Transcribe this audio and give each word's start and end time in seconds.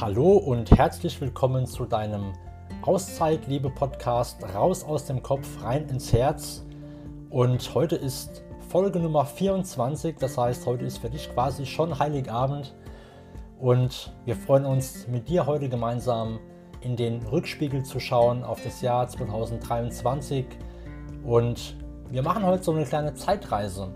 Hallo 0.00 0.36
und 0.36 0.70
herzlich 0.70 1.20
willkommen 1.20 1.66
zu 1.66 1.84
deinem 1.84 2.32
Auszeit-Liebe-Podcast 2.82 4.44
Raus 4.54 4.84
aus 4.84 5.06
dem 5.06 5.24
Kopf, 5.24 5.60
rein 5.60 5.88
ins 5.88 6.12
Herz. 6.12 6.64
Und 7.30 7.74
heute 7.74 7.96
ist 7.96 8.44
Folge 8.68 9.00
Nummer 9.00 9.24
24, 9.24 10.14
das 10.16 10.38
heißt, 10.38 10.64
heute 10.66 10.84
ist 10.84 10.98
für 10.98 11.10
dich 11.10 11.28
quasi 11.34 11.66
schon 11.66 11.98
Heiligabend. 11.98 12.76
Und 13.58 14.12
wir 14.24 14.36
freuen 14.36 14.66
uns 14.66 15.08
mit 15.08 15.28
dir 15.28 15.46
heute 15.46 15.68
gemeinsam 15.68 16.38
in 16.80 16.94
den 16.94 17.20
Rückspiegel 17.26 17.82
zu 17.82 17.98
schauen 17.98 18.44
auf 18.44 18.62
das 18.62 18.80
Jahr 18.80 19.08
2023. 19.08 20.46
Und 21.24 21.76
wir 22.08 22.22
machen 22.22 22.44
heute 22.44 22.62
so 22.62 22.70
eine 22.70 22.84
kleine 22.84 23.14
Zeitreise, 23.14 23.88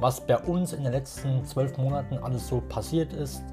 was 0.00 0.26
bei 0.26 0.38
uns 0.38 0.72
in 0.72 0.82
den 0.82 0.92
letzten 0.92 1.44
zwölf 1.44 1.78
Monaten 1.78 2.18
alles 2.18 2.48
so 2.48 2.60
passiert 2.68 3.12
ist 3.12 3.44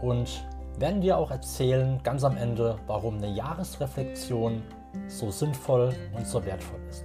und 0.00 0.44
werden 0.78 1.00
dir 1.00 1.18
auch 1.18 1.30
erzählen, 1.30 2.00
ganz 2.02 2.24
am 2.24 2.36
Ende, 2.36 2.78
warum 2.86 3.16
eine 3.16 3.28
Jahresreflexion 3.28 4.62
so 5.08 5.30
sinnvoll 5.30 5.94
und 6.16 6.26
so 6.26 6.44
wertvoll 6.44 6.80
ist. 6.88 7.04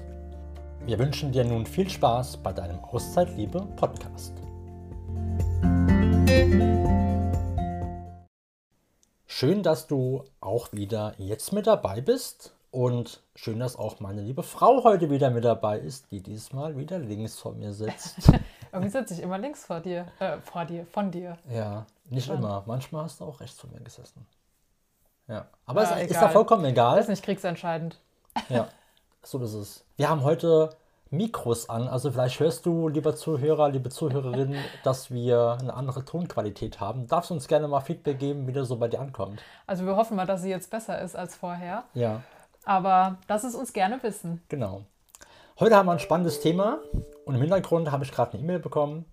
Wir 0.86 1.00
wünschen 1.00 1.32
dir 1.32 1.44
nun 1.44 1.66
viel 1.66 1.90
Spaß 1.90 2.38
bei 2.38 2.54
deinem 2.54 2.80
Auszeitliebe 2.80 3.62
Podcast. 3.76 4.34
Schön, 9.26 9.64
dass 9.64 9.88
du 9.88 10.24
auch 10.40 10.72
wieder 10.72 11.14
jetzt 11.18 11.52
mit 11.52 11.68
dabei 11.68 12.00
bist 12.02 12.54
und 12.72 13.22
schön, 13.36 13.60
dass 13.60 13.76
auch 13.76 14.00
meine 14.00 14.22
liebe 14.22 14.44
Frau 14.44 14.84
heute 14.84 15.10
wieder 15.10 15.30
mit 15.30 15.44
dabei 15.44 15.80
ist, 15.80 16.12
die 16.12 16.22
diesmal 16.22 16.78
wieder 16.78 17.00
links 17.00 17.40
vor 17.40 17.54
mir 17.54 17.74
sitzt. 17.74 18.32
Irgendwie 18.72 18.92
sitze 18.92 19.14
ich 19.14 19.22
immer 19.22 19.38
links 19.38 19.66
vor 19.66 19.80
dir, 19.80 20.08
äh, 20.20 20.40
vor 20.40 20.66
dir, 20.66 20.86
von 20.86 21.10
dir. 21.10 21.38
Ja, 21.50 21.86
nicht 22.10 22.26
Spannend. 22.26 22.44
immer. 22.44 22.64
Manchmal 22.66 23.04
hast 23.04 23.20
du 23.20 23.26
auch 23.26 23.40
rechts 23.40 23.60
von 23.60 23.72
mir 23.72 23.82
gesessen. 23.82 24.26
Ja, 25.28 25.48
aber 25.66 25.84
ja, 25.84 25.98
es 26.00 26.12
ist 26.12 26.22
da 26.22 26.30
vollkommen 26.30 26.66
egal. 26.66 26.98
Das 26.98 27.06
ist 27.06 27.10
nicht 27.10 27.24
kriegsentscheidend. 27.24 28.00
Ja, 28.50 28.68
so 29.24 29.40
ist 29.40 29.54
es. 29.54 29.86
Wir 29.98 30.10
haben 30.10 30.24
heute 30.24 30.70
Mikros 31.10 31.70
an, 31.70 31.88
also 31.88 32.12
vielleicht 32.12 32.40
hörst 32.40 32.66
du, 32.66 32.88
lieber 32.88 33.16
Zuhörer, 33.16 33.70
liebe 33.70 33.90
Zuhörerin, 33.90 34.56
dass 34.84 35.12
wir 35.12 35.58
eine 35.60 35.74
andere 35.74 36.04
Tonqualität 36.04 36.80
haben. 36.80 37.08
Darfst 37.08 37.30
du 37.30 37.36
uns 37.36 37.48
gerne 37.48 37.68
mal 37.68 37.82
Feedback 37.82 38.20
geben, 38.20 38.48
wie 38.48 38.54
das 38.54 38.68
so 38.68 38.78
bei 38.78 38.88
dir 38.88 39.00
ankommt? 39.00 39.42
Also 39.66 39.86
wir 39.86 39.96
hoffen 39.96 40.18
mal, 40.18 40.26
dass 40.26 40.42
sie 40.42 40.50
jetzt 40.50 40.70
besser 40.70 41.02
ist 41.02 41.16
als 41.16 41.36
vorher. 41.36 41.84
Ja. 41.94 42.22
Aber 42.66 43.18
lass 43.28 43.44
es 43.44 43.56
uns 43.56 43.74
gerne 43.74 44.02
wissen. 44.04 44.44
Genau. 44.50 44.84
Heute 45.60 45.76
haben 45.76 45.86
wir 45.86 45.94
ein 45.94 46.00
spannendes 46.00 46.42
Thema 46.42 46.80
und 47.26 47.36
im 47.36 47.42
Hintergrund 47.42 47.92
habe 47.92 48.04
ich 48.04 48.12
gerade 48.12 48.34
eine 48.34 48.42
E-Mail 48.42 48.60
bekommen. 48.60 49.06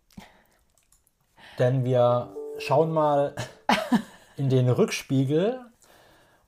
Denn 1.59 1.85
wir 1.85 2.35
schauen 2.67 2.93
mal 2.93 3.35
in 4.37 4.49
den 4.49 4.69
Rückspiegel 4.69 5.61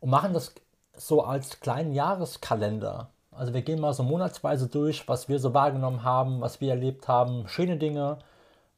und 0.00 0.10
machen 0.10 0.32
das 0.32 0.54
so 0.96 1.22
als 1.22 1.60
kleinen 1.60 1.92
Jahreskalender. 1.92 3.10
Also 3.32 3.52
wir 3.52 3.62
gehen 3.62 3.80
mal 3.80 3.92
so 3.92 4.04
monatsweise 4.04 4.68
durch, 4.68 5.08
was 5.08 5.28
wir 5.28 5.40
so 5.40 5.54
wahrgenommen 5.54 6.04
haben, 6.04 6.40
was 6.40 6.60
wir 6.60 6.70
erlebt 6.70 7.08
haben, 7.08 7.48
schöne 7.48 7.78
Dinge, 7.78 8.18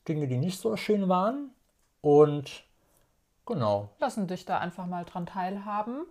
Dinge, 0.08 0.28
die 0.28 0.38
nicht 0.38 0.58
so 0.58 0.76
schön 0.76 1.08
waren 1.08 1.50
und 2.00 2.62
genau. 3.44 3.90
Lassen 3.98 4.26
dich 4.26 4.46
da 4.46 4.58
einfach 4.58 4.86
mal 4.86 5.04
dran 5.04 5.26
teilhaben 5.26 6.06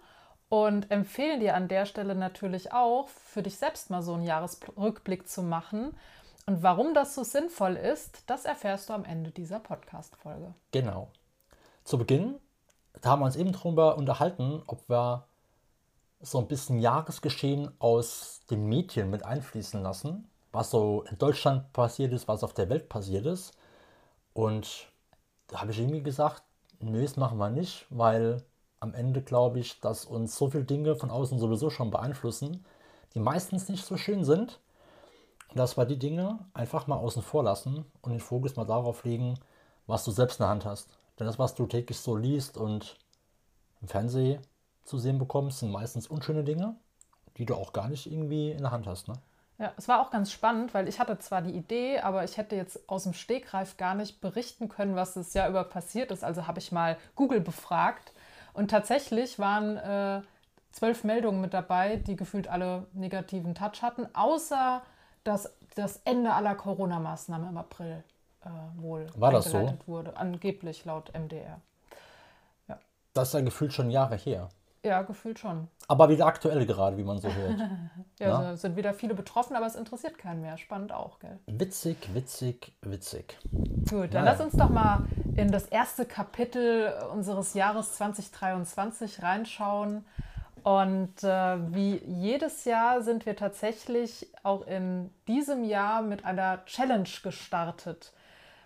und 0.50 0.92
empfehlen 0.92 1.40
dir 1.40 1.56
an 1.56 1.68
der 1.68 1.88
Stelle 1.88 2.14
natürlich 2.14 2.72
auch, 2.72 3.08
für 3.08 3.42
dich 3.42 3.58
selbst 3.58 3.90
mal 3.90 4.03
so 4.03 4.14
einen 4.14 4.23
Jahresrückblick 4.23 5.28
zu 5.28 5.42
machen. 5.42 5.98
Und 6.47 6.61
warum 6.61 6.93
das 6.93 7.15
so 7.15 7.23
sinnvoll 7.23 7.75
ist, 7.75 8.23
das 8.27 8.45
erfährst 8.45 8.89
du 8.89 8.93
am 8.93 9.03
Ende 9.03 9.31
dieser 9.31 9.59
Podcast-Folge. 9.59 10.53
Genau. 10.71 11.09
Zu 11.83 11.97
Beginn, 11.97 12.35
da 13.01 13.09
haben 13.09 13.21
wir 13.21 13.25
uns 13.25 13.35
eben 13.35 13.51
darüber 13.51 13.97
unterhalten, 13.97 14.61
ob 14.67 14.88
wir 14.88 15.25
so 16.21 16.38
ein 16.38 16.47
bisschen 16.47 16.79
Jahresgeschehen 16.79 17.71
aus 17.79 18.41
den 18.50 18.67
Medien 18.67 19.09
mit 19.09 19.25
einfließen 19.25 19.81
lassen, 19.81 20.29
was 20.51 20.69
so 20.69 21.03
in 21.09 21.17
Deutschland 21.17 21.73
passiert 21.73 22.13
ist, 22.13 22.28
was 22.28 22.44
auf 22.44 22.53
der 22.53 22.69
Welt 22.69 22.89
passiert 22.89 23.25
ist. 23.25 23.53
Und 24.34 24.88
da 25.47 25.61
habe 25.61 25.72
ich 25.72 25.79
irgendwie 25.79 26.03
gesagt, 26.03 26.44
nö, 26.79 27.01
das 27.01 27.17
machen 27.17 27.39
wir 27.39 27.50
nicht, 27.50 27.88
weil 27.89 28.44
am 28.79 28.94
Ende 28.94 29.23
glaube 29.23 29.59
ich, 29.59 29.79
dass 29.79 30.05
uns 30.05 30.38
so 30.38 30.51
viele 30.51 30.63
Dinge 30.63 30.95
von 30.95 31.09
außen 31.09 31.39
sowieso 31.39 31.72
schon 31.72 31.89
beeinflussen, 31.89 32.63
die 33.16 33.19
meistens 33.19 33.67
nicht 33.67 33.85
so 33.85 33.97
schön 33.97 34.23
sind. 34.23 34.59
Dass 35.53 35.78
wir 35.78 35.85
die 35.85 36.00
Dinge 36.00 36.39
einfach 36.53 36.88
mal 36.88 36.97
außen 36.97 37.22
vor 37.22 37.44
lassen 37.44 37.85
und 38.01 38.11
den 38.11 38.19
Fokus 38.19 38.56
mal 38.56 38.66
darauf 38.66 39.03
legen, 39.03 39.39
was 39.88 40.03
du 40.03 40.11
selbst 40.11 40.39
in 40.39 40.44
der 40.44 40.50
Hand 40.50 40.66
hast. 40.66 40.89
Denn 41.19 41.28
das, 41.28 41.39
was 41.39 41.56
du 41.56 41.66
täglich 41.66 42.00
so 42.00 42.16
liest 42.16 42.57
und 42.57 42.97
im 43.81 43.88
Fernsehen 43.88 44.41
zu 44.84 44.97
sehen 44.97 45.17
bekommst, 45.17 45.59
sind 45.59 45.72
meistens 45.72 46.07
unschöne 46.07 46.44
Dinge, 46.44 46.75
die 47.38 47.45
du 47.45 47.55
auch 47.55 47.73
gar 47.73 47.88
nicht 47.88 48.11
irgendwie 48.11 48.51
in 48.51 48.61
der 48.61 48.72
Hand 48.72 48.88
hast. 48.88 49.07
Ne? 49.07 49.16
Ja, 49.57 49.72
es 49.78 49.88
war 49.88 50.01
auch 50.01 50.11
ganz 50.11 50.31
spannend, 50.31 50.73
weil 50.73 50.89
ich 50.89 51.00
hatte 51.00 51.17
zwar 51.19 51.41
die 51.41 51.55
Idee, 51.55 52.00
aber 52.00 52.25
ich 52.25 52.35
hätte 52.38 52.57
jetzt 52.57 52.89
aus 52.89 53.03
dem 53.03 53.13
Stegreif 53.13 53.78
gar 53.78 53.95
nicht 53.95 54.19
berichten 54.19 54.67
können, 54.67 54.95
was 54.95 55.13
das 55.13 55.34
Jahr 55.34 55.50
über 55.50 55.63
passiert 55.63 56.11
ist. 56.11 56.23
Also 56.23 56.45
habe 56.45 56.59
ich 56.59 56.73
mal 56.73 56.97
Google 57.16 57.39
befragt 57.39 58.11
und 58.53 58.69
tatsächlich 58.69 59.39
waren 59.39 59.78
äh, 59.78 60.22
zwölf 60.73 61.05
Meldungen 61.05 61.39
mit 61.39 61.53
dabei, 61.53 61.95
die 61.95 62.17
gefühlt 62.17 62.50
alle 62.50 62.88
negativen 62.94 63.55
Touch 63.55 63.81
hatten, 63.81 64.07
außer 64.13 64.81
dass 65.25 65.53
das 65.75 66.00
Ende 66.06 66.34
aller 66.34 66.56
Corona-Maßnahmen 66.56 67.50
im 67.50 67.58
April 67.58 68.03
äh, 68.46 68.50
wohl 68.78 69.08
War 69.16 69.31
das 69.31 69.52
so? 69.52 69.74
wurde, 69.86 70.16
angeblich 70.16 70.86
laut 70.86 71.12
MDR. 71.13 71.59
Ja. 72.69 72.80
Das 73.13 73.30
ist 73.30 73.34
ja 73.34 73.41
gefühlt 73.41 73.74
schon 73.74 73.91
Jahre 73.91 74.16
her. 74.16 74.50
Ja, 74.84 75.02
gefühlt 75.02 75.40
schon. 75.40 75.68
Aber 75.88 76.09
wieder 76.09 76.28
aktuell 76.28 76.64
gerade, 76.68 76.96
wie 76.97 77.03
man 77.03 77.18
so 77.18 77.28
hört. 77.28 77.59
ja, 78.19 78.40
Na? 78.40 78.56
sind 78.56 78.75
wieder 78.75 78.94
viele 78.94 79.16
betroffen, 79.16 79.56
aber 79.56 79.66
es 79.66 79.75
interessiert 79.75 80.19
keinen 80.19 80.41
mehr. 80.41 80.58
Spannend 80.59 80.91
auch, 80.91 81.18
gell? 81.19 81.40
Witzig, 81.47 81.97
witzig, 82.14 82.72
witzig. 82.84 83.40
Gut, 83.90 84.14
dann 84.14 84.25
naja. 84.25 84.38
lass 84.38 84.41
uns 84.41 84.53
doch 84.53 84.69
mal 84.69 85.08
in 85.35 85.52
das 85.52 85.66
erste 85.66 86.06
Kapitel 86.06 86.94
unseres 87.12 87.56
Jahres 87.56 87.94
2023 87.94 89.24
reinschauen. 89.24 90.06
Und 90.66 91.24
äh, 91.24 91.76
wie 91.76 92.02
jedes 92.08 92.66
Jahr 92.66 93.03
sind 93.03 93.28
wir 93.28 93.36
tatsächlich 93.36 94.34
auch 94.42 94.66
in 94.66 95.12
diesem 95.28 95.64
Jahr 95.64 96.02
mit 96.02 96.26
einer 96.26 96.66
Challenge 96.66 97.08
gestartet. 97.22 98.14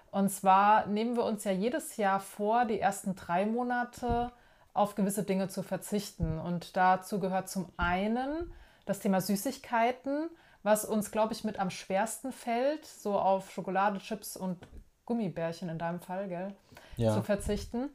Und 0.09 0.29
zwar 0.29 0.85
nehmen 0.85 1.17
wir 1.17 1.25
uns 1.25 1.43
ja 1.43 1.51
jedes 1.51 1.97
Jahr 1.97 2.21
vor, 2.21 2.63
die 2.63 2.79
ersten 2.79 3.17
drei 3.17 3.45
Monate 3.45 4.31
auf 4.73 4.95
gewisse 4.95 5.23
Dinge 5.23 5.49
zu 5.49 5.61
verzichten. 5.61 6.39
Und 6.39 6.77
dazu 6.77 7.19
gehört 7.19 7.49
zum 7.49 7.69
einen 7.75 8.49
das 8.85 9.01
Thema 9.01 9.19
Süßigkeiten, 9.19 10.29
was 10.63 10.85
uns, 10.85 11.11
glaube 11.11 11.33
ich, 11.33 11.43
mit 11.43 11.59
am 11.59 11.69
schwersten 11.69 12.31
fällt, 12.31 12.85
so 12.85 13.19
auf 13.19 13.51
Schokolade, 13.51 13.99
Chips 13.99 14.37
und 14.37 14.65
Gummibärchen 15.03 15.67
in 15.67 15.77
deinem 15.77 15.99
Fall, 15.99 16.29
gell, 16.29 16.55
ja. 16.95 17.13
zu 17.13 17.23
verzichten. 17.23 17.89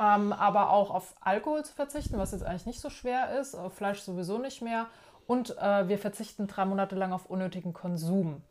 Ähm, 0.00 0.32
aber 0.32 0.70
auch 0.70 0.90
auf 0.90 1.14
Alkohol 1.20 1.64
zu 1.64 1.72
verzichten, 1.74 2.18
was 2.18 2.32
jetzt 2.32 2.44
eigentlich 2.44 2.66
nicht 2.66 2.80
so 2.80 2.90
schwer 2.90 3.38
ist, 3.38 3.54
auf 3.54 3.74
Fleisch 3.74 4.00
sowieso 4.00 4.38
nicht 4.38 4.62
mehr. 4.62 4.86
Und 5.26 5.56
äh, 5.58 5.88
wir 5.88 5.98
verzichten 5.98 6.46
drei 6.46 6.64
Monate 6.64 6.96
lang 6.96 7.12
auf 7.12 7.26
unnötigen 7.26 7.72
Konsum. 7.72 8.42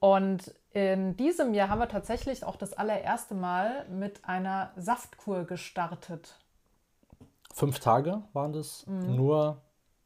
Und 0.00 0.54
in 0.72 1.16
diesem 1.16 1.54
Jahr 1.54 1.68
haben 1.68 1.78
wir 1.78 1.88
tatsächlich 1.88 2.44
auch 2.44 2.56
das 2.56 2.74
allererste 2.74 3.34
Mal 3.34 3.86
mit 3.88 4.24
einer 4.24 4.70
Saftkur 4.76 5.44
gestartet 5.44 6.36
fünf 7.56 7.78
Tage 7.78 8.22
waren 8.34 8.52
das 8.52 8.86
mhm. 8.86 9.16
nur 9.16 9.62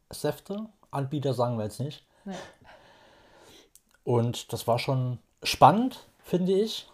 Säfte. 0.09 0.69
Anbieter 0.93 1.35
sagen 1.35 1.59
wir 1.59 1.65
jetzt 1.65 1.81
nicht. 1.81 2.07
Nee. 2.25 2.37
Und 4.05 4.53
das 4.53 4.67
war 4.69 4.79
schon 4.79 5.19
spannend, 5.43 6.07
finde 6.21 6.53
ich. 6.53 6.89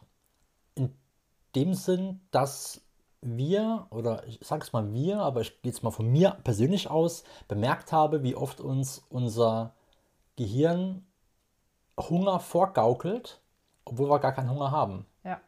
In 0.74 0.96
dem 1.54 1.74
Sinn, 1.74 2.20
dass 2.30 2.80
wir, 3.26 3.86
oder 3.90 4.26
ich 4.26 4.38
sage 4.42 4.62
es 4.62 4.72
mal 4.72 4.92
wir, 4.92 5.20
aber 5.20 5.40
ich 5.40 5.60
gehe 5.62 5.72
jetzt 5.72 5.82
mal 5.82 5.90
von 5.90 6.06
mir 6.06 6.38
persönlich 6.44 6.88
aus, 6.90 7.24
bemerkt 7.48 7.92
habe, 7.92 8.22
wie 8.22 8.34
oft 8.34 8.60
uns 8.60 9.04
unser 9.08 9.74
Gehirn 10.36 11.06
Hunger 11.98 12.40
vorgaukelt, 12.40 13.40
obwohl 13.84 14.10
wir 14.10 14.18
gar 14.18 14.32
keinen 14.32 14.50
Hunger 14.50 14.70
haben. 14.70 15.06
Ja. 15.24 15.40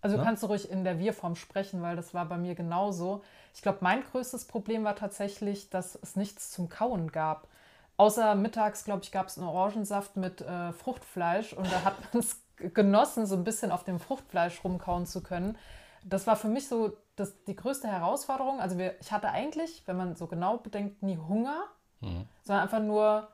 Also 0.00 0.16
ne? 0.16 0.22
kannst 0.22 0.42
du 0.42 0.46
ruhig 0.46 0.70
in 0.70 0.84
der 0.84 0.98
Wir-Form 0.98 1.34
sprechen, 1.34 1.82
weil 1.82 1.96
das 1.96 2.14
war 2.14 2.26
bei 2.26 2.36
mir 2.36 2.54
genauso. 2.54 3.22
Ich 3.54 3.62
glaube, 3.62 3.78
mein 3.80 4.04
größtes 4.04 4.46
Problem 4.46 4.84
war 4.84 4.94
tatsächlich, 4.94 5.70
dass 5.70 5.98
es 6.00 6.16
nichts 6.16 6.52
zum 6.52 6.68
Kauen 6.68 7.10
gab. 7.10 7.48
Außer 7.96 8.36
mittags, 8.36 8.84
glaube 8.84 9.02
ich, 9.02 9.10
gab 9.10 9.26
es 9.26 9.38
einen 9.38 9.48
Orangensaft 9.48 10.16
mit 10.16 10.40
äh, 10.40 10.72
Fruchtfleisch 10.72 11.52
und 11.52 11.70
da 11.70 11.82
hat 11.82 12.14
man 12.14 12.22
es 12.22 12.40
genossen, 12.74 13.26
so 13.26 13.34
ein 13.34 13.42
bisschen 13.42 13.72
auf 13.72 13.82
dem 13.82 13.98
Fruchtfleisch 13.98 14.62
rumkauen 14.62 15.04
zu 15.04 15.20
können. 15.20 15.58
Das 16.04 16.26
war 16.26 16.36
für 16.36 16.48
mich 16.48 16.68
so 16.68 16.92
das, 17.16 17.42
die 17.44 17.56
größte 17.56 17.88
Herausforderung. 17.88 18.60
Also 18.60 18.78
wir, 18.78 18.94
ich 19.00 19.12
hatte 19.12 19.30
eigentlich, 19.30 19.82
wenn 19.86 19.96
man 19.96 20.16
so 20.16 20.26
genau 20.26 20.58
bedenkt, 20.58 21.02
nie 21.02 21.18
Hunger, 21.18 21.64
mhm. 22.00 22.26
sondern 22.42 22.62
einfach 22.62 22.80
nur 22.80 23.28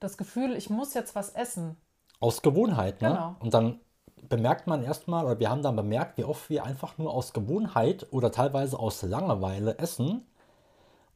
das 0.00 0.16
Gefühl, 0.16 0.56
ich 0.56 0.70
muss 0.70 0.94
jetzt 0.94 1.14
was 1.14 1.30
essen. 1.30 1.76
Aus 2.20 2.42
Gewohnheit, 2.42 3.00
ne? 3.02 3.08
Genau. 3.08 3.36
Und 3.40 3.54
dann 3.54 3.80
bemerkt 4.28 4.66
man 4.66 4.82
erstmal, 4.82 5.24
oder 5.24 5.38
wir 5.38 5.50
haben 5.50 5.62
dann 5.62 5.76
bemerkt, 5.76 6.18
wie 6.18 6.24
oft 6.24 6.48
wir 6.48 6.64
einfach 6.64 6.98
nur 6.98 7.12
aus 7.12 7.32
Gewohnheit 7.32 8.06
oder 8.10 8.30
teilweise 8.30 8.78
aus 8.78 9.02
Langeweile 9.02 9.78
essen. 9.78 10.26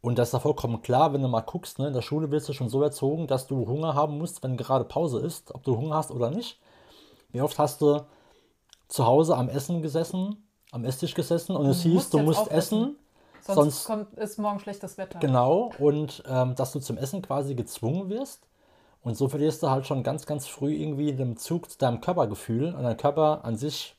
Und 0.01 0.19
das 0.19 0.29
ist 0.29 0.33
ja 0.35 0.39
vollkommen 0.41 0.83
klar, 0.83 1.13
wenn 1.13 1.23
du 1.23 1.29
mal 1.29 1.41
guckst, 1.41 1.79
ne, 1.79 1.89
in 1.89 1.93
der 1.93 2.03
Schule 2.03 2.31
wirst 2.31 2.49
du 2.49 2.53
schon 2.53 2.69
so 2.69 2.83
erzogen, 2.83 3.27
dass 3.27 3.47
du 3.47 3.67
Hunger 3.67 3.95
haben 3.95 4.19
musst, 4.19 4.43
wenn 4.43 4.57
gerade 4.57 4.85
Pause 4.85 5.21
ist, 5.21 5.55
ob 5.55 5.65
du 5.65 5.77
Hunger 5.77 5.97
hast 5.97 6.11
oder 6.11 6.31
nicht. 6.31 6.61
Wie 7.31 7.41
oft 7.41 7.59
hast 7.59 7.81
du 7.81 8.07
zu 8.89 9.07
Hause 9.07 9.37
am 9.37 9.49
Essen 9.49 9.83
gesessen, 9.83 10.46
am 10.77 10.85
Esstisch 10.85 11.15
gesessen 11.15 11.57
und 11.57 11.67
es 11.67 11.83
hieß, 11.83 11.95
musst 11.95 12.15
du 12.15 12.19
musst 12.19 12.51
essen. 12.51 12.97
Sonst, 13.41 13.57
Sonst, 13.57 13.85
kommt, 13.85 14.15
ist 14.19 14.39
morgen 14.39 14.59
schlechtes 14.61 14.99
Wetter. 14.99 15.19
genau, 15.19 15.71
und 15.79 16.23
ähm, 16.29 16.55
dass 16.55 16.73
du 16.73 16.81
zum 16.81 16.97
Essen 16.97 17.23
quasi 17.23 17.55
gezwungen 17.55 18.09
wirst. 18.09 18.47
Und 19.03 19.17
so 19.17 19.29
verlierst 19.29 19.63
du 19.63 19.71
halt 19.71 19.87
schon 19.87 20.03
ganz, 20.03 20.27
ganz 20.27 20.49
früh 20.49 20.75
irgendwie 20.75 21.13
den 21.13 21.37
Zug 21.37 21.71
zu 21.71 21.79
deinem 21.79 22.01
Körpergefühl. 22.01 22.75
Und 22.75 22.83
dein 22.83 22.97
Körper 22.97 23.45
an 23.45 23.57
sich 23.57 23.95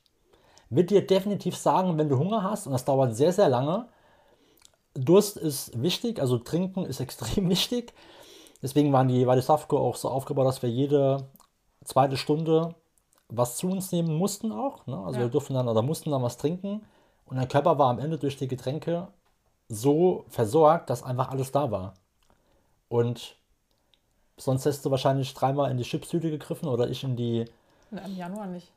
wird 0.69 0.89
dir 0.89 1.05
definitiv 1.05 1.55
sagen, 1.55 1.97
wenn 1.97 2.09
du 2.09 2.19
Hunger 2.19 2.43
hast, 2.43 2.67
und 2.67 2.73
das 2.73 2.83
dauert 2.83 3.15
sehr, 3.15 3.31
sehr 3.31 3.47
lange. 3.47 3.87
Durst 4.93 5.37
ist 5.37 5.81
wichtig, 5.81 6.19
also 6.19 6.37
trinken 6.37 6.85
ist 6.85 6.99
extrem 6.99 7.49
wichtig. 7.49 7.93
Deswegen 8.61 8.91
waren 8.91 9.07
die, 9.07 9.25
war 9.27 9.37
die 9.37 9.41
Safco 9.41 9.77
auch 9.77 9.95
so 9.95 10.09
aufgebaut, 10.09 10.45
dass 10.45 10.61
wir 10.61 10.69
jede 10.69 11.29
zweite 11.85 12.17
Stunde 12.17 12.75
was 13.29 13.57
zu 13.57 13.69
uns 13.69 13.91
nehmen 13.91 14.15
mussten 14.15 14.51
auch. 14.51 14.85
Ne? 14.87 14.97
Also 14.97 15.19
Ja. 15.19 15.25
wir 15.25 15.29
durften 15.29 15.53
dann 15.53 15.67
oder 15.67 15.81
mussten 15.81 16.11
dann 16.11 16.23
was 16.23 16.37
trinken. 16.37 16.85
Und 17.25 17.37
der 17.37 17.47
Körper 17.47 17.77
war 17.77 17.89
am 17.89 17.99
Ende 17.99 18.17
durch 18.17 18.37
die 18.37 18.47
Getränke 18.47 19.09
so 19.69 20.23
versorgt, 20.29 20.89
dass 20.89 21.03
einfach 21.03 21.29
alles 21.29 21.51
da 21.51 21.71
war. 21.71 21.93
Und 22.87 23.35
sonst 24.37 24.65
hättest 24.65 24.85
du 24.85 24.91
wahrscheinlich 24.91 25.33
dreimal 25.33 25.69
in 25.71 25.77
die 25.77 25.83
Chipstüte 25.83 26.29
gegriffen 26.29 26.69
oder 26.69 26.89
ich 26.89 27.03
in 27.03 27.15
die 27.17 27.45
Na, 27.91 28.01
Im 28.01 28.15
Januar 28.15 28.45
nicht. 28.47 28.71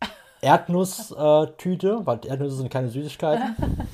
Erdnusstüte, 0.40 2.06
weil 2.06 2.20
Erdnüsse 2.24 2.56
sind 2.56 2.70
keine 2.70 2.88
Süßigkeiten. 2.88 3.56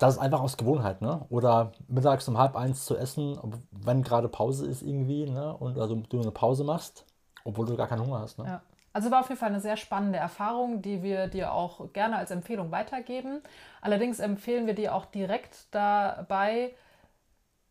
Das 0.00 0.14
ist 0.14 0.20
einfach 0.20 0.40
aus 0.40 0.56
Gewohnheit, 0.56 1.00
ne? 1.02 1.24
Oder 1.30 1.72
mittags 1.86 2.26
um 2.28 2.36
halb 2.36 2.56
eins 2.56 2.84
zu 2.84 2.96
essen, 2.96 3.38
wenn 3.70 4.02
gerade 4.02 4.28
Pause 4.28 4.66
ist 4.66 4.82
irgendwie, 4.82 5.24
ne? 5.24 5.56
Und 5.56 5.78
also 5.78 5.94
du 5.94 6.20
eine 6.20 6.32
Pause 6.32 6.64
machst, 6.64 7.06
obwohl 7.44 7.66
du 7.66 7.76
gar 7.76 7.86
keinen 7.86 8.04
Hunger 8.04 8.20
hast, 8.20 8.38
ne? 8.38 8.44
Ja. 8.46 8.62
Also 8.94 9.10
war 9.10 9.20
auf 9.20 9.28
jeden 9.28 9.40
Fall 9.40 9.48
eine 9.48 9.60
sehr 9.60 9.76
spannende 9.76 10.18
Erfahrung, 10.18 10.80
die 10.80 11.02
wir 11.02 11.26
dir 11.26 11.52
auch 11.52 11.92
gerne 11.92 12.16
als 12.16 12.30
Empfehlung 12.30 12.70
weitergeben. 12.70 13.40
Allerdings 13.80 14.20
empfehlen 14.20 14.68
wir 14.68 14.74
dir 14.74 14.94
auch 14.94 15.06
direkt 15.06 15.66
dabei, 15.72 16.72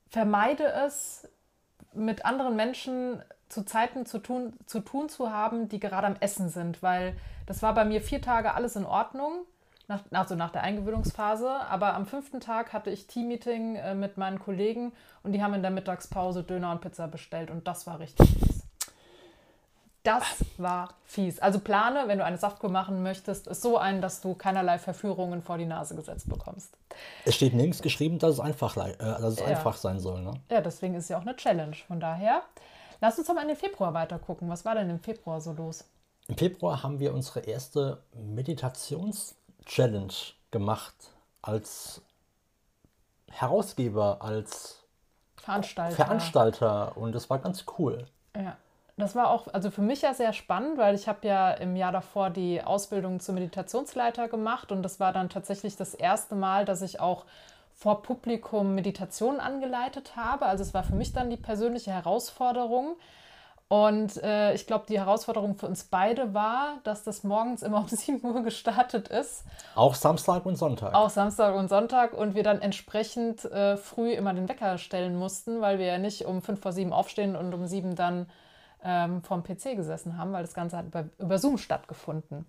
vermeide 0.10 0.66
es, 0.66 1.30
mit 1.94 2.26
anderen 2.26 2.56
Menschen 2.58 3.24
zu 3.48 3.64
Zeiten 3.64 4.06
zu 4.06 4.20
tun, 4.20 4.54
zu 4.66 4.82
tun 4.82 5.08
zu 5.10 5.32
haben, 5.32 5.70
die 5.70 5.80
gerade 5.80 6.08
am 6.08 6.16
Essen 6.20 6.50
sind, 6.50 6.84
weil 6.84 7.16
das 7.46 7.62
war 7.62 7.74
bei 7.74 7.86
mir 7.86 8.02
vier 8.02 8.22
Tage 8.22 8.54
alles 8.54 8.76
in 8.76 8.86
Ordnung, 8.86 9.46
nach, 9.88 10.02
also 10.12 10.36
nach 10.36 10.52
der 10.52 10.64
Eingewöhnungsphase, 10.64 11.50
aber 11.50 11.94
am 11.94 12.06
fünften 12.06 12.40
Tag 12.40 12.74
hatte 12.74 12.90
ich 12.90 13.08
Teammeeting 13.08 13.76
äh, 13.76 13.96
mit 13.96 14.18
meinen 14.18 14.40
Kollegen 14.40 14.92
und 15.22 15.34
die 15.34 15.44
haben 15.44 15.54
in 15.54 15.62
der 15.62 15.72
Mittagspause 15.72 16.44
Döner 16.44 16.72
und 16.72 16.82
Pizza 16.82 17.08
bestellt 17.08 17.52
und 17.52 17.68
das 17.68 17.86
war 17.88 18.00
richtig. 18.00 18.53
Das 20.04 20.44
war 20.58 20.90
fies. 21.06 21.40
Also 21.40 21.60
plane, 21.60 22.04
wenn 22.08 22.18
du 22.18 22.26
eine 22.26 22.38
Saftkur 22.38 22.70
machen 22.70 23.04
möchtest, 23.04 23.48
es 23.48 23.62
so 23.62 23.78
ein, 23.78 24.02
dass 24.02 24.20
du 24.20 24.36
keinerlei 24.36 24.78
Verführungen 24.78 25.42
vor 25.42 25.58
die 25.58 25.66
Nase 25.66 25.96
gesetzt 25.96 26.28
bekommst. 26.28 26.76
Es 27.24 27.36
steht 27.36 27.54
nirgends 27.54 27.82
geschrieben, 27.82 28.20
dass 28.20 28.34
es 28.34 28.40
einfach, 28.42 28.76
äh, 28.76 28.98
dass 28.98 29.36
es 29.36 29.40
Ja. 29.40 29.46
einfach 29.46 29.78
sein 29.78 30.00
soll, 30.00 30.22
ne? 30.22 30.34
Ja, 30.50 30.60
deswegen 30.60 30.96
ist 30.96 31.04
es 31.06 31.10
ja 31.10 31.18
auch 31.18 31.22
eine 31.22 31.38
Challenge. 31.38 31.76
Von 31.88 32.02
daher, 32.02 32.42
lass 33.00 33.18
uns 33.18 33.28
doch 33.28 33.34
mal 33.34 33.44
in 33.44 33.48
den 33.48 33.56
Februar 33.58 33.94
weiter 33.94 34.20
gucken. 34.20 34.50
Was 34.50 34.66
war 34.66 34.76
denn 34.76 34.90
im 34.90 35.00
Februar 35.00 35.40
so 35.40 35.54
los? 35.54 35.86
Im 36.28 36.38
Februar 36.38 36.84
haben 36.84 37.00
wir 37.00 37.14
unsere 37.14 37.40
erste 37.42 38.04
Meditations-Challenge 38.14 40.14
gemacht 40.52 40.96
als 41.42 42.02
Herausgeber, 43.32 44.22
als 44.22 44.84
Veranstalter. 45.38 45.96
Veranstalter 45.96 46.98
und 46.98 47.14
das 47.14 47.30
war 47.30 47.40
ganz 47.40 47.64
cool. 47.78 48.06
Ja, 48.36 48.58
das 48.98 49.16
war 49.16 49.30
auch, 49.30 49.48
also 49.54 49.72
für 49.72 49.82
mich 49.82 50.02
ja 50.04 50.14
sehr 50.14 50.34
spannend, 50.34 50.78
weil 50.78 50.94
ich 50.96 51.08
habe 51.08 51.28
ja 51.28 51.52
im 51.52 51.76
Jahr 51.76 51.92
davor 51.92 52.30
die 52.30 52.62
Ausbildung 52.64 53.20
zum 53.20 53.36
Meditationsleiter 53.36 54.28
gemacht 54.28 54.72
und 54.72 54.84
das 54.84 55.00
war 55.00 55.12
dann 55.14 55.30
tatsächlich 55.30 55.76
das 55.76 55.94
erste 55.94 56.36
Mal, 56.36 56.66
dass 56.66 56.82
ich 56.82 57.00
auch 57.00 57.26
vor 57.76 58.04
Publikum 58.04 58.76
Meditationen 58.76 59.40
angeleitet 59.40 60.16
habe. 60.16 60.46
Also 60.46 60.62
es 60.64 60.74
war 60.76 60.84
für 60.84 60.96
mich 60.96 61.12
dann 61.12 61.30
die 61.32 61.38
persönliche 61.38 61.92
Herausforderung. 61.92 62.96
Und 63.68 64.22
äh, 64.22 64.54
ich 64.54 64.68
glaube, 64.68 64.86
die 64.88 65.00
Herausforderung 65.00 65.56
für 65.56 65.66
uns 65.66 65.86
beide 65.86 66.36
war, 66.36 66.76
dass 66.84 67.04
das 67.04 67.24
morgens 67.24 67.64
immer 67.64 67.80
um 67.80 67.88
7 67.88 68.24
Uhr 68.24 68.44
gestartet 68.44 69.08
ist, 69.08 69.44
Auch 69.74 69.96
Samstag 69.96 70.46
und 70.46 70.56
Sonntag. 70.58 70.94
auch 70.94 71.10
Samstag 71.10 71.56
und 71.56 71.70
Sonntag, 71.70 72.14
und 72.14 72.36
wir 72.36 72.44
dann 72.44 72.62
entsprechend 72.62 73.46
äh, 73.46 73.76
früh 73.78 74.12
immer 74.12 74.34
den 74.36 74.48
Wecker 74.48 74.78
stellen 74.78 75.16
mussten, 75.16 75.60
weil 75.60 75.80
wir 75.80 75.88
ja 75.88 75.98
nicht 75.98 76.26
um 76.26 76.44
5 76.44 76.62
vor 76.62 76.72
7 76.72 76.94
aufstehen 76.94 77.36
und 77.36 77.52
um 77.56 77.66
7 77.66 77.96
dann 77.96 78.28
ähm, 78.84 79.24
vorm 79.24 79.44
PC 79.44 79.76
gesessen 79.76 80.18
haben, 80.18 80.34
weil 80.34 80.44
das 80.44 80.54
Ganze 80.54 80.78
hat 80.78 80.86
über, 80.86 81.06
über 81.18 81.38
Zoom 81.38 81.58
stattgefunden. 81.58 82.46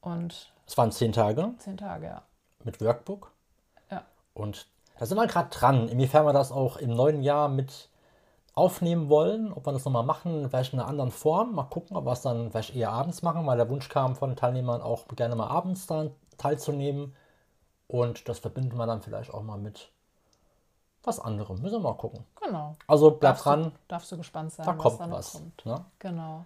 Und 0.00 0.52
Es 0.66 0.76
waren 0.76 0.92
zehn 0.92 1.12
Tage 1.12 1.52
zehn 1.58 1.76
Tage, 1.76 2.06
ja. 2.06 2.22
mit 2.64 2.80
Workbook 2.80 3.32
Ja, 3.90 4.04
und 4.34 4.66
da 4.98 5.06
sind 5.06 5.16
wir 5.16 5.26
gerade 5.26 5.50
dran, 5.50 5.88
inwiefern 5.88 6.24
wir 6.24 6.32
das 6.32 6.50
auch 6.50 6.76
im 6.76 6.90
neuen 6.90 7.22
Jahr 7.22 7.48
mit 7.48 7.88
aufnehmen 8.54 9.08
wollen, 9.08 9.52
ob 9.52 9.66
wir 9.66 9.72
das 9.72 9.84
nochmal 9.84 10.02
machen, 10.02 10.50
vielleicht 10.50 10.72
in 10.72 10.80
einer 10.80 10.88
anderen 10.88 11.12
Form. 11.12 11.54
Mal 11.54 11.64
gucken, 11.64 11.96
ob 11.96 12.04
wir 12.04 12.12
es 12.12 12.22
dann 12.22 12.50
vielleicht 12.50 12.74
eher 12.74 12.90
abends 12.90 13.22
machen, 13.22 13.46
weil 13.46 13.56
der 13.56 13.68
Wunsch 13.68 13.88
kam 13.88 14.16
von 14.16 14.30
den 14.30 14.36
Teilnehmern 14.36 14.82
auch 14.82 15.06
gerne 15.08 15.36
mal 15.36 15.46
abends 15.46 15.86
dann 15.86 16.10
teilzunehmen. 16.38 17.14
Und 17.86 18.28
das 18.28 18.40
verbinden 18.40 18.76
wir 18.76 18.86
dann 18.86 19.00
vielleicht 19.00 19.32
auch 19.32 19.42
mal 19.42 19.58
mit 19.58 19.92
was 21.08 21.18
anderem. 21.20 21.60
Müssen 21.60 21.76
wir 21.82 21.90
mal 21.90 21.94
gucken. 21.96 22.24
genau. 22.40 22.76
Also 22.86 23.10
bleib 23.10 23.32
Darfst 23.32 23.46
dran, 23.46 23.62
Du, 23.64 23.70
darfst 23.88 24.12
du 24.12 24.16
gespannt 24.16 24.52
sein, 24.52 24.66
da 24.66 24.76
was 24.78 24.98
kommt 24.98 25.10
was. 25.12 25.32
kommt. 25.32 25.66
Ne? 25.66 25.84
Genau. 25.98 26.44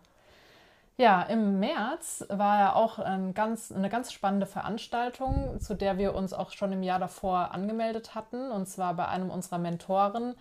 Ja, 0.99 1.23
im 1.23 1.59
März 1.59 2.25
war 2.29 2.59
ja 2.59 2.75
auch 2.75 2.99
ein 2.99 3.35
ganz, 3.35 3.73
eine 3.73 3.88
ganz 3.88 4.12
spannende 4.12 4.47
Veranstaltung, 4.47 5.59
zu 5.61 5.75
der 5.75 5.99
wir 5.99 6.14
uns 6.14 6.32
auch 6.32 6.50
schon 6.50 6.70
im 6.73 6.82
Jahr 6.82 6.99
davor 6.99 7.50
angemeldet 7.53 8.14
hatten. 8.14 8.50
Und 8.53 8.67
zwar 8.67 8.94
bei 8.94 9.09
einem 9.09 9.31
unserer 9.31 9.59
Mentoren 9.59 10.35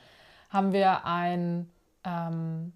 haben 0.50 0.74
wir 0.74 1.06
ein, 1.06 1.71
ähm, 2.03 2.74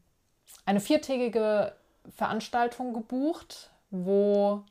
eine 0.65 0.79
viertägige 0.79 1.73
Veranstaltung 2.15 2.93
gebucht, 2.93 3.71
wo 3.91 4.63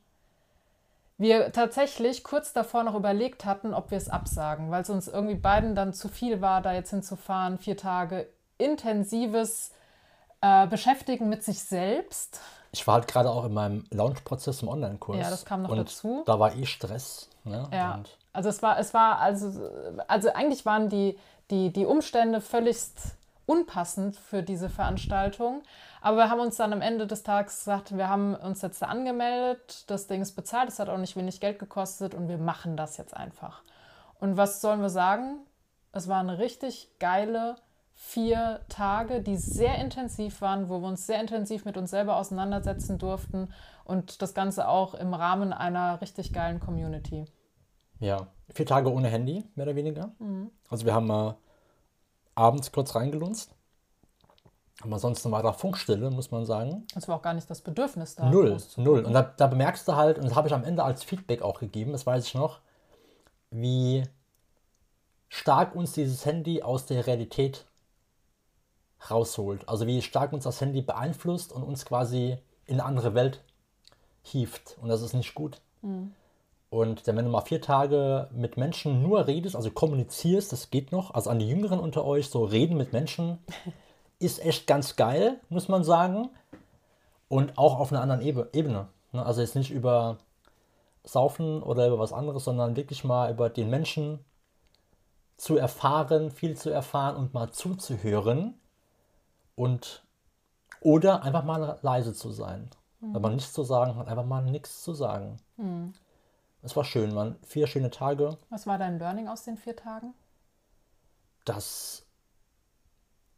wir 1.17 1.51
tatsächlich 1.51 2.23
kurz 2.23 2.53
davor 2.53 2.83
noch 2.83 2.95
überlegt 2.95 3.45
hatten, 3.45 3.73
ob 3.73 3.91
wir 3.91 3.97
es 3.97 4.09
absagen, 4.09 4.71
weil 4.71 4.81
es 4.81 4.89
uns 4.89 5.07
irgendwie 5.07 5.35
beiden 5.35 5.75
dann 5.75 5.93
zu 5.93 6.09
viel 6.09 6.41
war, 6.41 6.61
da 6.61 6.73
jetzt 6.73 6.89
hinzufahren. 6.89 7.57
Vier 7.57 7.77
Tage 7.77 8.27
intensives 8.57 9.71
äh, 10.41 10.67
Beschäftigen 10.67 11.29
mit 11.29 11.43
sich 11.43 11.63
selbst. 11.63 12.39
Ich 12.71 12.85
war 12.85 12.95
halt 12.95 13.07
gerade 13.07 13.29
auch 13.29 13.45
in 13.45 13.53
meinem 13.53 13.85
Launch-Prozess 13.91 14.61
im 14.61 14.67
Online-Kurs. 14.67 15.17
Ja, 15.17 15.29
das 15.29 15.45
kam 15.45 15.61
noch 15.61 15.73
dazu. 15.75 16.23
Da 16.25 16.39
war 16.39 16.53
eh 16.55 16.65
Stress. 16.65 17.29
Ne? 17.45 17.67
Ja, 17.71 17.95
Und 17.95 18.17
also 18.33 18.49
es 18.49 18.61
war, 18.61 18.77
es 18.79 18.93
war, 18.93 19.19
also, 19.19 19.69
also 20.07 20.33
eigentlich 20.33 20.65
waren 20.65 20.89
die, 20.89 21.17
die, 21.51 21.71
die 21.71 21.85
Umstände 21.85 22.41
völligst 22.41 23.15
unpassend 23.45 24.17
für 24.17 24.43
diese 24.43 24.69
Veranstaltung. 24.69 25.61
Aber 26.05 26.17
wir 26.17 26.29
haben 26.29 26.39
uns 26.39 26.57
dann 26.57 26.71
am 26.71 26.83
Ende 26.83 27.07
des 27.07 27.23
Tages 27.23 27.57
gesagt, 27.57 27.97
wir 27.97 28.07
haben 28.07 28.35
uns 28.35 28.61
jetzt 28.61 28.79
da 28.79 28.85
angemeldet, 28.85 29.89
das 29.89 30.05
Ding 30.05 30.21
ist 30.21 30.35
bezahlt, 30.35 30.69
es 30.69 30.77
hat 30.77 30.87
auch 30.87 30.99
nicht 30.99 31.15
wenig 31.15 31.39
Geld 31.39 31.57
gekostet 31.57 32.13
und 32.13 32.27
wir 32.27 32.37
machen 32.37 32.77
das 32.77 32.97
jetzt 32.97 33.17
einfach. 33.17 33.63
Und 34.19 34.37
was 34.37 34.61
sollen 34.61 34.83
wir 34.83 34.91
sagen? 34.91 35.39
Es 35.93 36.07
waren 36.07 36.29
richtig 36.29 36.91
geile 36.99 37.55
vier 37.95 38.59
Tage, 38.69 39.23
die 39.23 39.35
sehr 39.35 39.79
intensiv 39.79 40.41
waren, 40.41 40.69
wo 40.69 40.79
wir 40.79 40.87
uns 40.89 41.07
sehr 41.07 41.19
intensiv 41.19 41.65
mit 41.65 41.75
uns 41.75 41.89
selber 41.89 42.17
auseinandersetzen 42.17 42.99
durften 42.99 43.51
und 43.83 44.21
das 44.21 44.35
Ganze 44.35 44.67
auch 44.67 44.93
im 44.93 45.15
Rahmen 45.15 45.53
einer 45.53 46.01
richtig 46.01 46.33
geilen 46.33 46.59
Community. 46.59 47.25
Ja, 47.99 48.27
vier 48.53 48.67
Tage 48.67 48.93
ohne 48.93 49.07
Handy, 49.07 49.43
mehr 49.55 49.65
oder 49.65 49.75
weniger. 49.75 50.11
Mhm. 50.19 50.51
Also 50.69 50.85
wir 50.85 50.93
haben 50.93 51.07
mal 51.07 51.37
abends 52.35 52.71
kurz 52.71 52.93
reingelunzt. 52.93 53.54
Aber 54.85 55.01
war 55.31 55.43
da 55.43 55.53
Funkstille, 55.53 56.11
muss 56.11 56.31
man 56.31 56.45
sagen. 56.45 56.85
Es 56.95 57.07
war 57.07 57.17
auch 57.17 57.21
gar 57.21 57.33
nicht 57.33 57.49
das 57.49 57.61
Bedürfnis 57.61 58.15
da. 58.15 58.29
Null, 58.29 58.57
null. 58.77 59.03
Und 59.03 59.13
da, 59.13 59.23
da 59.23 59.47
bemerkst 59.47 59.87
du 59.87 59.95
halt, 59.95 60.17
und 60.17 60.25
das 60.25 60.35
habe 60.35 60.47
ich 60.47 60.53
am 60.53 60.63
Ende 60.63 60.83
als 60.83 61.03
Feedback 61.03 61.41
auch 61.41 61.59
gegeben, 61.59 61.91
das 61.91 62.05
weiß 62.05 62.25
ich 62.25 62.35
noch, 62.35 62.59
wie 63.49 64.03
stark 65.27 65.75
uns 65.75 65.93
dieses 65.93 66.25
Handy 66.25 66.61
aus 66.61 66.85
der 66.85 67.07
Realität 67.07 67.65
rausholt. 69.09 69.67
Also 69.67 69.87
wie 69.87 70.01
stark 70.01 70.33
uns 70.33 70.43
das 70.43 70.61
Handy 70.61 70.81
beeinflusst 70.81 71.51
und 71.51 71.63
uns 71.63 71.85
quasi 71.85 72.37
in 72.65 72.79
eine 72.79 72.85
andere 72.85 73.13
Welt 73.13 73.43
hieft. 74.21 74.77
Und 74.81 74.89
das 74.89 75.01
ist 75.01 75.13
nicht 75.13 75.35
gut. 75.35 75.61
Und 76.69 77.05
wenn 77.07 77.25
du 77.25 77.31
mal 77.31 77.41
vier 77.41 77.61
Tage 77.61 78.29
mit 78.33 78.57
Menschen 78.57 79.01
nur 79.01 79.27
redest, 79.27 79.55
also 79.55 79.71
kommunizierst, 79.71 80.51
das 80.51 80.71
geht 80.71 80.91
noch. 80.91 81.13
Also 81.13 81.29
an 81.29 81.39
die 81.39 81.47
Jüngeren 81.47 81.79
unter 81.79 82.05
euch, 82.05 82.29
so 82.29 82.43
reden 82.43 82.77
mit 82.77 82.91
Menschen, 82.91 83.37
ist 84.19 84.43
echt 84.43 84.67
ganz 84.67 84.95
geil, 84.95 85.39
muss 85.49 85.67
man 85.67 85.83
sagen. 85.83 86.29
Und 87.27 87.57
auch 87.57 87.79
auf 87.79 87.91
einer 87.91 88.01
anderen 88.01 88.21
Ebe- 88.21 88.49
Ebene. 88.53 88.87
Ne? 89.11 89.25
Also 89.25 89.41
jetzt 89.41 89.55
nicht 89.55 89.71
über 89.71 90.17
Saufen 91.03 91.61
oder 91.63 91.87
über 91.87 91.99
was 91.99 92.13
anderes, 92.13 92.43
sondern 92.43 92.75
wirklich 92.75 93.03
mal 93.03 93.31
über 93.31 93.49
den 93.49 93.69
Menschen 93.69 94.19
zu 95.37 95.57
erfahren, 95.57 96.31
viel 96.31 96.55
zu 96.55 96.69
erfahren 96.69 97.15
und 97.15 97.33
mal 97.33 97.51
zuzuhören. 97.51 98.53
Und 99.55 100.03
oder 100.81 101.23
einfach 101.23 101.43
mal 101.43 101.79
leise 101.81 102.13
zu 102.13 102.29
sein. 102.31 102.69
Wenn 102.99 103.21
man 103.21 103.35
nichts 103.35 103.53
zu 103.53 103.63
sagen 103.63 103.95
hat, 103.97 104.07
einfach 104.07 104.25
mal 104.25 104.41
nichts 104.43 104.81
zu 104.83 104.93
sagen. 104.93 105.37
Es 106.63 106.75
war 106.75 106.83
schön, 106.83 107.15
waren 107.15 107.35
vier 107.43 107.67
schöne 107.67 107.91
Tage. 107.91 108.37
Was 108.49 108.65
war 108.65 108.77
dein 108.79 108.97
Learning 108.97 109.27
aus 109.27 109.43
den 109.43 109.57
vier 109.57 109.75
Tagen? 109.75 110.13
dass 111.43 112.04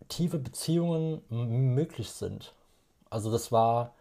tiefe 0.10 0.40
Beziehungen 0.40 1.22
möglich 1.30 2.12
sind. 2.12 2.54
Also 3.10 3.32
das 3.32 3.52
war, 3.52 3.94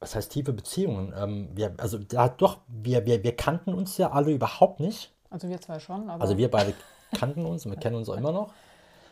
was 0.00 0.14
heißt 0.14 0.32
tiefe 0.32 0.52
Beziehungen? 0.52 1.12
Ähm, 1.16 1.48
wir, 1.54 1.74
also 1.78 1.98
da 1.98 2.28
doch, 2.28 2.58
wir, 2.68 3.06
wir, 3.06 3.22
wir 3.22 3.36
kannten 3.36 3.74
uns 3.74 3.96
ja 3.98 4.10
alle 4.10 4.32
überhaupt 4.32 4.80
nicht. 4.80 5.12
Also 5.30 5.48
wir 5.48 5.60
zwei 5.60 5.78
schon, 5.78 6.08
aber 6.08 6.22
Also 6.22 6.36
wir 6.36 6.50
beide 6.50 6.74
kannten 7.12 7.44
uns 7.46 7.64
und 7.64 7.72
wir 7.72 7.78
kennen 7.78 7.96
uns 7.96 8.08
auch 8.08 8.16
immer 8.16 8.32
noch. 8.32 8.52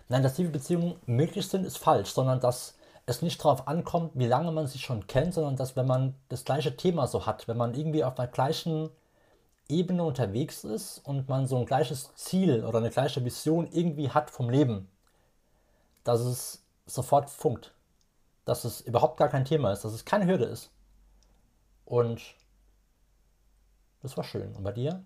Nein, 0.08 0.22
dass 0.22 0.34
tiefe 0.34 0.50
Beziehungen 0.50 0.96
möglich 1.06 1.46
sind, 1.46 1.64
ist 1.64 1.78
falsch, 1.78 2.10
sondern 2.10 2.40
dass 2.40 2.74
es 3.06 3.22
nicht 3.22 3.42
darauf 3.42 3.68
ankommt, 3.68 4.12
wie 4.14 4.26
lange 4.26 4.52
man 4.52 4.66
sich 4.66 4.82
schon 4.82 5.06
kennt, 5.06 5.34
sondern 5.34 5.56
dass 5.56 5.76
wenn 5.76 5.86
man 5.86 6.14
das 6.28 6.44
gleiche 6.44 6.76
Thema 6.76 7.06
so 7.06 7.26
hat, 7.26 7.48
wenn 7.48 7.56
man 7.56 7.74
irgendwie 7.74 8.04
auf 8.04 8.14
der 8.14 8.26
gleichen 8.26 8.90
Ebene 9.68 10.02
unterwegs 10.02 10.64
ist 10.64 10.98
und 11.04 11.28
man 11.28 11.46
so 11.46 11.56
ein 11.58 11.66
gleiches 11.66 12.14
Ziel 12.16 12.64
oder 12.64 12.78
eine 12.78 12.90
gleiche 12.90 13.24
Vision 13.24 13.68
irgendwie 13.70 14.10
hat 14.10 14.30
vom 14.30 14.50
Leben, 14.50 14.88
dass 16.04 16.21
es 16.21 16.64
sofort 16.87 17.30
funkt. 17.30 17.75
Dass 18.45 18.64
es 18.64 18.80
überhaupt 18.80 19.16
gar 19.19 19.28
kein 19.28 19.45
Thema 19.45 19.73
ist, 19.73 19.85
dass 19.85 19.92
es 19.92 20.04
keine 20.04 20.26
Hürde 20.26 20.45
ist. 20.47 20.71
Und 21.85 22.35
das 24.02 24.16
war 24.16 24.25
schön. 24.25 24.54
Und 24.54 24.62
bei 24.62 24.73
dir? 24.73 25.04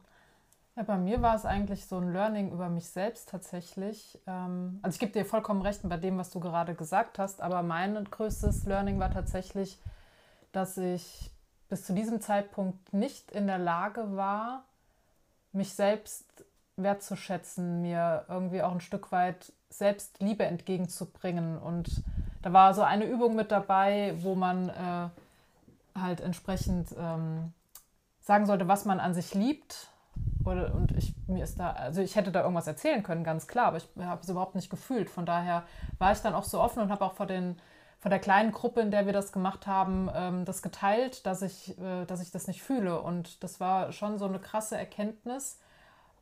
Ja, 0.76 0.82
bei 0.82 0.96
mir 0.96 1.22
war 1.22 1.36
es 1.36 1.44
eigentlich 1.44 1.86
so 1.86 1.98
ein 1.98 2.12
Learning 2.12 2.50
über 2.50 2.68
mich 2.68 2.88
selbst 2.88 3.28
tatsächlich. 3.28 4.18
Ähm, 4.26 4.80
Also 4.82 4.96
ich 4.96 5.00
gebe 5.00 5.12
dir 5.12 5.24
vollkommen 5.24 5.62
recht 5.62 5.80
bei 5.84 5.96
dem, 5.96 6.18
was 6.18 6.30
du 6.30 6.40
gerade 6.40 6.74
gesagt 6.74 7.18
hast, 7.18 7.40
aber 7.40 7.62
mein 7.62 8.02
größtes 8.04 8.64
Learning 8.64 8.98
war 8.98 9.10
tatsächlich, 9.10 9.80
dass 10.52 10.76
ich 10.76 11.30
bis 11.68 11.84
zu 11.84 11.92
diesem 11.92 12.20
Zeitpunkt 12.20 12.92
nicht 12.92 13.30
in 13.30 13.46
der 13.46 13.58
Lage 13.58 14.16
war, 14.16 14.64
mich 15.52 15.74
selbst 15.74 16.44
wertzuschätzen, 16.76 17.80
mir 17.80 18.24
irgendwie 18.28 18.62
auch 18.62 18.72
ein 18.72 18.80
Stück 18.80 19.12
weit 19.12 19.52
Selbstliebe 19.78 20.44
entgegenzubringen. 20.44 21.58
Und 21.58 22.02
da 22.42 22.52
war 22.52 22.74
so 22.74 22.82
eine 22.82 23.06
Übung 23.06 23.34
mit 23.34 23.50
dabei, 23.50 24.14
wo 24.18 24.34
man 24.34 24.68
äh, 24.68 25.08
halt 25.98 26.20
entsprechend 26.20 26.94
ähm, 26.98 27.52
sagen 28.20 28.46
sollte, 28.46 28.68
was 28.68 28.84
man 28.84 29.00
an 29.00 29.14
sich 29.14 29.34
liebt. 29.34 29.88
Oder, 30.44 30.74
und 30.74 30.92
ich, 30.92 31.14
mir 31.26 31.42
ist 31.42 31.58
da, 31.58 31.72
also 31.72 32.02
ich 32.02 32.16
hätte 32.16 32.30
da 32.30 32.42
irgendwas 32.42 32.66
erzählen 32.66 33.02
können, 33.02 33.24
ganz 33.24 33.46
klar, 33.46 33.66
aber 33.66 33.78
ich 33.78 33.88
habe 33.98 34.22
es 34.22 34.28
überhaupt 34.28 34.54
nicht 34.54 34.70
gefühlt. 34.70 35.10
Von 35.10 35.26
daher 35.26 35.64
war 35.98 36.12
ich 36.12 36.18
dann 36.20 36.34
auch 36.34 36.44
so 36.44 36.60
offen 36.60 36.82
und 36.82 36.90
habe 36.90 37.04
auch 37.04 37.14
vor, 37.14 37.26
den, 37.26 37.56
vor 37.98 38.10
der 38.10 38.18
kleinen 38.18 38.52
Gruppe, 38.52 38.80
in 38.80 38.90
der 38.90 39.06
wir 39.06 39.12
das 39.12 39.32
gemacht 39.32 39.66
haben, 39.66 40.10
ähm, 40.14 40.44
das 40.44 40.62
geteilt, 40.62 41.26
dass 41.26 41.42
ich, 41.42 41.78
äh, 41.78 42.04
dass 42.04 42.20
ich 42.22 42.30
das 42.30 42.46
nicht 42.46 42.62
fühle. 42.62 43.00
Und 43.00 43.42
das 43.42 43.58
war 43.58 43.92
schon 43.92 44.18
so 44.18 44.26
eine 44.26 44.38
krasse 44.38 44.76
Erkenntnis, 44.76 45.58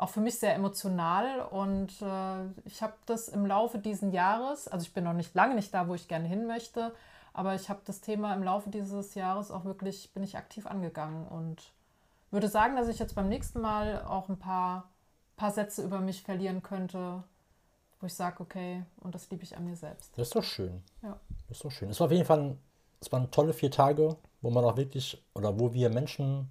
auch 0.03 0.09
für 0.09 0.21
mich 0.21 0.39
sehr 0.39 0.55
emotional. 0.55 1.43
Und 1.43 2.03
äh, 2.03 2.45
ich 2.65 2.83
habe 2.83 2.95
das 3.07 3.29
im 3.29 3.47
Laufe 3.47 3.79
dieses 3.79 4.13
Jahres, 4.13 4.67
also 4.67 4.85
ich 4.85 4.93
bin 4.93 5.05
noch 5.05 5.13
nicht 5.13 5.33
lange 5.35 5.55
nicht 5.55 5.73
da, 5.73 5.87
wo 5.87 5.95
ich 5.95 6.09
gerne 6.09 6.27
hin 6.27 6.47
möchte, 6.47 6.93
aber 7.33 7.55
ich 7.55 7.71
habe 7.71 7.81
das 7.85 8.01
Thema 8.01 8.35
im 8.35 8.43
Laufe 8.43 8.69
dieses 8.69 9.15
Jahres 9.15 9.53
auch 9.53 9.65
wirklich, 9.65 10.13
bin 10.13 10.25
ich 10.25 10.37
aktiv 10.37 10.67
angegangen 10.67 11.29
und 11.29 11.71
würde 12.33 12.49
sagen, 12.49 12.75
dass 12.75 12.89
ich 12.89 12.99
jetzt 12.99 13.15
beim 13.15 13.29
nächsten 13.29 13.61
Mal 13.61 14.03
auch 14.03 14.29
ein 14.29 14.39
paar, 14.39 14.91
paar 15.37 15.53
Sätze 15.53 15.83
über 15.85 16.01
mich 16.01 16.23
verlieren 16.23 16.65
könnte, 16.65 17.23
wo 18.01 18.07
ich 18.07 18.15
sage, 18.15 18.41
okay, 18.41 18.85
und 19.01 19.15
das 19.15 19.31
liebe 19.31 19.45
ich 19.45 19.57
an 19.57 19.65
mir 19.65 19.77
selbst. 19.77 20.11
Das 20.19 20.29
ist 20.29 20.35
doch 20.35 20.43
schön. 20.43 20.83
Ja. 21.03 21.17
Das 21.49 21.59
ist 21.59 21.65
doch 21.65 21.71
schön. 21.71 21.91
Es 21.91 22.01
war 22.01 22.07
auf 22.07 22.13
jeden 22.13 22.27
Fall, 22.27 22.57
es 23.01 23.13
waren 23.13 23.31
tolle 23.31 23.53
vier 23.53 23.71
Tage, 23.71 24.17
wo 24.41 24.51
man 24.51 24.65
auch 24.65 24.77
wirklich, 24.77 25.23
oder 25.33 25.61
wo 25.61 25.73
wir 25.73 25.91
Menschen, 25.91 26.51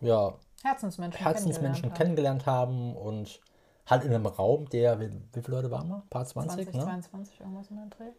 ja, 0.00 0.32
Herzensmenschen, 0.64 1.20
Herzensmenschen 1.20 1.92
kennengelernt 1.92 2.46
haben 2.46 2.96
und 2.96 3.40
halt 3.86 4.04
in 4.04 4.14
einem 4.14 4.26
Raum, 4.26 4.68
der, 4.70 4.98
wie, 4.98 5.10
wie 5.32 5.42
viele 5.42 5.58
Leute 5.58 5.70
waren 5.70 5.88
wir? 5.88 6.02
Paar 6.08 6.24
20, 6.24 6.72
20, 6.72 6.74
ne? 6.74 6.84
22, 6.84 7.40
irgendwas 7.40 7.70
in 7.70 7.76
den 7.76 7.90
Dreh. 7.90 8.10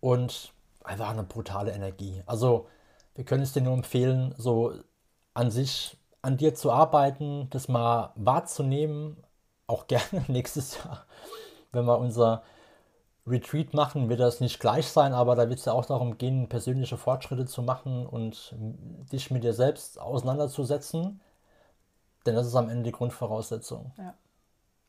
Und 0.00 0.54
einfach 0.82 1.10
eine 1.10 1.24
brutale 1.24 1.72
Energie. 1.72 2.22
Also, 2.24 2.66
wir 3.14 3.24
können 3.24 3.42
es 3.42 3.52
dir 3.52 3.60
nur 3.60 3.74
empfehlen, 3.74 4.34
so 4.38 4.72
an 5.34 5.50
sich, 5.50 5.98
an 6.22 6.38
dir 6.38 6.54
zu 6.54 6.72
arbeiten, 6.72 7.48
das 7.50 7.68
mal 7.68 8.12
wahrzunehmen, 8.14 9.18
auch 9.66 9.86
gerne 9.86 10.24
nächstes 10.28 10.78
Jahr, 10.78 11.04
wenn 11.72 11.84
wir 11.84 11.98
unser 11.98 12.42
Retreat 13.26 13.74
machen, 13.74 14.08
wird 14.08 14.20
das 14.20 14.40
nicht 14.40 14.58
gleich 14.58 14.88
sein, 14.88 15.12
aber 15.12 15.36
da 15.36 15.50
wird 15.50 15.58
es 15.58 15.66
ja 15.66 15.74
auch 15.74 15.84
darum 15.84 16.16
gehen, 16.16 16.48
persönliche 16.48 16.96
Fortschritte 16.96 17.44
zu 17.44 17.62
machen 17.62 18.06
und 18.06 18.54
dich 19.12 19.30
mit 19.30 19.44
dir 19.44 19.52
selbst 19.52 20.00
auseinanderzusetzen, 20.00 21.20
denn 22.26 22.34
das 22.34 22.46
ist 22.46 22.54
am 22.54 22.68
Ende 22.68 22.84
die 22.84 22.92
Grundvoraussetzung. 22.92 23.92
Ja. 23.98 24.14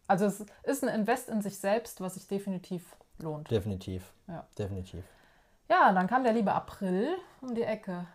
Also 0.08 0.26
es 0.26 0.46
ist 0.64 0.84
ein 0.84 0.94
Invest 0.94 1.30
in 1.30 1.42
sich 1.42 1.58
selbst, 1.58 2.02
was 2.02 2.16
sich 2.16 2.28
definitiv 2.28 2.96
lohnt. 3.18 3.50
Definitiv. 3.50 4.12
Ja. 4.28 4.46
Definitiv. 4.58 5.04
Ja, 5.70 5.94
dann 5.94 6.08
kam 6.08 6.24
der 6.24 6.34
liebe 6.34 6.52
April 6.52 7.16
um 7.42 7.56
die 7.56 7.64
Ecke. 7.64 8.06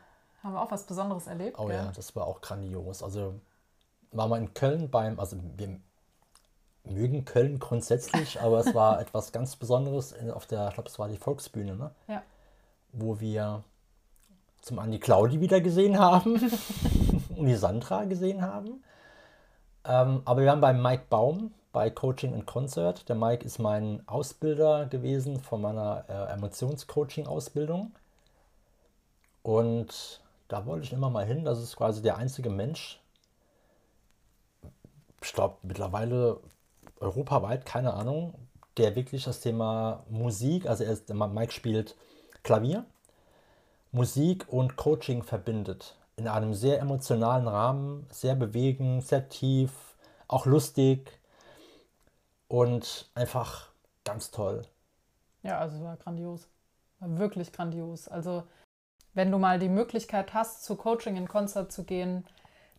Haben 0.42 0.52
wir 0.52 0.60
auch 0.60 0.70
was 0.70 0.84
Besonderes 0.84 1.26
erlebt. 1.26 1.58
Oh 1.58 1.66
gell? 1.66 1.76
ja, 1.76 1.92
das 1.92 2.14
war 2.14 2.26
auch 2.26 2.40
grandios. 2.40 3.02
Also 3.02 3.40
war 4.12 4.28
mal 4.28 4.38
in 4.38 4.52
Köln 4.52 4.90
beim, 4.90 5.18
also 5.18 5.38
wir 5.56 5.80
mögen 6.84 7.24
Köln 7.24 7.58
grundsätzlich, 7.58 8.40
aber 8.42 8.60
es 8.60 8.74
war 8.74 9.00
etwas 9.00 9.32
ganz 9.32 9.56
Besonderes 9.56 10.14
auf 10.30 10.46
der, 10.46 10.68
ich 10.68 10.74
glaube, 10.74 10.88
es 10.88 10.98
war 10.98 11.08
die 11.08 11.16
Volksbühne, 11.16 11.76
ne? 11.76 11.90
Ja. 12.08 12.22
wo 12.92 13.20
wir 13.20 13.64
zum 14.60 14.78
einen 14.78 14.92
die 14.92 15.00
Claudi 15.00 15.40
wieder 15.40 15.60
gesehen 15.60 15.98
haben 15.98 16.34
und 17.36 17.46
die 17.46 17.54
Sandra 17.54 18.04
gesehen 18.04 18.42
haben. 18.42 18.82
Ähm, 19.86 20.22
aber 20.24 20.40
wir 20.40 20.48
waren 20.48 20.60
bei 20.60 20.72
Mike 20.72 21.04
Baum 21.08 21.52
bei 21.72 21.90
Coaching 21.90 22.34
and 22.34 22.46
Concert. 22.46 23.08
Der 23.08 23.16
Mike 23.16 23.44
ist 23.44 23.58
mein 23.58 24.02
Ausbilder 24.08 24.86
gewesen 24.86 25.40
von 25.40 25.60
meiner 25.60 26.04
äh, 26.08 26.32
Emotionscoaching-Ausbildung. 26.32 27.92
Und 29.42 30.20
da 30.48 30.66
wollte 30.66 30.86
ich 30.86 30.92
immer 30.92 31.10
mal 31.10 31.24
hin. 31.24 31.44
Das 31.44 31.60
ist 31.60 31.76
quasi 31.76 32.02
der 32.02 32.16
einzige 32.16 32.50
Mensch, 32.50 33.00
ich 35.22 35.32
glaube 35.32 35.56
mittlerweile 35.62 36.40
europaweit, 37.00 37.66
keine 37.66 37.94
Ahnung, 37.94 38.34
der 38.76 38.94
wirklich 38.94 39.24
das 39.24 39.40
Thema 39.40 40.04
Musik, 40.08 40.66
also 40.66 40.84
er 40.84 40.92
ist, 40.92 41.12
Mike 41.12 41.52
spielt 41.52 41.96
Klavier, 42.42 42.84
Musik 43.92 44.46
und 44.48 44.76
Coaching 44.76 45.22
verbindet. 45.22 45.95
In 46.16 46.28
einem 46.28 46.54
sehr 46.54 46.80
emotionalen 46.80 47.46
Rahmen, 47.46 48.06
sehr 48.10 48.34
bewegend, 48.34 49.06
sehr 49.06 49.28
tief, 49.28 49.70
auch 50.28 50.46
lustig 50.46 51.10
und 52.48 53.10
einfach 53.14 53.68
ganz 54.04 54.30
toll. 54.30 54.62
Ja, 55.42 55.58
also 55.58 55.82
war 55.84 55.96
grandios. 55.96 56.48
War 57.00 57.18
wirklich 57.18 57.52
grandios. 57.52 58.08
Also, 58.08 58.44
wenn 59.12 59.30
du 59.30 59.38
mal 59.38 59.58
die 59.58 59.68
Möglichkeit 59.68 60.32
hast, 60.32 60.64
zu 60.64 60.76
Coaching 60.76 61.16
in 61.16 61.28
Konzert 61.28 61.70
zu 61.70 61.84
gehen, 61.84 62.24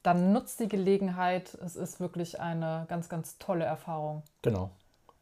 dann 0.02 0.34
nutzt 0.34 0.60
die 0.60 0.68
Gelegenheit. 0.68 1.54
Es 1.56 1.76
ist 1.76 2.00
wirklich 2.00 2.40
eine 2.40 2.86
ganz, 2.90 3.08
ganz 3.10 3.38
tolle 3.38 3.66
Erfahrung. 3.66 4.24
Genau. 4.42 4.72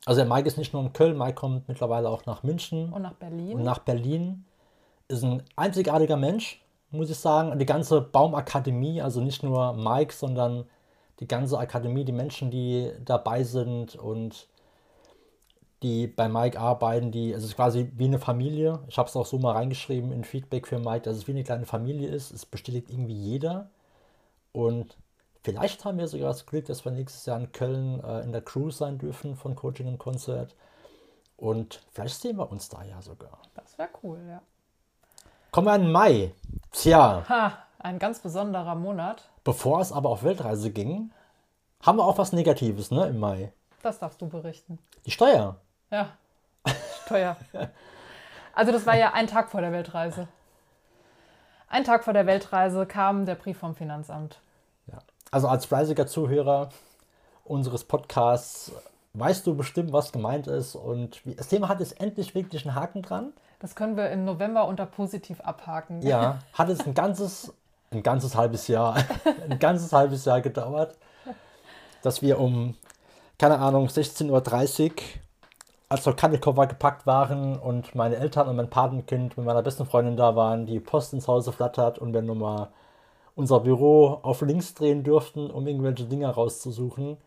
Also 0.06 0.22
der 0.22 0.30
Mike 0.30 0.48
ist 0.48 0.58
nicht 0.58 0.72
nur 0.72 0.84
in 0.84 0.94
Köln, 0.94 1.18
Mike 1.18 1.34
kommt 1.34 1.68
mittlerweile 1.68 2.10
auch 2.10 2.26
nach 2.26 2.44
München 2.44 2.94
Und 2.94 3.02
nach 3.02 3.14
Berlin. 3.14 3.58
und 3.58 3.64
nach 3.64 3.80
Berlin. 3.80 4.46
Ist 5.08 5.24
ein 5.24 5.44
einzigartiger 5.56 6.18
Mensch, 6.18 6.62
muss 6.92 7.10
ich 7.10 7.18
sagen. 7.18 7.58
Die 7.60 7.66
ganze 7.66 8.02
Baumakademie, 8.02 9.02
also 9.02 9.22
nicht 9.22 9.44
nur 9.44 9.74
Mike, 9.74 10.14
sondern 10.14 10.66
die 11.20 11.28
ganze 11.28 11.58
Akademie, 11.58 12.06
die 12.06 12.12
Menschen, 12.12 12.52
die 12.52 12.92
dabei 13.04 13.44
sind 13.44 13.96
und 13.96 14.48
die 15.84 16.08
bei 16.08 16.28
Mike 16.28 16.60
arbeiten, 16.60 17.12
die, 17.12 17.32
es 17.32 17.44
ist 17.44 17.56
quasi 17.56 17.92
wie 17.96 18.06
eine 18.06 18.20
Familie. 18.20 18.80
Ich 18.88 18.98
habe 18.98 19.08
es 19.08 19.16
auch 19.16 19.26
so 19.26 19.38
mal 19.38 19.52
reingeschrieben 19.52 20.12
in 20.12 20.24
Feedback 20.24 20.68
für 20.68 20.80
Mike, 20.80 21.02
dass 21.02 21.18
es 21.18 21.28
wie 21.28 21.32
eine 21.32 21.44
kleine 21.44 21.66
Familie 21.66 22.10
ist. 22.10 22.32
Es 22.32 22.46
bestätigt 22.46 22.90
irgendwie 22.90 23.14
jeder. 23.14 23.70
Und 24.52 24.98
vielleicht 25.44 25.86
haben 25.86 25.98
wir 25.98 26.08
sogar 26.08 26.30
das 26.30 26.46
Glück, 26.46 26.66
dass 26.66 26.86
wir 26.86 26.92
nächstes 26.92 27.26
Jahr 27.26 27.40
in 27.40 27.52
Köln 27.52 28.04
äh, 28.04 28.22
in 28.22 28.32
der 28.32 28.42
Crew 28.42 28.72
sein 28.72 28.98
dürfen 28.98 29.36
von 29.36 29.56
Coaching 29.56 29.88
und 29.88 29.98
Konzert. 29.98 30.56
Und 31.38 31.82
vielleicht 31.92 32.20
sehen 32.20 32.38
wir 32.38 32.50
uns 32.50 32.70
da 32.70 32.84
ja 32.84 33.02
sogar. 33.02 33.40
Das 33.54 33.78
wäre 33.78 33.90
cool, 34.04 34.20
ja. 34.28 34.42
Kommen 35.52 35.68
wir 35.68 35.76
in 35.76 35.92
Mai. 35.92 36.34
Tja, 36.76 37.24
Ha, 37.30 37.54
ein 37.80 38.00
ganz 38.00 38.20
besonderer 38.20 38.76
Monat. 38.76 39.24
bevor 39.44 39.80
es 39.80 39.92
aber 39.92 40.10
auf 40.10 40.24
Weltreise 40.24 40.72
ging, 40.72 41.12
haben 41.82 41.98
wir 41.98 42.06
auch 42.06 42.18
was 42.18 42.34
Negatives, 42.34 42.92
ne, 42.92 43.08
im 43.08 43.20
Mai. 43.20 43.54
Das 43.82 44.00
darfst 44.00 44.22
du 44.22 44.28
berichten. 44.28 44.80
Die 45.06 45.12
Steuer. 45.12 45.56
Ja, 45.92 46.10
teuer. 47.08 47.38
Also 48.54 48.72
das 48.72 48.86
war 48.86 48.98
ja 48.98 49.14
ein 49.14 49.28
Tag 49.28 49.50
vor 49.52 49.62
der 49.62 49.72
Weltreise. 49.72 50.28
Ein 51.68 51.84
Tag 51.84 52.04
vor 52.04 52.14
der 52.14 52.26
Weltreise 52.26 52.86
kam 52.86 53.26
der 53.26 53.36
Brief 53.36 53.58
vom 53.58 53.76
Finanzamt. 53.76 54.40
Ja. 54.88 54.98
Also 55.32 55.48
als 55.48 55.66
fleißiger 55.66 56.08
Zuhörer 56.08 56.70
unseres 57.44 57.84
Podcasts 57.84 58.72
weißt 59.14 59.46
du 59.46 59.56
bestimmt, 59.56 59.94
was 59.94 60.12
gemeint 60.12 60.48
ist. 60.48 60.76
Und 60.76 61.22
das 61.26 61.48
Thema 61.48 61.70
hat 61.70 61.80
jetzt 61.80 62.00
endlich 62.02 62.34
wirklich 62.34 62.66
einen 62.66 62.76
Haken 62.76 63.02
dran. 63.02 63.34
Das 63.60 63.76
können 63.76 63.98
wir 63.98 64.10
im 64.10 64.26
November 64.26 64.68
unter 64.68 64.86
positiv 64.86 65.42
abhaken. 65.42 66.02
Ja, 66.02 66.40
hat 66.54 66.70
es 66.70 66.86
ein 66.86 66.94
ganzes, 66.94 67.54
ein 67.92 68.04
ganzes 68.04 68.36
halbes 68.36 68.68
Jahr, 68.68 68.98
ein 69.50 69.60
ganzes 69.60 69.94
halbes 69.94 70.26
Jahr 70.26 70.42
gedauert, 70.42 70.98
dass 72.02 72.22
wir 72.22 72.40
um, 72.40 72.76
keine 73.40 73.60
Ahnung, 73.60 73.88
16.30 73.88 74.84
Uhr, 74.84 74.92
als 75.88 76.06
noch 76.06 76.16
keine 76.16 76.40
Koffer 76.40 76.68
gepackt 76.68 77.06
waren 77.06 77.58
und 77.58 77.96
meine 77.96 78.18
Eltern 78.18 78.48
und 78.48 78.56
mein 78.56 78.70
Patenkind 78.70 79.38
mit 79.38 79.46
meiner 79.46 79.62
besten 79.62 79.86
Freundin 79.86 80.18
da 80.18 80.36
waren, 80.36 80.66
die 80.66 80.80
Post 80.80 81.14
ins 81.14 81.28
Haus 81.28 81.48
flattert 81.50 82.00
und 82.00 82.14
wir 82.14 82.22
nochmal 82.22 82.70
unser 83.36 83.60
Büro 83.60 84.20
auf 84.24 84.42
links 84.42 84.74
drehen 84.74 85.04
durften, 85.04 85.52
um 85.52 85.68
irgendwelche 85.68 86.06
Dinge 86.06 86.28
rauszusuchen. 86.28 87.18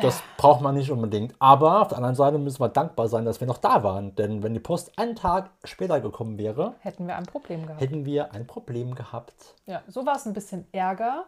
Das 0.00 0.22
braucht 0.36 0.60
man 0.60 0.74
nicht 0.74 0.90
unbedingt. 0.90 1.34
Aber 1.38 1.82
auf 1.82 1.88
der 1.88 1.96
anderen 1.98 2.14
Seite 2.14 2.38
müssen 2.38 2.60
wir 2.60 2.68
dankbar 2.68 3.08
sein, 3.08 3.24
dass 3.24 3.40
wir 3.40 3.46
noch 3.46 3.58
da 3.58 3.82
waren. 3.82 4.14
Denn 4.14 4.42
wenn 4.42 4.54
die 4.54 4.60
Post 4.60 4.92
einen 4.96 5.16
Tag 5.16 5.50
später 5.64 6.00
gekommen 6.00 6.38
wäre, 6.38 6.74
Hätten 6.80 7.06
wir 7.08 7.16
ein 7.16 7.26
Problem 7.26 7.66
gehabt. 7.66 7.80
hätten 7.80 8.04
wir 8.04 8.32
ein 8.32 8.46
Problem 8.46 8.94
gehabt. 8.94 9.34
Ja, 9.66 9.82
so 9.88 10.06
war 10.06 10.16
es 10.16 10.26
ein 10.26 10.32
bisschen 10.32 10.66
Ärger, 10.72 11.24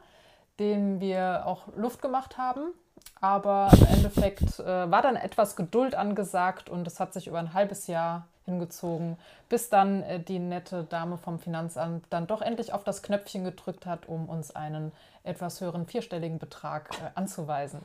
den 0.61 1.01
wir 1.01 1.43
auch 1.47 1.63
Luft 1.77 2.03
gemacht 2.03 2.39
haben. 2.39 2.73
Aber 3.21 3.69
im 3.73 3.87
Endeffekt 3.97 4.59
äh, 4.61 4.91
war 4.91 5.03
dann 5.03 5.17
etwas 5.17 5.57
Geduld 5.57 5.95
angesagt 5.95 6.69
und 6.69 6.87
es 6.87 7.01
hat 7.01 7.13
sich 7.13 7.27
über 7.29 7.39
ein 7.39 7.55
halbes 7.55 7.87
Jahr 7.87 8.27
hingezogen, 8.45 9.17
bis 9.49 9.71
dann 9.71 10.03
äh, 10.03 10.21
die 10.21 10.39
nette 10.41 10.85
Dame 10.85 11.17
vom 11.19 11.39
Finanzamt 11.39 12.05
dann 12.11 12.27
doch 12.27 12.43
endlich 12.43 12.73
auf 12.73 12.83
das 12.85 13.03
Knöpfchen 13.03 13.45
gedrückt 13.45 13.87
hat, 13.87 14.09
um 14.09 14.29
uns 14.29 14.55
einen 14.55 14.93
etwas 15.23 15.61
höheren 15.61 15.87
vierstelligen 15.87 16.39
Betrag 16.39 16.91
äh, 17.01 17.11
anzuweisen. 17.15 17.81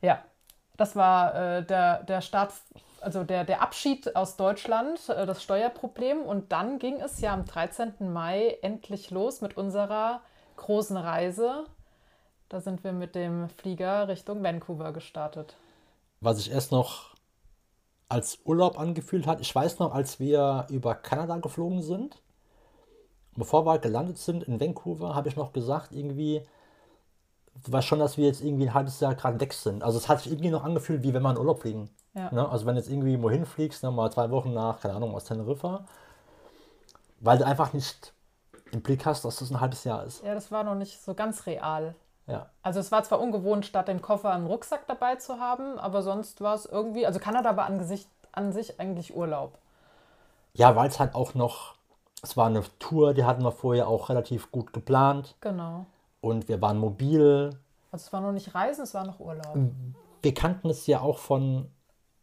Ja, 0.00 0.22
das 0.76 0.96
war 0.96 1.34
äh, 1.34 1.64
der, 1.64 2.02
der 2.04 2.20
Start, 2.20 2.52
also 3.00 3.24
der, 3.24 3.44
der 3.44 3.62
Abschied 3.62 4.14
aus 4.16 4.36
Deutschland, 4.36 5.08
äh, 5.08 5.26
das 5.26 5.42
Steuerproblem. 5.42 6.22
Und 6.22 6.52
dann 6.52 6.78
ging 6.78 7.00
es 7.00 7.20
ja 7.20 7.34
am 7.34 7.44
13. 7.44 8.12
Mai 8.12 8.58
endlich 8.62 9.10
los 9.10 9.40
mit 9.40 9.56
unserer 9.56 10.20
großen 10.56 10.96
Reise. 10.96 11.64
Da 12.48 12.60
sind 12.60 12.84
wir 12.84 12.92
mit 12.92 13.14
dem 13.14 13.48
Flieger 13.48 14.08
Richtung 14.08 14.42
Vancouver 14.42 14.92
gestartet. 14.92 15.56
Was 16.20 16.38
sich 16.38 16.50
erst 16.50 16.72
noch 16.72 17.14
als 18.08 18.38
Urlaub 18.44 18.78
angefühlt 18.78 19.26
hat. 19.26 19.40
Ich 19.40 19.54
weiß 19.54 19.78
noch, 19.78 19.94
als 19.94 20.18
wir 20.18 20.66
über 20.70 20.94
Kanada 20.94 21.36
geflogen 21.36 21.82
sind, 21.82 22.22
bevor 23.36 23.66
wir 23.66 23.78
gelandet 23.78 24.18
sind 24.18 24.44
in 24.44 24.60
Vancouver, 24.60 25.14
habe 25.14 25.28
ich 25.28 25.36
noch 25.36 25.52
gesagt, 25.52 25.92
irgendwie, 25.92 26.42
weißt 27.66 27.86
schon, 27.86 27.98
dass 27.98 28.16
wir 28.16 28.26
jetzt 28.26 28.42
irgendwie 28.42 28.68
ein 28.68 28.74
halbes 28.74 29.00
Jahr 29.00 29.14
gerade 29.14 29.40
weg 29.40 29.52
sind. 29.52 29.82
Also 29.82 29.98
es 29.98 30.08
hat 30.08 30.20
sich 30.20 30.32
irgendwie 30.32 30.50
noch 30.50 30.64
angefühlt, 30.64 31.02
wie 31.02 31.12
wenn 31.14 31.22
wir 31.22 31.30
in 31.30 31.38
Urlaub 31.38 31.60
fliegen. 31.60 31.90
Ja. 32.14 32.32
Ne? 32.32 32.48
Also 32.48 32.66
wenn 32.66 32.74
du 32.74 32.80
jetzt 32.80 32.90
irgendwie 32.90 33.20
wohin 33.22 33.46
fliegst, 33.46 33.82
ne, 33.82 33.90
mal 33.90 34.10
zwei 34.10 34.30
Wochen 34.30 34.52
nach, 34.52 34.80
keine 34.80 34.94
Ahnung, 34.94 35.14
aus 35.14 35.24
Teneriffa, 35.24 35.84
weil 37.20 37.38
du 37.38 37.46
einfach 37.46 37.72
nicht 37.72 38.12
im 38.72 38.82
Blick 38.82 39.06
hast, 39.06 39.24
dass 39.24 39.36
das 39.36 39.50
ein 39.50 39.60
halbes 39.60 39.84
Jahr 39.84 40.04
ist. 40.04 40.22
Ja, 40.24 40.34
das 40.34 40.50
war 40.50 40.64
noch 40.64 40.74
nicht 40.74 41.02
so 41.02 41.14
ganz 41.14 41.46
real. 41.46 41.94
Ja. 42.26 42.50
Also 42.62 42.80
es 42.80 42.92
war 42.92 43.02
zwar 43.04 43.20
ungewohnt, 43.20 43.64
statt 43.64 43.88
dem 43.88 44.02
Koffer 44.02 44.32
einen 44.32 44.46
Rucksack 44.46 44.86
dabei 44.86 45.16
zu 45.16 45.40
haben, 45.40 45.78
aber 45.78 46.02
sonst 46.02 46.40
war 46.40 46.54
es 46.54 46.66
irgendwie, 46.66 47.06
also 47.06 47.18
Kanada 47.18 47.56
war 47.56 47.66
an, 47.66 47.78
Gesicht, 47.78 48.08
an 48.32 48.52
sich 48.52 48.78
eigentlich 48.78 49.16
Urlaub. 49.16 49.58
Ja, 50.52 50.76
weil 50.76 50.88
es 50.88 51.00
halt 51.00 51.14
auch 51.14 51.34
noch, 51.34 51.74
es 52.22 52.36
war 52.36 52.46
eine 52.46 52.62
Tour, 52.78 53.14
die 53.14 53.24
hatten 53.24 53.42
wir 53.42 53.52
vorher 53.52 53.88
auch 53.88 54.10
relativ 54.10 54.50
gut 54.50 54.72
geplant 54.72 55.36
Genau. 55.40 55.86
Und 56.20 56.48
wir 56.48 56.60
waren 56.60 56.78
mobil. 56.78 57.50
Also 57.90 58.06
es 58.06 58.12
war 58.12 58.20
noch 58.20 58.32
nicht 58.32 58.54
Reisen, 58.54 58.82
es 58.84 58.94
war 58.94 59.04
noch 59.06 59.20
Urlaub. 59.20 59.56
Wir 60.22 60.34
kannten 60.34 60.68
es 60.70 60.86
ja 60.86 61.00
auch 61.00 61.18
von, 61.18 61.70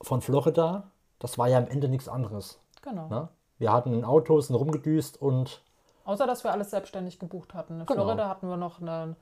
von 0.02 0.22
Florida. 0.22 0.84
Das 1.20 1.38
war 1.38 1.48
ja 1.48 1.58
am 1.58 1.68
Ende 1.68 1.88
nichts 1.88 2.08
anderes. 2.08 2.60
Genau. 2.82 3.08
Ne? 3.08 3.30
Wir 3.58 3.72
hatten 3.72 3.94
ein 3.94 4.06
Auto, 4.06 4.40
sind 4.42 4.56
rumgedüst 4.56 5.22
und 5.22 5.62
Außer, 6.04 6.28
dass 6.28 6.44
wir 6.44 6.52
alles 6.52 6.70
selbstständig 6.70 7.18
gebucht 7.18 7.56
hatten. 7.56 7.80
In 7.80 7.86
Genau. 7.88 8.04
Florida 8.04 8.30
hatten 8.30 8.48
wir 8.48 8.58
noch 8.58 8.80
einen, 8.80 9.16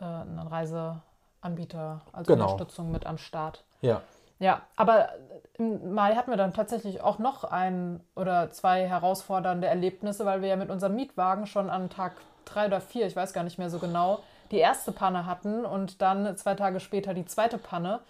äh, 0.00 0.04
einen 0.04 0.38
Reiseanbieter 0.38 2.00
als 2.12 2.26
Genau. 2.26 2.44
Unterstützung 2.52 2.90
mit 2.90 3.06
am 3.06 3.18
Start. 3.18 3.64
ja. 3.80 4.02
Ja, 4.38 4.60
aber 4.76 5.08
im 5.54 5.94
Mai 5.94 6.14
hatten 6.14 6.30
wir 6.30 6.36
dann 6.36 6.52
tatsächlich 6.52 7.00
auch 7.00 7.18
noch 7.18 7.42
ein 7.44 8.00
oder 8.14 8.50
zwei 8.50 8.86
herausfordernde 8.86 9.66
Erlebnisse, 9.66 10.26
weil 10.26 10.42
wir 10.42 10.48
ja 10.50 10.56
mit 10.56 10.68
unserem 10.68 10.94
Mietwagen 10.94 11.46
schon 11.46 11.70
an 11.70 11.88
Tag 11.88 12.16
drei 12.46 12.66
oder 12.66 12.80
vier, 12.80 13.06
ich 13.06 13.16
weiß 13.16 13.32
gar 13.32 13.44
nicht 13.44 13.58
mehr 13.58 13.70
so 13.70 13.78
genau, 13.78 14.20
die 14.50 14.58
erste 14.58 14.92
Panne 14.92 15.26
hatten 15.26 15.64
und 15.64 16.00
dann 16.00 16.36
zwei 16.36 16.54
Tage 16.54 16.80
später 16.80 17.14
die 17.14 17.26
zweite 17.26 17.58
Panne. 17.58 18.00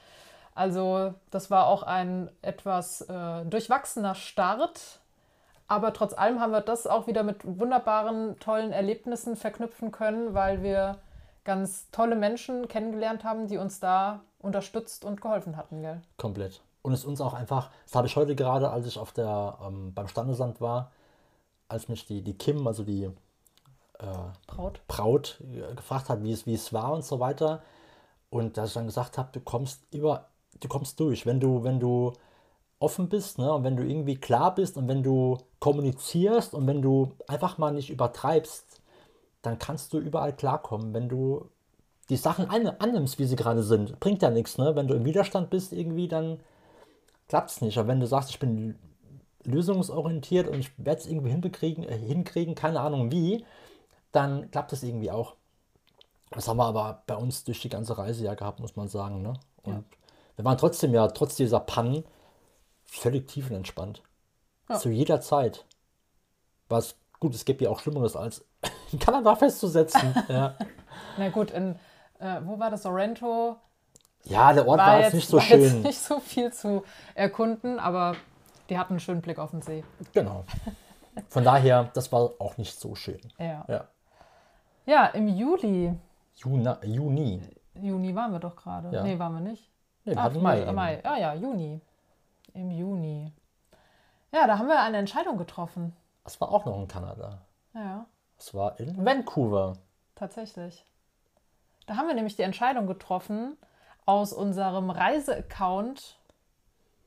Also 0.55 1.15
das 1.31 1.51
war 1.51 1.67
auch 1.67 1.83
ein 1.83 2.31
etwas 2.43 3.03
äh, 3.03 3.45
durchwachsener 3.45 4.15
Start. 4.15 5.01
Aber 5.69 5.93
trotz 5.93 6.13
allem 6.13 6.41
haben 6.41 6.53
wir 6.53 6.61
das 6.61 6.87
auch 6.87 7.07
wieder 7.07 7.23
mit 7.25 7.39
wunderbaren, 7.45 8.39
tollen 8.39 8.73
Erlebnissen 8.73 9.37
verknüpfen 9.37 9.91
können, 9.91 10.33
weil 10.33 10.63
wir 10.63 10.99
ganz 11.45 11.91
tolle 11.91 12.17
Menschen 12.17 12.69
kennengelernt 12.69 13.25
haben, 13.25 13.49
die 13.49 13.59
uns 13.59 13.81
da 13.81 14.21
unterstützt 14.39 15.05
und 15.05 15.21
geholfen 15.21 15.57
hatten, 15.57 15.83
gell? 15.83 16.01
Komplett. 16.19 16.61
Und 16.83 16.93
es 16.93 17.05
uns 17.05 17.21
auch 17.21 17.35
einfach, 17.35 17.71
das 17.85 17.97
habe 17.97 18.07
ich 18.07 18.17
heute 18.17 18.37
gerade, 18.37 18.71
als 18.71 18.87
ich 18.87 18.99
auf 18.99 19.13
der, 19.13 19.59
ähm, 19.67 19.93
beim 19.93 20.07
Standesamt 20.09 20.61
war, 20.61 20.93
als 21.69 21.89
mich 21.89 22.07
die, 22.07 22.23
die 22.23 22.39
Kim, 22.39 22.67
also 22.67 22.85
die 22.85 23.11
Braut. 24.47 24.81
Braut 24.89 25.41
äh, 25.41 25.75
gefragt 25.75 26.09
hat, 26.09 26.23
wie 26.23 26.33
es, 26.33 26.47
wie 26.47 26.55
es 26.55 26.73
war 26.73 26.93
und 26.93 27.05
so 27.05 27.21
weiter. 27.21 27.63
Und 28.31 28.57
dass 28.57 28.69
ich 28.69 28.75
dann 28.75 28.87
gesagt 28.87 29.19
habe, 29.19 29.31
du 29.33 29.41
kommst 29.41 29.83
über, 29.93 30.29
du 30.61 30.69
kommst 30.69 31.01
durch, 31.01 31.27
wenn 31.27 31.41
du, 31.41 31.65
wenn 31.65 31.81
du 31.81 32.13
offen 32.79 33.09
bist, 33.09 33.39
ne, 33.39 33.53
und 33.53 33.65
wenn 33.65 33.77
du 33.77 33.85
irgendwie 33.85 34.17
klar 34.17 34.55
bist 34.55 34.77
und 34.77 34.89
wenn 34.89 35.03
du 35.03 35.39
kommunizierst 35.61 36.55
und 36.55 36.67
wenn 36.67 36.83
du 36.83 37.13
einfach 37.27 37.59
mal 37.59 37.73
nicht 37.73 37.91
übertreibst, 37.91 38.81
dann 39.43 39.59
kannst 39.59 39.93
du 39.93 39.99
überall 39.99 40.35
klarkommen. 40.35 40.93
Wenn 40.93 41.09
du 41.09 41.49
die 42.09 42.17
Sachen 42.17 42.51
an, 42.51 42.67
annimmst, 42.67 43.19
wie 43.19 43.25
sie 43.25 43.37
gerade 43.37 43.63
sind, 43.63 43.99
bringt 44.01 44.23
ja 44.23 44.31
nichts, 44.31 44.59
ne? 44.59 44.77
Wenn 44.77 44.89
du 44.89 44.95
im 44.95 45.05
Widerstand 45.05 45.51
bist 45.51 45.73
irgendwie, 45.73 46.09
dann 46.09 46.41
klappt 47.29 47.51
es 47.51 47.61
nicht. 47.61 47.79
Aber 47.79 47.89
wenn 47.89 48.01
du 48.01 48.07
sagst, 48.07 48.31
ich 48.31 48.39
bin 48.39 48.79
lösungsorientiert 49.45 50.49
und 50.49 50.59
ich 50.59 50.71
werde 50.79 51.01
es 51.01 51.07
irgendwie 51.07 51.31
hinbekriegen, 51.31 51.85
äh, 51.85 51.97
hinkriegen, 51.99 52.55
keine 52.55 52.81
Ahnung 52.81 53.11
wie, 53.11 53.45
dann 54.17 54.51
klappt 54.51 54.73
es 54.73 54.83
irgendwie 54.83 55.11
auch. 55.11 55.35
Das 56.31 56.49
haben 56.49 56.57
wir 56.57 56.65
aber 56.67 57.03
bei 57.07 57.15
uns 57.17 57.45
durch 57.45 57.61
die 57.61 57.69
ganze 57.69 57.97
Reise 57.97 58.25
ja 58.25 58.35
gehabt, 58.35 58.59
muss 58.61 58.75
man 58.77 58.89
sagen. 58.89 59.23
Ne? 59.23 59.35
Und 59.63 59.75
Ja. 59.75 59.83
wir 60.37 60.45
waren 60.45 60.59
trotzdem 60.59 60.93
ja, 60.93 61.07
trotz 61.09 61.37
dieser 61.37 61.61
Pannen, 61.61 62.05
völlig 62.85 63.29
tiefenentspannt. 63.29 64.03
Ja. 64.69 64.79
Zu 64.79 64.89
jeder 64.91 65.21
Zeit. 65.21 65.65
Was 66.69 66.97
gut, 67.21 67.35
es 67.35 67.45
gibt 67.45 67.61
ja 67.63 67.71
auch 67.71 67.79
Schlimmeres 67.81 68.17
als 68.17 68.45
in 68.93 68.99
Kanada 68.99 69.37
festzusetzen. 69.37 70.15
ja. 70.29 70.57
Na 71.17 71.29
gut, 71.29 71.51
in, 71.53 71.77
äh, 72.19 72.41
wo 72.45 72.59
war 72.59 72.71
das? 72.71 72.83
Sorrento? 72.83 73.57
ja, 74.25 74.53
der 74.53 74.67
Ort 74.67 74.79
war, 74.81 75.01
jetzt 75.01 75.15
nicht 75.15 75.29
so 75.29 75.37
war 75.37 75.45
Jetzt 75.45 75.71
schön. 75.71 75.83
nicht 75.83 75.99
so 76.01 76.19
viel 76.19 76.53
zu 76.53 76.83
erkunden, 77.15 77.79
aber 77.79 78.17
die 78.69 78.77
hatten 78.77 78.95
einen 78.95 79.01
schönen 79.01 79.23
Blick 79.23 79.39
auf 79.39 79.53
den 79.53 79.63
See. 79.63 79.85
Genau. 80.13 80.45
Von 81.29 81.45
daher, 81.45 81.85
das 81.95 82.11
war 82.11 82.33
auch 82.41 82.57
nicht 82.57 82.79
so 82.79 82.97
schön. 82.97 83.21
Ja. 83.39 83.65
Ja. 83.69 83.89
Ja, 84.87 85.07
im 85.07 85.29
Juli. 85.29 85.95
Juna, 86.37 86.79
Juni. 86.85 87.43
Juni 87.75 88.15
waren 88.15 88.33
wir 88.33 88.39
doch 88.39 88.57
gerade. 88.57 88.91
Ja. 88.91 89.03
Nee, 89.03 89.19
waren 89.19 89.35
wir 89.35 89.41
nicht. 89.51 89.69
Nee, 90.05 90.13
wir 90.13 90.19
Ach, 90.19 90.25
hatten 90.25 90.43
Mai. 90.43 90.65
Mai. 90.65 90.73
Mai. 90.73 91.05
Ah 91.05 91.19
ja, 91.19 91.35
Juni. 91.35 91.81
Im 92.55 92.71
Juni. 92.71 93.33
Ja, 94.33 94.47
da 94.47 94.59
haben 94.59 94.69
wir 94.69 94.81
eine 94.81 94.99
Entscheidung 94.99 95.37
getroffen. 95.39 95.95
Das 96.25 96.41
war 96.41 96.51
auch 96.51 96.65
noch 96.65 96.79
in 96.81 96.89
Kanada. 96.89 97.43
Ja, 97.75 98.07
Das 98.39 98.55
war 98.55 98.79
in 98.81 99.05
Vancouver. 99.05 99.75
tatsächlich. 100.15 100.85
Da 101.87 101.97
haben 101.97 102.09
wir 102.09 102.15
nämlich 102.15 102.37
die 102.37 102.43
Entscheidung 102.43 102.87
getroffen, 102.87 103.57
aus 104.07 104.33
unserem 104.33 104.91
Reiseaccount 104.91 106.19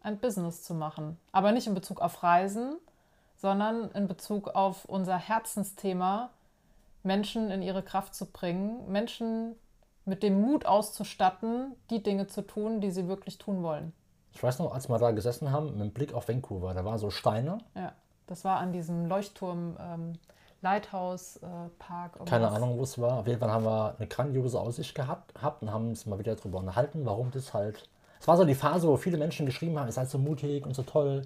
ein 0.03 0.17
Business 0.19 0.63
zu 0.63 0.73
machen. 0.73 1.17
Aber 1.31 1.51
nicht 1.51 1.67
in 1.67 1.73
Bezug 1.73 2.01
auf 2.01 2.23
Reisen, 2.23 2.77
sondern 3.35 3.89
in 3.91 4.07
Bezug 4.07 4.49
auf 4.49 4.85
unser 4.85 5.17
Herzensthema, 5.17 6.29
Menschen 7.03 7.51
in 7.51 7.61
ihre 7.61 7.83
Kraft 7.83 8.15
zu 8.15 8.25
bringen, 8.25 8.91
Menschen 8.91 9.55
mit 10.05 10.23
dem 10.23 10.41
Mut 10.41 10.65
auszustatten, 10.65 11.75
die 11.89 12.03
Dinge 12.03 12.27
zu 12.27 12.41
tun, 12.41 12.81
die 12.81 12.91
sie 12.91 13.07
wirklich 13.07 13.37
tun 13.37 13.63
wollen. 13.63 13.93
Ich 14.33 14.43
weiß 14.43 14.59
noch, 14.59 14.73
als 14.73 14.89
wir 14.89 14.97
da 14.99 15.11
gesessen 15.11 15.51
haben, 15.51 15.71
mit 15.71 15.81
dem 15.81 15.91
Blick 15.91 16.13
auf 16.13 16.27
Vancouver, 16.27 16.73
da 16.73 16.85
waren 16.85 16.97
so 16.97 17.09
Steine. 17.09 17.59
Ja, 17.75 17.93
das 18.27 18.43
war 18.43 18.57
an 18.57 18.73
diesem 18.73 19.07
Leuchtturm 19.07 19.77
ähm, 19.79 20.13
Lighthouse 20.61 21.37
äh, 21.37 21.47
Park. 21.79 22.13
Keine 22.25 22.45
irgendwas. 22.45 22.53
Ahnung, 22.53 22.77
wo 22.77 22.83
es 22.83 22.99
war. 22.99 23.19
Auf 23.19 23.27
jeden 23.27 23.39
Fall 23.39 23.51
haben 23.51 23.65
wir 23.65 23.95
eine 23.97 24.07
grandiose 24.07 24.59
Aussicht 24.59 24.93
gehabt, 24.93 25.33
gehabt 25.35 25.61
und 25.61 25.71
haben 25.71 25.89
uns 25.89 26.05
mal 26.05 26.19
wieder 26.19 26.35
darüber 26.35 26.59
unterhalten, 26.59 27.05
warum 27.05 27.31
das 27.31 27.53
halt. 27.53 27.89
Es 28.19 28.27
war 28.27 28.35
so 28.35 28.43
die 28.43 28.55
Phase, 28.55 28.87
wo 28.87 28.97
viele 28.97 29.17
Menschen 29.17 29.45
geschrieben 29.45 29.79
haben, 29.79 29.87
ihr 29.87 29.93
seid 29.93 30.09
so 30.09 30.17
mutig 30.17 30.65
und 30.65 30.75
so 30.75 30.83
toll 30.83 31.21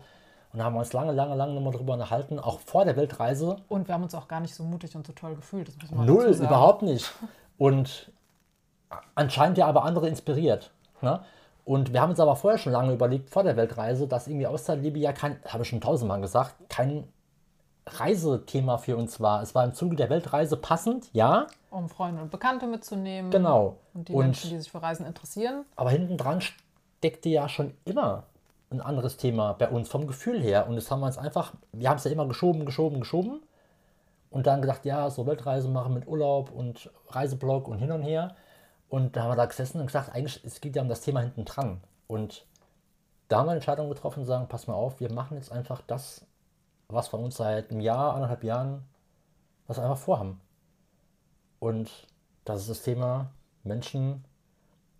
Und 0.54 0.60
da 0.60 0.66
haben 0.66 0.74
wir 0.76 0.80
uns 0.80 0.94
lange, 0.94 1.12
lange, 1.12 1.34
lange 1.36 1.54
nochmal 1.54 1.74
drüber 1.74 1.94
unterhalten, 1.94 2.38
auch 2.40 2.60
vor 2.60 2.86
der 2.86 2.96
Weltreise. 2.96 3.58
Und 3.70 3.88
wir 3.88 3.96
haben 3.96 4.04
uns 4.04 4.14
auch 4.14 4.28
gar 4.28 4.40
nicht 4.40 4.54
so 4.54 4.64
mutig 4.64 4.96
und 4.96 5.06
so 5.06 5.12
toll 5.14 5.36
gefühlt. 5.36 5.72
Null, 5.92 6.26
überhaupt 6.28 6.84
nicht. 6.84 7.12
Und 7.58 8.12
anscheinend 9.16 9.58
ja 9.58 9.66
aber 9.66 9.84
andere 9.84 10.08
inspiriert. 10.08 10.72
Ne? 11.02 11.22
Und 11.66 11.92
wir 11.92 12.02
haben 12.02 12.12
uns 12.12 12.20
aber 12.20 12.36
vorher 12.36 12.60
schon 12.60 12.72
lange 12.74 12.94
überlegt, 12.94 13.32
vor 13.32 13.44
der 13.44 13.58
Weltreise, 13.58 14.08
dass 14.08 14.28
irgendwie 14.28 14.46
Auszeit-Liebe 14.46 15.00
ja 15.00 15.12
kein, 15.12 15.40
habe 15.48 15.64
ich 15.64 15.70
schon 15.70 15.82
tausendmal 15.82 16.22
gesagt, 16.22 16.56
kein 16.70 17.08
Reisethema 17.88 18.78
für 18.78 18.96
uns 18.96 19.20
war. 19.20 19.42
Es 19.42 19.56
war 19.56 19.64
im 19.64 19.74
Zuge 19.74 19.96
der 19.96 20.10
Weltreise 20.10 20.56
passend, 20.56 21.10
ja, 21.14 21.48
Um 21.72 21.90
Freunde 21.90 22.22
und 22.22 22.32
Bekannte 22.32 22.68
mitzunehmen. 22.68 23.32
genau. 23.32 23.78
Und 23.94 24.08
die 24.08 24.14
Und, 24.14 24.26
Menschen, 24.26 24.52
die 24.52 24.60
sich 24.60 24.72
für 24.72 24.82
Reisen 24.82 25.06
interessieren. 25.06 25.66
aber 25.76 25.90
hinten 25.90 26.18
dran 26.18 26.42
steckte 26.42 27.30
ja 27.30 27.50
schon 27.50 27.74
immer 27.86 28.24
ein 28.74 28.82
anderes 28.82 29.18
Thema 29.18 29.54
bei 29.54 29.70
uns 29.70 29.90
vom 29.90 30.08
Gefühl 30.08 30.42
her. 30.42 30.68
Und 30.68 30.76
das 30.76 30.90
haben 30.92 31.00
wir 31.02 31.06
uns 31.08 31.18
einfach, 31.18 31.54
wir 31.72 31.90
haben 31.90 31.98
es 31.98 32.04
ja 32.04 32.12
immer 32.12 32.28
geschoben, 32.28 32.66
geschoben, 32.66 33.00
geschoben. 33.00 33.42
Und 34.30 34.48
dann 34.48 34.62
gedacht, 34.62 34.84
ja, 34.86 35.10
so 35.10 35.28
Weltreise 35.28 35.70
machen 35.70 35.94
mit 35.94 36.08
Urlaub 36.08 36.52
und 36.52 36.90
Reiseblog 37.10 37.68
und 37.68 37.78
hin 37.78 37.92
und 37.92 38.02
her. 38.02 38.36
Und 38.90 39.16
da 39.16 39.24
haben 39.24 39.32
wir 39.32 39.36
da 39.36 39.46
gesessen 39.46 39.80
und 39.80 39.88
gesagt, 39.88 40.14
eigentlich, 40.14 40.44
es 40.44 40.60
geht 40.60 40.76
ja 40.76 40.82
um 40.82 40.90
das 40.90 41.02
Thema 41.02 41.22
hinten 41.22 41.46
dran. 41.46 41.82
Und 42.08 42.46
da 43.28 43.40
haben 43.40 43.46
wir 43.46 43.52
eine 43.52 43.58
Entscheidung 43.58 43.90
getroffen 43.90 44.26
sagen, 44.26 44.48
pass 44.48 44.68
mal 44.68 44.74
auf, 44.74 45.00
wir 45.00 45.12
machen 45.12 45.38
jetzt 45.38 45.52
einfach 45.52 45.82
das, 45.86 46.26
was 46.88 47.08
von 47.08 47.24
uns 47.24 47.38
seit 47.38 47.72
einem 47.72 47.80
Jahr, 47.80 48.14
anderthalb 48.16 48.44
Jahren, 48.44 48.84
was 49.68 49.78
wir 49.78 49.84
einfach 49.84 49.98
vorhaben. 49.98 50.42
Und 51.60 51.90
das 52.46 52.62
ist 52.62 52.70
das 52.70 52.82
Thema, 52.84 53.32
Menschen 53.64 54.26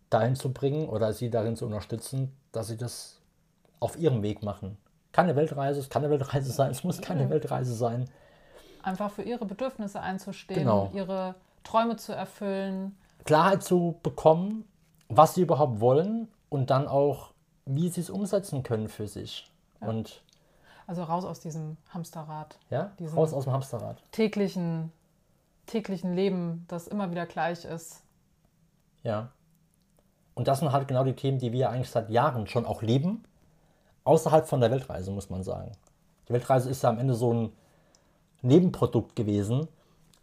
dahin 0.10 0.36
zu 0.36 0.54
bringen 0.54 0.88
oder 0.88 1.12
sie 1.12 1.30
darin 1.30 1.56
zu 1.56 1.66
unterstützen, 1.66 2.32
dass 2.52 2.68
sie 2.68 2.78
das 2.78 3.20
auf 3.84 3.98
ihrem 3.98 4.24
Weg 4.24 4.42
machen. 4.44 4.78
Keine 5.12 5.36
Weltreise, 5.36 5.80
es 5.80 5.90
kann 5.90 6.04
eine 6.04 6.12
Weltreise 6.12 6.52
sein, 6.52 6.72
es 6.72 6.84
muss 6.84 7.02
keine 7.02 7.30
Weltreise 7.30 7.74
sein. 7.76 8.10
Einfach 8.82 9.12
für 9.12 9.22
ihre 9.24 9.46
Bedürfnisse 9.46 10.02
einzustehen, 10.02 10.60
Genau. 10.62 10.90
ihre 10.94 11.36
Träume 11.64 11.96
zu 11.98 12.14
erfüllen. 12.14 12.98
Klarheit 13.26 13.64
zu 13.64 14.00
bekommen, 14.04 14.66
was 15.10 15.36
sie 15.36 15.42
überhaupt 15.42 15.80
wollen 15.80 16.28
und 16.50 16.70
dann 16.70 16.88
auch, 16.88 17.32
wie 17.66 17.90
sie 17.90 18.02
es 18.02 18.10
umsetzen 18.10 18.64
können 18.64 18.90
für 18.90 19.08
sich. 19.08 19.50
Und 19.80 20.24
Also 20.88 21.04
raus 21.04 21.24
aus 21.26 21.40
diesem 21.40 21.78
Hamsterrad. 21.94 22.58
ja, 22.70 22.92
raus 23.16 23.34
aus 23.34 23.44
dem 23.46 23.54
Hamsterrad. 23.54 24.02
Täglichen, 24.12 24.92
täglichen 25.68 26.14
Leben, 26.16 26.66
das 26.68 26.88
immer 26.88 27.12
wieder 27.12 27.26
gleich 27.26 27.64
ist. 27.66 28.02
Ja. 29.04 29.30
Und 30.36 30.48
das 30.48 30.60
sind 30.60 30.72
halt 30.72 30.88
genau 30.88 31.04
die 31.04 31.14
Themen, 31.16 31.38
die 31.38 31.52
wir 31.54 31.70
eigentlich 31.70 31.90
seit 31.92 32.10
Jahren 32.10 32.48
schon 32.48 32.66
auch 32.66 32.82
leben, 32.82 33.24
außerhalb 34.04 34.48
von 34.48 34.62
der 34.62 34.72
Weltreise, 34.72 35.12
muss 35.12 35.30
man 35.30 35.44
sagen. 35.44 35.72
Die 36.28 36.34
Weltreise 36.34 36.70
ist 36.70 36.84
ja 36.84 36.90
am 36.90 37.00
Ende 37.00 37.16
so 37.16 37.34
ein 37.34 37.52
Nebenprodukt 38.42 39.16
gewesen 39.16 39.68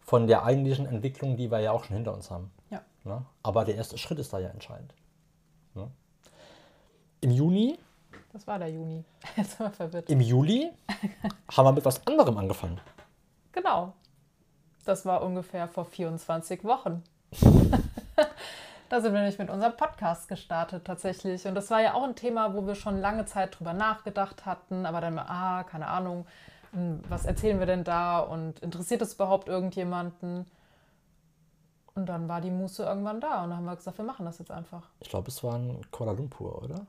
von 0.01 0.27
der 0.27 0.45
eigentlichen 0.45 0.87
Entwicklung, 0.87 1.37
die 1.37 1.51
wir 1.51 1.61
ja 1.61 1.73
auch 1.73 1.85
schon 1.85 1.97
hinter 1.97 2.15
uns 2.15 2.31
haben. 2.31 2.51
Ja. 2.71 2.83
Ne? 3.05 3.25
Aber 3.43 3.65
der 3.65 3.77
erste 3.77 3.97
Schritt 3.99 4.19
ist 4.19 4.33
da 4.33 4.39
ja 4.39 4.49
entscheidend. 4.49 4.93
Ne? 5.75 5.91
Im 7.21 7.31
Juni, 7.31 7.79
Das 8.33 8.47
war 8.47 8.59
der 8.59 8.69
Juni. 8.69 9.05
Jetzt 9.37 9.57
sind 9.57 9.61
wir 9.67 9.71
verwirrt. 9.71 10.09
im 10.11 10.21
Juli 10.21 10.71
haben 11.51 11.67
wir 11.67 11.73
mit 11.73 11.85
was 11.85 12.07
anderem 12.07 12.37
angefangen. 12.39 12.81
Genau. 13.53 13.93
Das 14.85 15.05
war 15.05 15.23
ungefähr 15.23 15.69
vor 15.69 15.85
24 15.85 16.65
Wochen. 16.65 17.03
da 18.91 19.01
sind 19.01 19.13
wir 19.13 19.21
nämlich 19.21 19.39
mit 19.39 19.51
unserem 19.51 19.77
Podcast 19.77 20.29
gestartet 20.29 20.85
tatsächlich. 20.85 21.47
Und 21.47 21.55
das 21.55 21.71
war 21.71 21.81
ja 21.81 21.95
auch 21.95 22.03
ein 22.03 22.17
Thema, 22.17 22.55
wo 22.55 22.67
wir 22.67 22.75
schon 22.75 23.01
lange 23.01 23.25
Zeit 23.25 23.59
drüber 23.59 23.73
nachgedacht 23.73 24.45
hatten. 24.45 24.85
Aber 24.85 25.01
dann, 25.01 25.17
ah, 25.19 25.63
keine 25.63 25.87
Ahnung, 25.87 26.27
hm, 26.73 27.01
was 27.09 27.25
erzählen 27.25 27.61
wir 27.61 27.67
denn 27.67 27.85
da? 27.85 28.19
Und 28.19 28.59
interessiert 28.59 29.01
es 29.01 29.15
überhaupt 29.15 29.49
irgendjemanden? 29.49 30.45
Und 31.95 32.07
dann 32.07 32.29
war 32.29 32.41
die 32.41 32.51
Muße 32.51 32.83
irgendwann 32.83 33.21
da. 33.21 33.45
Und 33.45 33.51
dann 33.51 33.59
haben 33.59 33.65
wir 33.65 33.77
gesagt, 33.77 33.97
wir 33.97 34.05
machen 34.05 34.27
das 34.27 34.41
jetzt 34.41 34.51
einfach. 34.51 34.83
Ich 34.99 35.09
glaube, 35.09 35.29
es 35.29 35.43
war 35.45 35.55
in 35.55 35.89
Kuala 35.93 36.13
Lumpur, 36.13 36.61
oder? 36.61 36.85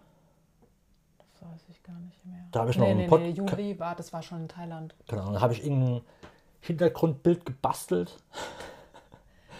Das 1.19 1.49
weiß 1.51 1.65
ich 1.69 1.83
gar 1.83 1.99
nicht 1.99 2.25
mehr. 2.25 2.47
Da 2.51 2.61
habe 2.61 2.71
ich 2.71 2.77
noch 2.77 2.85
nee, 2.85 2.91
einen 2.91 2.99
nee, 3.01 3.07
Pod- 3.07 3.21
nee, 3.21 3.29
Juli 3.29 3.79
war, 3.79 3.93
das 3.93 4.11
war 4.11 4.23
schon 4.23 4.41
in 4.41 4.47
Thailand. 4.47 4.95
Genau, 5.07 5.33
da 5.33 5.39
habe 5.39 5.53
ich 5.53 5.63
irgendein 5.63 6.01
Hintergrundbild 6.61 7.45
gebastelt. 7.45 8.17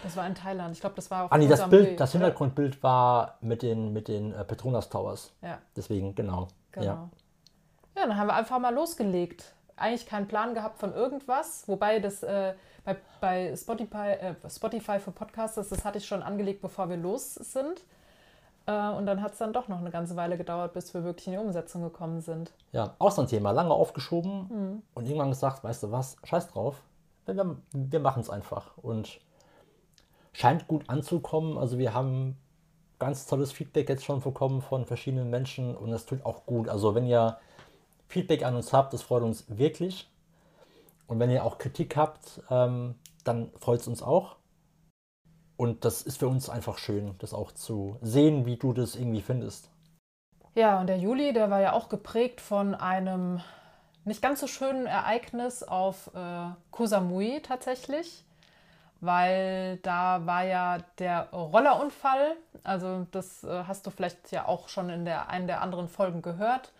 Das 0.02 0.16
war 0.16 0.26
in 0.26 0.34
Thailand. 0.34 0.74
Ich 0.74 0.80
glaube, 0.80 0.96
das 0.96 1.10
war 1.10 1.24
auf 1.24 1.32
Ah, 1.32 1.38
nee, 1.38 1.46
das, 1.48 1.68
Bild, 1.68 1.90
Weg, 1.90 1.96
das 1.96 2.14
oder? 2.14 2.24
Hintergrundbild 2.24 2.82
war 2.82 3.36
mit 3.40 3.62
den, 3.62 3.92
mit 3.92 4.08
den 4.08 4.32
äh, 4.32 4.44
Petronas 4.44 4.88
Towers. 4.88 5.32
Ja. 5.42 5.58
Deswegen, 5.76 6.14
genau. 6.14 6.48
Genau. 6.72 6.86
Ja. 6.86 7.08
Ja. 7.96 8.06
dann 8.06 8.16
haben 8.16 8.26
wir 8.28 8.34
einfach 8.34 8.58
mal 8.58 8.74
losgelegt. 8.74 9.54
Eigentlich 9.76 10.06
keinen 10.06 10.28
Plan 10.28 10.54
gehabt 10.54 10.78
von 10.78 10.92
irgendwas, 10.92 11.66
wobei 11.66 11.98
das 11.98 12.22
äh, 12.22 12.54
bei, 12.84 12.96
bei 13.20 13.54
Spotify, 13.56 14.12
äh, 14.20 14.34
Spotify 14.48 14.98
für 15.00 15.10
Podcasts, 15.12 15.54
das 15.56 15.84
hatte 15.84 15.98
ich 15.98 16.06
schon 16.06 16.22
angelegt, 16.22 16.60
bevor 16.62 16.88
wir 16.88 16.96
los 16.96 17.34
sind. 17.34 17.82
Äh, 18.66 18.90
und 18.90 19.06
dann 19.06 19.22
hat 19.22 19.32
es 19.32 19.38
dann 19.38 19.52
doch 19.52 19.68
noch 19.68 19.78
eine 19.78 19.90
ganze 19.90 20.14
Weile 20.14 20.36
gedauert, 20.36 20.72
bis 20.72 20.92
wir 20.94 21.02
wirklich 21.04 21.26
in 21.26 21.32
die 21.34 21.38
Umsetzung 21.38 21.82
gekommen 21.82 22.20
sind. 22.20 22.52
ja, 22.72 22.94
auch 22.98 23.10
so 23.10 23.22
ein 23.22 23.28
Thema. 23.28 23.50
Lange 23.52 23.72
aufgeschoben 23.72 24.48
Mhm. 24.48 24.82
und 24.94 25.06
irgendwann 25.06 25.30
gesagt, 25.30 25.64
weißt 25.64 25.84
du 25.84 25.90
was, 25.92 26.16
scheiß 26.24 26.48
drauf. 26.48 26.82
Wir, 27.26 27.56
wir 27.72 28.00
machen 28.00 28.20
es 28.20 28.30
einfach. 28.30 28.76
Und 28.78 29.20
scheint 30.32 30.68
gut 30.68 30.88
anzukommen. 30.88 31.58
Also 31.58 31.78
wir 31.78 31.94
haben 31.94 32.36
ganz 32.98 33.26
tolles 33.26 33.52
Feedback 33.52 33.88
jetzt 33.88 34.04
schon 34.04 34.20
bekommen 34.20 34.62
von 34.62 34.86
verschiedenen 34.86 35.30
Menschen 35.30 35.76
und 35.76 35.90
das 35.90 36.06
tut 36.06 36.24
auch 36.24 36.46
gut. 36.46 36.68
Also 36.68 36.94
wenn 36.94 37.06
ihr 37.06 37.38
Feedback 38.08 38.44
an 38.44 38.54
uns 38.56 38.72
habt, 38.72 38.92
das 38.92 39.02
freut 39.02 39.22
uns 39.22 39.44
wirklich. 39.48 40.08
Und 41.06 41.18
wenn 41.18 41.30
ihr 41.30 41.44
auch 41.44 41.58
Kritik 41.58 41.96
habt, 41.96 42.42
ähm, 42.50 42.94
dann 43.24 43.50
freut 43.58 43.80
es 43.80 43.88
uns 43.88 44.02
auch. 44.02 44.36
Und 45.56 45.84
das 45.84 46.02
ist 46.02 46.18
für 46.18 46.28
uns 46.28 46.48
einfach 46.48 46.78
schön, 46.78 47.14
das 47.18 47.34
auch 47.34 47.52
zu 47.52 47.96
sehen, 48.00 48.46
wie 48.46 48.56
du 48.56 48.72
das 48.72 48.96
irgendwie 48.96 49.20
findest. 49.20 49.70
Ja, 50.54 50.80
und 50.80 50.86
der 50.86 50.98
Juli, 50.98 51.32
der 51.32 51.50
war 51.50 51.60
ja 51.60 51.72
auch 51.72 51.88
geprägt 51.88 52.40
von 52.40 52.74
einem 52.74 53.40
nicht 54.04 54.22
ganz 54.22 54.40
so 54.40 54.46
schönen 54.46 54.86
Ereignis 54.86 55.62
auf 55.62 56.10
äh, 56.14 56.48
Koh 56.70 56.86
Samui 56.86 57.40
tatsächlich, 57.42 58.24
weil 59.02 59.78
da 59.78 60.24
war 60.26 60.44
ja 60.44 60.78
der 60.98 61.28
Rollerunfall. 61.32 62.36
Also 62.62 63.06
das 63.10 63.42
äh, 63.42 63.64
hast 63.66 63.84
du 63.84 63.90
vielleicht 63.90 64.30
ja 64.30 64.46
auch 64.46 64.68
schon 64.68 64.88
in 64.90 65.04
der 65.04 65.28
einen 65.28 65.48
der 65.48 65.60
anderen 65.60 65.88
Folgen 65.88 66.22
gehört, 66.22 66.72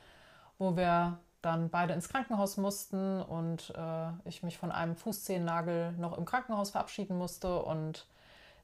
wo 0.58 0.76
wir 0.76 1.18
dann 1.42 1.68
beide 1.68 1.94
ins 1.94 2.08
Krankenhaus 2.08 2.56
mussten 2.56 3.20
und 3.20 3.74
äh, 3.76 4.28
ich 4.28 4.44
mich 4.44 4.56
von 4.56 4.70
einem 4.70 4.94
Fußzehennagel 4.94 5.92
noch 5.98 6.16
im 6.16 6.24
Krankenhaus 6.24 6.70
verabschieden 6.70 7.18
musste 7.18 7.60
und 7.60 8.06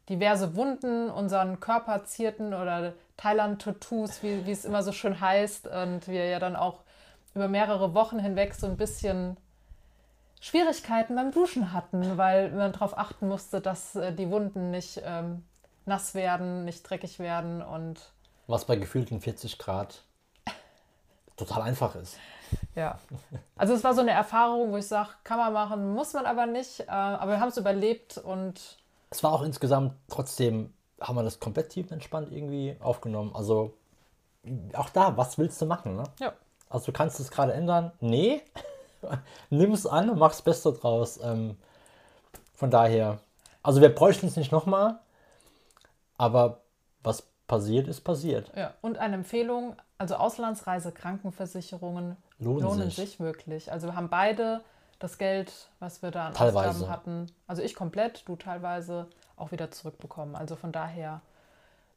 diverse 0.08 0.54
Wunden 0.54 1.10
unseren 1.10 1.58
Körper 1.58 2.04
zierten 2.04 2.54
oder 2.54 2.94
Thailand-Tattoos, 3.16 4.22
wie, 4.22 4.46
wie 4.46 4.52
es 4.52 4.64
immer 4.64 4.84
so 4.84 4.92
schön 4.92 5.20
heißt. 5.20 5.66
Und 5.66 6.06
wir 6.06 6.26
ja 6.26 6.38
dann 6.38 6.54
auch 6.54 6.84
über 7.34 7.48
mehrere 7.48 7.92
Wochen 7.92 8.20
hinweg 8.20 8.54
so 8.54 8.68
ein 8.68 8.76
bisschen 8.76 9.36
Schwierigkeiten 10.40 11.16
beim 11.16 11.32
Duschen 11.32 11.72
hatten, 11.72 12.16
weil 12.16 12.50
man 12.50 12.72
darauf 12.72 12.96
achten 12.96 13.28
musste, 13.28 13.60
dass 13.60 13.96
äh, 13.96 14.12
die 14.12 14.30
Wunden 14.30 14.70
nicht 14.70 15.00
ähm, 15.04 15.44
nass 15.86 16.14
werden, 16.14 16.64
nicht 16.64 16.88
dreckig 16.88 17.18
werden 17.18 17.62
und 17.62 18.12
Was 18.46 18.64
bei 18.64 18.76
gefühlten 18.76 19.20
40 19.20 19.58
Grad 19.58 20.02
total 21.36 21.62
einfach 21.62 21.94
ist. 21.94 22.18
ja. 22.74 22.98
Also 23.56 23.74
es 23.74 23.84
war 23.84 23.94
so 23.94 24.00
eine 24.00 24.10
Erfahrung, 24.10 24.72
wo 24.72 24.76
ich 24.76 24.86
sage, 24.86 25.10
kann 25.24 25.38
man 25.38 25.52
machen, 25.52 25.94
muss 25.94 26.12
man 26.12 26.26
aber 26.26 26.46
nicht. 26.46 26.80
Äh, 26.80 26.86
aber 26.90 27.32
wir 27.32 27.40
haben 27.40 27.48
es 27.48 27.56
überlebt 27.56 28.18
und 28.18 28.78
Es 29.10 29.22
war 29.22 29.32
auch 29.32 29.42
insgesamt 29.42 29.94
trotzdem, 30.08 30.72
haben 31.00 31.16
wir 31.16 31.22
das 31.22 31.40
komplett 31.40 31.70
tiefenentspannt 31.70 32.32
irgendwie 32.32 32.76
aufgenommen. 32.80 33.32
Also 33.34 33.74
auch 34.74 34.88
da, 34.90 35.16
was 35.16 35.38
willst 35.38 35.60
du 35.60 35.66
machen? 35.66 35.96
Ne? 35.96 36.04
ja. 36.20 36.32
Also 36.70 36.86
du 36.86 36.92
kannst 36.92 37.18
es 37.18 37.30
gerade 37.30 37.54
ändern? 37.54 37.92
Nee. 38.00 38.42
Nimm 39.50 39.72
es 39.72 39.86
an 39.86 40.10
und 40.10 40.18
mach 40.18 40.30
das 40.30 40.42
Beste 40.42 40.72
draus. 40.72 41.18
Ähm, 41.22 41.56
von 42.54 42.70
daher, 42.70 43.20
also 43.62 43.80
wir 43.80 43.94
bräuchten 43.94 44.26
es 44.26 44.36
nicht 44.36 44.52
nochmal, 44.52 44.98
aber 46.16 46.60
was 47.02 47.22
passiert, 47.46 47.88
ist 47.88 48.00
passiert. 48.02 48.52
Ja, 48.56 48.74
und 48.80 48.98
eine 48.98 49.14
Empfehlung, 49.14 49.76
also 49.96 50.16
Auslandsreise, 50.16 50.92
Krankenversicherungen 50.92 52.16
Lohnen 52.38 52.62
lohnen, 52.62 52.90
sich. 52.90 52.96
sich. 52.96 53.20
wirklich. 53.20 53.72
Also 53.72 53.88
wir 53.88 53.96
haben 53.96 54.08
beide 54.08 54.60
das 54.98 55.18
Geld, 55.18 55.52
was 55.78 56.02
wir 56.02 56.10
da 56.10 56.28
an 56.28 56.34
Teilweise. 56.34 56.70
Ausgaben 56.70 56.90
hatten, 56.90 57.26
also 57.46 57.62
ich 57.62 57.74
komplett, 57.74 58.22
du 58.26 58.36
teilweise, 58.36 59.06
auch 59.36 59.52
wieder 59.52 59.70
zurückbekommen. 59.70 60.34
Also 60.34 60.56
von 60.56 60.72
daher 60.72 61.20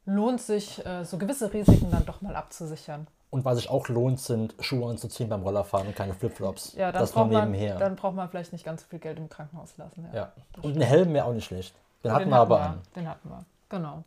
lohnt 0.04 0.40
sich, 0.40 0.84
äh, 0.84 1.04
so 1.04 1.18
gewisse 1.18 1.52
Risiken 1.52 1.90
dann 1.90 2.06
doch 2.06 2.20
mal 2.22 2.36
abzusichern. 2.36 3.06
Und 3.32 3.46
was 3.46 3.56
sich 3.56 3.70
auch 3.70 3.88
lohnt, 3.88 4.20
sind 4.20 4.54
Schuhe 4.60 4.90
anzuziehen 4.90 5.30
beim 5.30 5.42
Rollerfahren 5.42 5.86
und 5.86 5.96
keine 5.96 6.12
Flipflops. 6.12 6.74
Ja, 6.74 6.92
dann, 6.92 7.00
das 7.00 7.12
braucht 7.12 7.30
man, 7.30 7.50
nebenher. 7.50 7.78
dann 7.78 7.96
braucht 7.96 8.14
man 8.14 8.28
vielleicht 8.28 8.52
nicht 8.52 8.62
ganz 8.62 8.82
so 8.82 8.88
viel 8.88 8.98
Geld 8.98 9.16
im 9.16 9.30
Krankenhaus 9.30 9.74
lassen. 9.78 10.06
Ja. 10.12 10.14
ja. 10.14 10.32
Und 10.60 10.76
ein 10.76 10.82
Helm 10.82 11.14
wäre 11.14 11.24
auch 11.24 11.32
nicht 11.32 11.46
schlecht. 11.46 11.74
Den 12.04 12.10
Den 12.10 12.12
hatten 12.12 12.28
wir 12.28 12.36
aber 12.36 12.60
an. 12.60 12.82
Den 12.94 13.08
hatten 13.08 13.30
wir, 13.30 13.42
genau. 13.70 14.04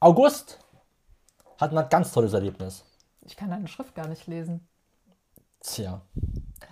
August 0.00 0.58
hatten 1.58 1.76
wir 1.76 1.84
ein 1.84 1.88
ganz 1.90 2.10
tolles 2.10 2.32
Erlebnis. 2.32 2.84
Ich 3.22 3.36
kann 3.36 3.50
deine 3.50 3.68
Schrift 3.68 3.94
gar 3.94 4.08
nicht 4.08 4.26
lesen. 4.26 4.66
Tja. 5.60 6.00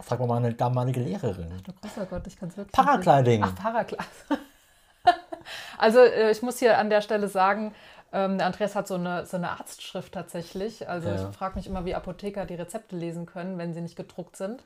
Frag 0.01 0.19
mal 0.19 0.27
meine 0.27 0.55
damalige 0.55 0.99
Lehrerin. 0.99 1.63
Du 1.63 1.73
großer 1.75 2.07
Gott, 2.07 2.27
ich 2.27 2.37
kann 2.37 2.49
es 2.49 2.57
wirklich 2.57 2.73
Paragliding. 2.73 3.45
Ach, 3.45 3.55
Paragliding. 3.55 4.05
also 5.79 6.01
äh, 6.01 6.33
ich 6.33 6.43
muss 6.43 6.59
hier 6.59 6.77
an 6.77 6.91
der 6.91 7.03
Stelle 7.03 7.29
sagen, 7.29 7.73
ähm, 8.13 8.39
der 8.39 8.47
Andreas 8.47 8.75
hat 8.75 8.89
so 8.89 8.95
eine, 8.95 9.27
so 9.27 9.37
eine 9.37 9.51
Arztschrift 9.51 10.13
tatsächlich. 10.15 10.89
Also 10.89 11.09
Ja. 11.09 11.29
ich 11.29 11.37
frage 11.37 11.57
mich 11.57 11.67
immer, 11.67 11.85
wie 11.85 11.95
Apotheker 11.95 12.47
die 12.47 12.55
Rezepte 12.55 12.97
lesen 12.97 13.27
können, 13.27 13.59
wenn 13.59 13.75
sie 13.75 13.81
nicht 13.81 13.97
gedruckt 13.97 14.37
sind. 14.37 14.63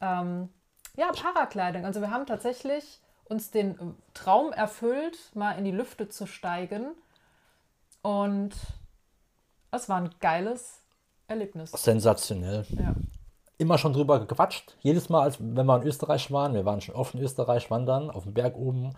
Ähm, 0.00 0.48
ja, 0.96 1.10
Paragliding. 1.12 1.84
Also 1.84 2.00
wir 2.00 2.10
haben 2.10 2.26
tatsächlich 2.26 3.00
uns 3.24 3.50
den 3.50 3.96
Traum 4.14 4.52
erfüllt, 4.52 5.16
mal 5.34 5.52
in 5.52 5.64
die 5.64 5.70
Lüfte 5.70 6.08
zu 6.08 6.26
steigen. 6.26 6.88
Und 8.02 8.54
es 9.70 9.88
war 9.88 9.98
ein 9.98 10.10
geiles 10.20 10.80
Erlebnis. 11.28 11.70
Sensationell. 11.72 12.64
Ja. 12.70 12.94
Immer 13.58 13.78
schon 13.78 13.92
drüber 13.92 14.20
gequatscht. 14.20 14.76
Jedes 14.80 15.10
Mal, 15.10 15.22
als 15.22 15.38
wenn 15.38 15.66
wir 15.66 15.76
in 15.76 15.86
Österreich 15.86 16.32
waren, 16.32 16.54
wir 16.54 16.64
waren 16.64 16.80
schon 16.80 16.94
oft 16.94 17.14
in 17.14 17.20
Österreich 17.20 17.70
wandern, 17.70 18.10
auf 18.10 18.24
dem 18.24 18.32
Berg 18.32 18.56
oben 18.56 18.94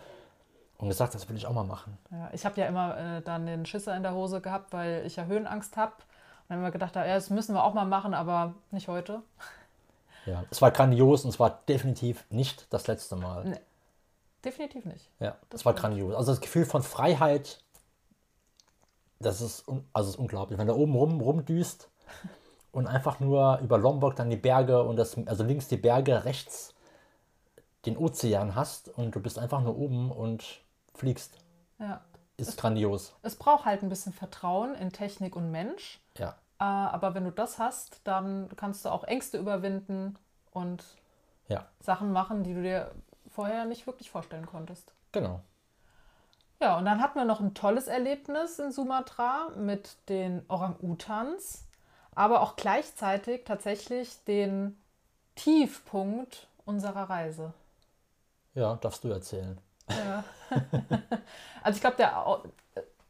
und 0.83 0.88
gesagt, 0.88 1.14
das 1.14 1.29
will 1.29 1.37
ich 1.37 1.47
auch 1.47 1.53
mal 1.53 1.62
machen. 1.62 1.97
Ja, 2.11 2.29
ich 2.33 2.45
habe 2.45 2.61
ja 2.61 2.66
immer 2.66 2.99
äh, 2.99 3.23
dann 3.23 3.47
den 3.47 3.64
Schisser 3.66 3.97
in 3.97 4.03
der 4.03 4.14
Hose 4.14 4.40
gehabt, 4.40 4.73
weil 4.73 5.07
ich 5.07 5.14
ja 5.14 5.27
Höhenangst 5.27 5.77
habe. 5.77 5.92
Und 5.92 6.03
dann 6.49 6.59
haben 6.59 6.64
wir 6.64 6.73
gedacht, 6.73 6.97
ja, 6.97 7.05
das 7.07 7.31
müssen 7.31 7.55
wir 7.55 7.62
auch 7.62 7.73
mal 7.73 7.85
machen, 7.85 8.14
aber 8.14 8.55
nicht 8.71 8.88
heute. 8.88 9.23
Ja, 10.25 10.45
es 10.53 10.62
war 10.62 10.71
grandios 10.71 11.25
und 11.25 11.31
es 11.31 11.40
war 11.40 11.62
definitiv 11.66 12.25
nicht 12.31 12.73
das 12.73 12.87
letzte 12.87 13.16
Mal. 13.16 13.42
Nee. 13.45 13.59
Definitiv 14.45 14.85
nicht. 14.85 15.11
Ja, 15.18 15.35
das 15.51 15.64
war 15.64 15.75
grandios. 15.75 16.14
Also 16.14 16.31
das 16.31 16.40
Gefühl 16.40 16.64
von 16.64 16.85
Freiheit, 16.85 17.61
das 19.18 19.40
ist, 19.40 19.66
also 19.66 19.83
das 19.92 20.09
ist 20.11 20.14
unglaublich. 20.14 20.61
Wenn 20.61 20.68
du 20.68 20.77
oben 20.77 20.95
rum 20.95 21.21
rumdüst 21.21 21.88
und 22.71 22.87
einfach 22.87 23.18
nur 23.18 23.59
über 23.64 23.79
Lombok 23.79 24.14
dann 24.14 24.31
die 24.31 24.37
Berge 24.37 24.85
und 24.85 24.95
das, 24.95 25.16
also 25.27 25.42
links 25.42 25.66
die 25.66 25.77
Berge, 25.77 26.25
rechts 26.25 26.73
den 27.85 27.97
Ozean 27.97 28.55
hast 28.55 28.90
und 28.90 29.16
du 29.16 29.18
bist 29.18 29.40
einfach 29.40 29.61
nur 29.61 29.77
oben 29.77 30.12
und 30.12 30.62
fliegst, 30.94 31.38
Ja. 31.78 32.00
ist 32.37 32.57
grandios. 32.59 33.14
Es 33.22 33.37
braucht 33.37 33.64
halt 33.64 33.83
ein 33.83 33.88
bisschen 33.88 34.12
Vertrauen 34.12 34.74
in 34.74 34.92
Technik 34.92 35.37
und 35.37 35.50
Mensch. 35.50 36.00
Ja, 36.18 36.37
Äh, 36.59 36.64
aber 36.64 37.14
wenn 37.14 37.24
du 37.24 37.33
das 37.33 37.59
hast, 37.59 38.00
dann 38.05 38.48
kannst 38.57 38.85
du 38.85 38.88
auch 38.90 39.05
Ängste 39.05 39.38
überwinden 39.38 40.16
und 40.52 40.85
ja, 41.48 41.66
Sachen 41.81 42.12
machen, 42.12 42.44
die 42.44 42.55
du 42.55 42.62
dir 42.62 42.92
vorher 43.28 43.64
nicht 43.64 43.87
wirklich 43.87 44.11
vorstellen 44.11 44.46
konntest. 44.46 44.92
genau. 45.12 45.40
Ja, 46.61 46.78
und 46.78 46.85
dann 46.85 47.02
hatten 47.02 47.18
wir 47.18 47.24
noch 47.24 47.40
ein 47.40 47.55
tolles 47.55 47.88
Erlebnis 47.88 48.61
in 48.61 48.70
Sumatra 48.70 49.48
mit 49.57 49.96
den 50.09 50.44
Orang-Utans, 50.48 51.66
aber 52.14 52.40
auch 52.40 52.55
gleichzeitig 52.55 53.44
tatsächlich 53.44 54.22
den 54.24 54.81
Tiefpunkt 55.35 56.46
unserer 56.64 57.11
Reise. 57.11 57.52
Ja, 58.55 58.76
darfst 58.76 59.02
du 59.02 59.09
erzählen. 59.09 59.59
Also 61.64 61.76
ich 61.76 61.81
glaube, 61.81 61.96
der 61.96 62.26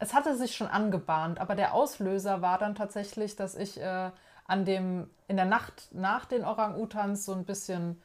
es 0.03 0.13
hatte 0.13 0.35
sich 0.35 0.55
schon 0.55 0.67
angebahnt, 0.67 1.39
aber 1.39 1.55
der 1.55 1.73
Auslöser 1.73 2.41
war 2.41 2.57
dann 2.57 2.75
tatsächlich, 2.75 3.35
dass 3.35 3.55
ich 3.55 3.79
äh, 3.81 4.11
an 4.45 4.65
dem 4.65 5.09
in 5.27 5.37
der 5.37 5.45
Nacht 5.45 5.89
nach 5.91 6.25
den 6.25 6.43
Orang-Utans 6.43 7.25
so 7.25 7.33
ein 7.33 7.45
bisschen 7.45 8.01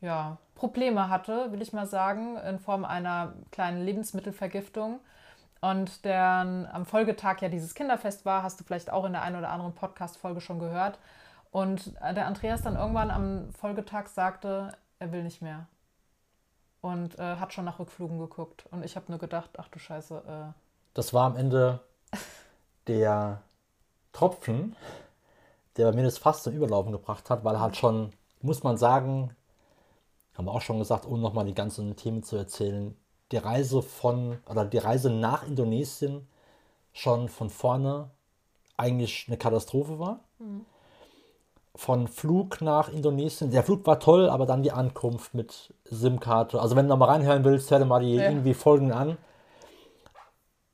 ja, 0.00 0.36
Probleme 0.54 1.08
hatte, 1.08 1.50
will 1.50 1.62
ich 1.62 1.72
mal 1.72 1.86
sagen, 1.86 2.36
in 2.36 2.58
Form 2.58 2.84
einer 2.84 3.32
kleinen 3.50 3.84
Lebensmittelvergiftung. 3.84 5.00
Und 5.60 6.04
der 6.04 6.68
am 6.72 6.84
Folgetag 6.84 7.40
ja 7.40 7.48
dieses 7.48 7.74
Kinderfest 7.74 8.26
war, 8.26 8.42
hast 8.42 8.60
du 8.60 8.64
vielleicht 8.64 8.90
auch 8.90 9.04
in 9.04 9.12
der 9.12 9.22
einen 9.22 9.36
oder 9.36 9.50
anderen 9.50 9.74
Podcast-Folge 9.74 10.40
schon 10.40 10.58
gehört. 10.58 10.98
Und 11.50 11.94
äh, 12.02 12.12
der 12.14 12.26
Andreas 12.26 12.62
dann 12.62 12.76
irgendwann 12.76 13.10
am 13.10 13.52
Folgetag 13.52 14.08
sagte, 14.08 14.76
er 14.98 15.12
will 15.12 15.22
nicht 15.22 15.40
mehr 15.40 15.66
und 16.82 17.18
äh, 17.18 17.36
hat 17.36 17.54
schon 17.54 17.64
nach 17.64 17.78
Rückflügen 17.78 18.18
geguckt. 18.18 18.66
Und 18.70 18.84
ich 18.84 18.96
habe 18.96 19.06
nur 19.08 19.18
gedacht, 19.18 19.50
ach 19.56 19.68
du 19.68 19.78
Scheiße, 19.78 20.22
äh, 20.26 20.52
Das 20.92 21.14
war 21.14 21.24
am 21.24 21.36
Ende 21.36 21.80
der 22.86 23.40
Tropfen, 24.12 24.76
der 25.76 25.86
bei 25.90 25.96
mir 25.96 26.02
das 26.02 26.18
Fass 26.18 26.42
zum 26.42 26.54
Überlaufen 26.54 26.92
gebracht 26.92 27.30
hat, 27.30 27.44
weil 27.44 27.58
halt 27.58 27.76
schon, 27.76 28.12
muss 28.42 28.62
man 28.62 28.76
sagen, 28.76 29.34
haben 30.34 30.46
wir 30.46 30.52
auch 30.52 30.60
schon 30.60 30.78
gesagt, 30.78 31.06
ohne 31.06 31.22
nochmal 31.22 31.46
die 31.46 31.54
ganzen 31.54 31.96
Themen 31.96 32.22
zu 32.22 32.36
erzählen, 32.36 32.96
die 33.30 33.38
Reise 33.38 33.80
von, 33.82 34.38
oder 34.46 34.64
die 34.64 34.78
Reise 34.78 35.08
nach 35.08 35.46
Indonesien 35.46 36.28
schon 36.92 37.28
von 37.28 37.48
vorne 37.48 38.10
eigentlich 38.76 39.26
eine 39.28 39.38
Katastrophe 39.38 39.98
war. 39.98 40.20
Von 41.74 42.06
Flug 42.06 42.60
nach 42.60 42.90
Indonesien, 42.90 43.50
der 43.50 43.62
Flug 43.62 43.86
war 43.86 43.98
toll, 43.98 44.28
aber 44.28 44.44
dann 44.44 44.62
die 44.62 44.72
Ankunft 44.72 45.34
mit 45.34 45.72
SIM-Karte. 45.84 46.60
Also 46.60 46.76
wenn 46.76 46.86
du 46.86 46.90
nochmal 46.90 47.08
reinhören 47.08 47.44
willst, 47.44 47.70
hör 47.70 47.78
dir 47.78 47.86
mal 47.86 48.02
die 48.02 48.16
Ja. 48.16 48.28
irgendwie 48.28 48.54
Folgen 48.54 48.92
an 48.92 49.16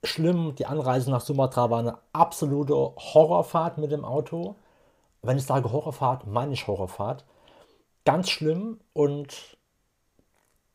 schlimm. 0.05 0.55
Die 0.57 0.67
Anreise 0.67 1.11
nach 1.11 1.21
Sumatra 1.21 1.71
war 1.71 1.81
eine 1.81 1.99
absolute 2.13 2.75
Horrorfahrt 2.75 3.79
mit 3.79 3.93
dem 3.93 4.05
Auto. 4.05 4.57
Wenn 5.23 5.39
ich 5.39 5.47
sage 5.47 5.73
Horrorfahrt, 5.73 6.27
meine 6.27 6.53
ich 6.53 6.67
Horrorfahrt. 6.67 7.25
Ganz 8.05 8.31
schlimm 8.31 8.81
und 8.93 9.57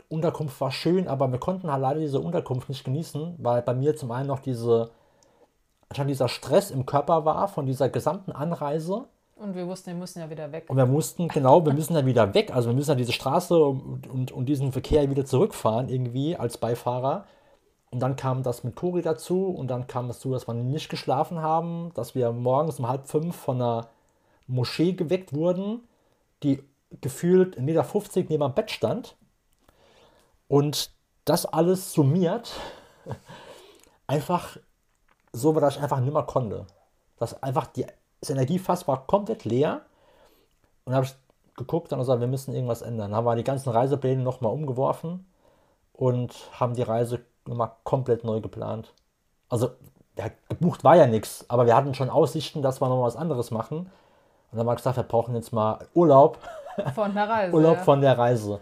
Unterkunft 0.10 0.60
war 0.62 0.72
schön, 0.72 1.08
aber 1.08 1.32
wir 1.32 1.40
konnten 1.40 1.72
halt 1.72 1.82
leider 1.82 2.00
diese 2.00 2.20
Unterkunft 2.20 2.70
nicht 2.70 2.84
genießen, 2.84 3.36
weil 3.40 3.62
bei 3.64 3.74
mir 3.74 3.96
zum 3.96 4.12
einen 4.12 4.28
noch 4.28 4.40
diese, 4.40 4.92
schon 5.96 6.08
dieser 6.08 6.28
Stress 6.28 6.70
im 6.70 6.86
Körper 6.86 7.26
war 7.26 7.48
von 7.48 7.66
dieser 7.66 7.90
gesamten 7.90 8.32
Anreise. 8.32 9.06
Und 9.36 9.56
wir 9.56 9.68
wussten, 9.68 9.88
wir 9.88 9.96
müssen 9.96 10.20
ja 10.20 10.30
wieder 10.30 10.52
weg. 10.52 10.66
Und 10.70 10.78
wir 10.78 10.86
mussten, 10.86 11.28
genau, 11.28 11.66
wir 11.66 11.74
müssen 11.74 11.96
ja 11.96 12.06
wieder 12.06 12.34
weg. 12.34 12.54
Also 12.56 12.70
wir 12.70 12.76
müssen 12.76 12.92
ja 12.92 12.96
diese 12.96 13.12
Straße 13.12 13.58
und, 13.58 14.08
und, 14.08 14.32
und 14.32 14.46
diesen 14.46 14.72
Verkehr 14.72 15.10
wieder 15.10 15.26
zurückfahren 15.26 15.90
irgendwie 15.90 16.36
als 16.38 16.58
Beifahrer. 16.58 17.26
Und 17.92 18.00
dann 18.00 18.16
kam 18.16 18.44
das 18.44 18.64
mit 18.64 18.76
Cori 18.76 19.02
dazu 19.02 19.50
und 19.50 19.68
dann 19.68 19.88
kam 19.88 20.10
es 20.10 20.18
dazu, 20.18 20.32
dass 20.32 20.48
wir 20.48 20.54
nicht 20.54 20.90
geschlafen 20.90 21.42
haben, 21.42 21.92
dass 21.94 22.16
wir 22.16 22.32
morgens 22.32 22.80
um 22.80 22.88
halb 22.88 23.08
fünf 23.08 23.36
von 23.36 23.62
einer 23.62 23.90
Moschee 24.48 24.94
geweckt 24.94 25.34
wurden, 25.34 25.82
die 26.42 26.64
gefühlt 27.02 27.58
1,50 27.58 27.62
Meter 27.62 28.30
neben 28.30 28.44
am 28.44 28.54
Bett 28.54 28.72
stand. 28.72 29.16
Und 30.48 30.92
das 31.26 31.46
alles 31.46 31.94
summiert 31.94 32.54
einfach 34.08 34.58
so, 35.32 35.52
dass 35.54 35.76
ich 35.76 35.82
einfach 35.82 36.00
nicht 36.00 36.14
mehr 36.14 36.24
konnte. 36.24 36.66
Dass 37.18 37.42
einfach 37.42 37.68
die, 37.68 37.86
das 38.24 38.30
Energiefass 38.30 38.88
war 38.88 39.06
komplett 39.06 39.44
leer. 39.44 39.82
Und 40.86 40.94
habe 40.96 41.06
ich 41.06 41.14
geguckt 41.56 41.92
und 41.92 42.00
gesagt, 42.00 42.22
wir 42.22 42.28
müssen 42.28 42.56
irgendwas 42.56 42.82
ändern. 42.82 43.12
Dann 43.12 43.18
haben 43.18 43.26
wir 43.26 43.36
die 43.36 43.44
ganzen 43.44 43.70
Reisepläne 43.70 44.24
nochmal 44.24 44.54
umgeworfen 44.54 45.26
und 45.92 46.34
haben 46.54 46.74
die 46.74 46.82
Reise 46.82 47.20
nochmal 47.46 47.72
komplett 47.84 48.24
neu 48.24 48.40
geplant. 48.40 48.94
Also, 49.50 49.72
ja, 50.18 50.26
gebucht 50.48 50.84
war 50.84 50.96
ja 50.96 51.06
nichts, 51.06 51.46
aber 51.50 51.66
wir 51.66 51.76
hatten 51.76 51.94
schon 51.94 52.10
Aussichten, 52.10 52.62
dass 52.62 52.82
wir 52.82 52.88
noch 52.88 53.04
was 53.04 53.16
anderes 53.18 53.52
machen. 53.52 53.80
Und 53.80 53.90
dann 54.52 54.60
haben 54.62 54.68
wir 54.68 54.76
gesagt, 54.76 54.98
wir 54.98 55.04
brauchen 55.04 55.36
jetzt 55.36 55.52
mal 55.52 55.80
Urlaub, 55.94 56.40
Von 56.96 57.14
der 57.14 57.30
Reise. 57.30 57.54
Urlaub 57.54 57.78
ja. 57.78 57.84
von 57.84 58.02
der 58.02 58.18
Reise. 58.18 58.60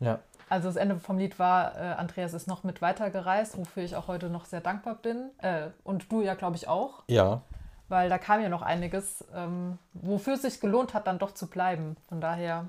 Ja, 0.00 0.18
Also 0.48 0.68
das 0.68 0.76
Ende 0.76 0.96
vom 0.96 1.18
Lied 1.18 1.38
war, 1.38 1.76
äh, 1.76 1.94
Andreas 1.94 2.32
ist 2.32 2.46
noch 2.46 2.64
mit 2.64 2.80
weitergereist, 2.80 3.58
wofür 3.58 3.82
ich 3.82 3.96
auch 3.96 4.08
heute 4.08 4.30
noch 4.30 4.44
sehr 4.44 4.60
dankbar 4.60 4.94
bin. 4.94 5.30
Äh, 5.38 5.68
und 5.82 6.10
du 6.10 6.22
ja, 6.22 6.34
glaube 6.34 6.56
ich, 6.56 6.68
auch. 6.68 7.02
ja, 7.08 7.42
Weil 7.88 8.08
da 8.08 8.18
kam 8.18 8.40
ja 8.40 8.48
noch 8.48 8.62
einiges, 8.62 9.24
ähm, 9.34 9.78
wofür 9.92 10.34
es 10.34 10.42
sich 10.42 10.60
gelohnt 10.60 10.94
hat, 10.94 11.06
dann 11.06 11.18
doch 11.18 11.32
zu 11.32 11.48
bleiben. 11.48 11.96
Von 12.08 12.20
daher. 12.20 12.66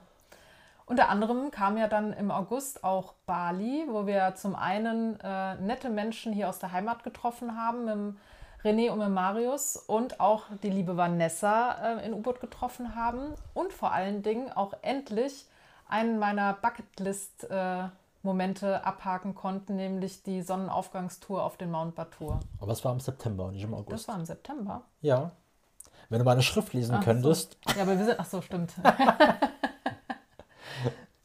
Unter 0.87 1.09
anderem 1.09 1.49
kam 1.49 1.77
ja 1.77 1.87
dann 1.87 2.13
im 2.13 2.29
August 2.29 2.83
auch 2.83 3.13
Bali, 3.25 3.85
wo 3.89 4.05
wir 4.05 4.35
zum 4.35 4.55
einen 4.55 5.19
äh, 5.19 5.55
nette 5.55 5.89
Menschen 5.89 6.31
hier 6.31 6.47
aus 6.47 6.59
der 6.59 6.73
Heimat 6.73 7.03
getroffen 7.03 7.57
haben, 7.57 7.85
mit 7.85 8.15
René 8.65 8.91
und 8.91 8.99
mit 8.99 9.09
Marius 9.09 9.77
und 9.77 10.19
auch 10.19 10.45
die 10.63 10.69
liebe 10.69 10.97
Vanessa 10.97 11.97
äh, 11.97 12.05
in 12.05 12.13
U-Boot 12.13 12.39
getroffen 12.39 12.95
haben 12.95 13.33
und 13.53 13.73
vor 13.73 13.93
allen 13.93 14.23
Dingen 14.23 14.51
auch 14.51 14.73
endlich 14.81 15.45
einen 15.87 16.17
meiner 16.17 16.53
Bucketlist-Momente 18.25 18.85
abhaken 18.85 19.35
konnten, 19.35 19.75
nämlich 19.75 20.23
die 20.23 20.41
Sonnenaufgangstour 20.41 21.43
auf 21.43 21.57
den 21.57 21.71
Mount 21.71 21.95
Batur. 21.95 22.39
aber 22.59 22.71
es 22.71 22.83
war 22.83 22.91
im 22.91 22.99
September, 22.99 23.51
nicht 23.51 23.63
im 23.63 23.73
August. 23.73 23.91
Das 23.91 24.07
war 24.07 24.15
im 24.15 24.25
September. 24.25 24.81
Ja. 25.01 25.31
Wenn 26.09 26.19
du 26.19 26.25
meine 26.25 26.41
Schrift 26.43 26.73
lesen 26.73 26.95
Ach 26.95 27.01
so. 27.01 27.05
könntest, 27.05 27.57
Ja, 27.75 27.81
aber 27.83 27.97
wir 27.97 28.05
sind, 28.05 28.19
ach 28.19 28.25
so, 28.25 28.41
stimmt. 28.41 28.73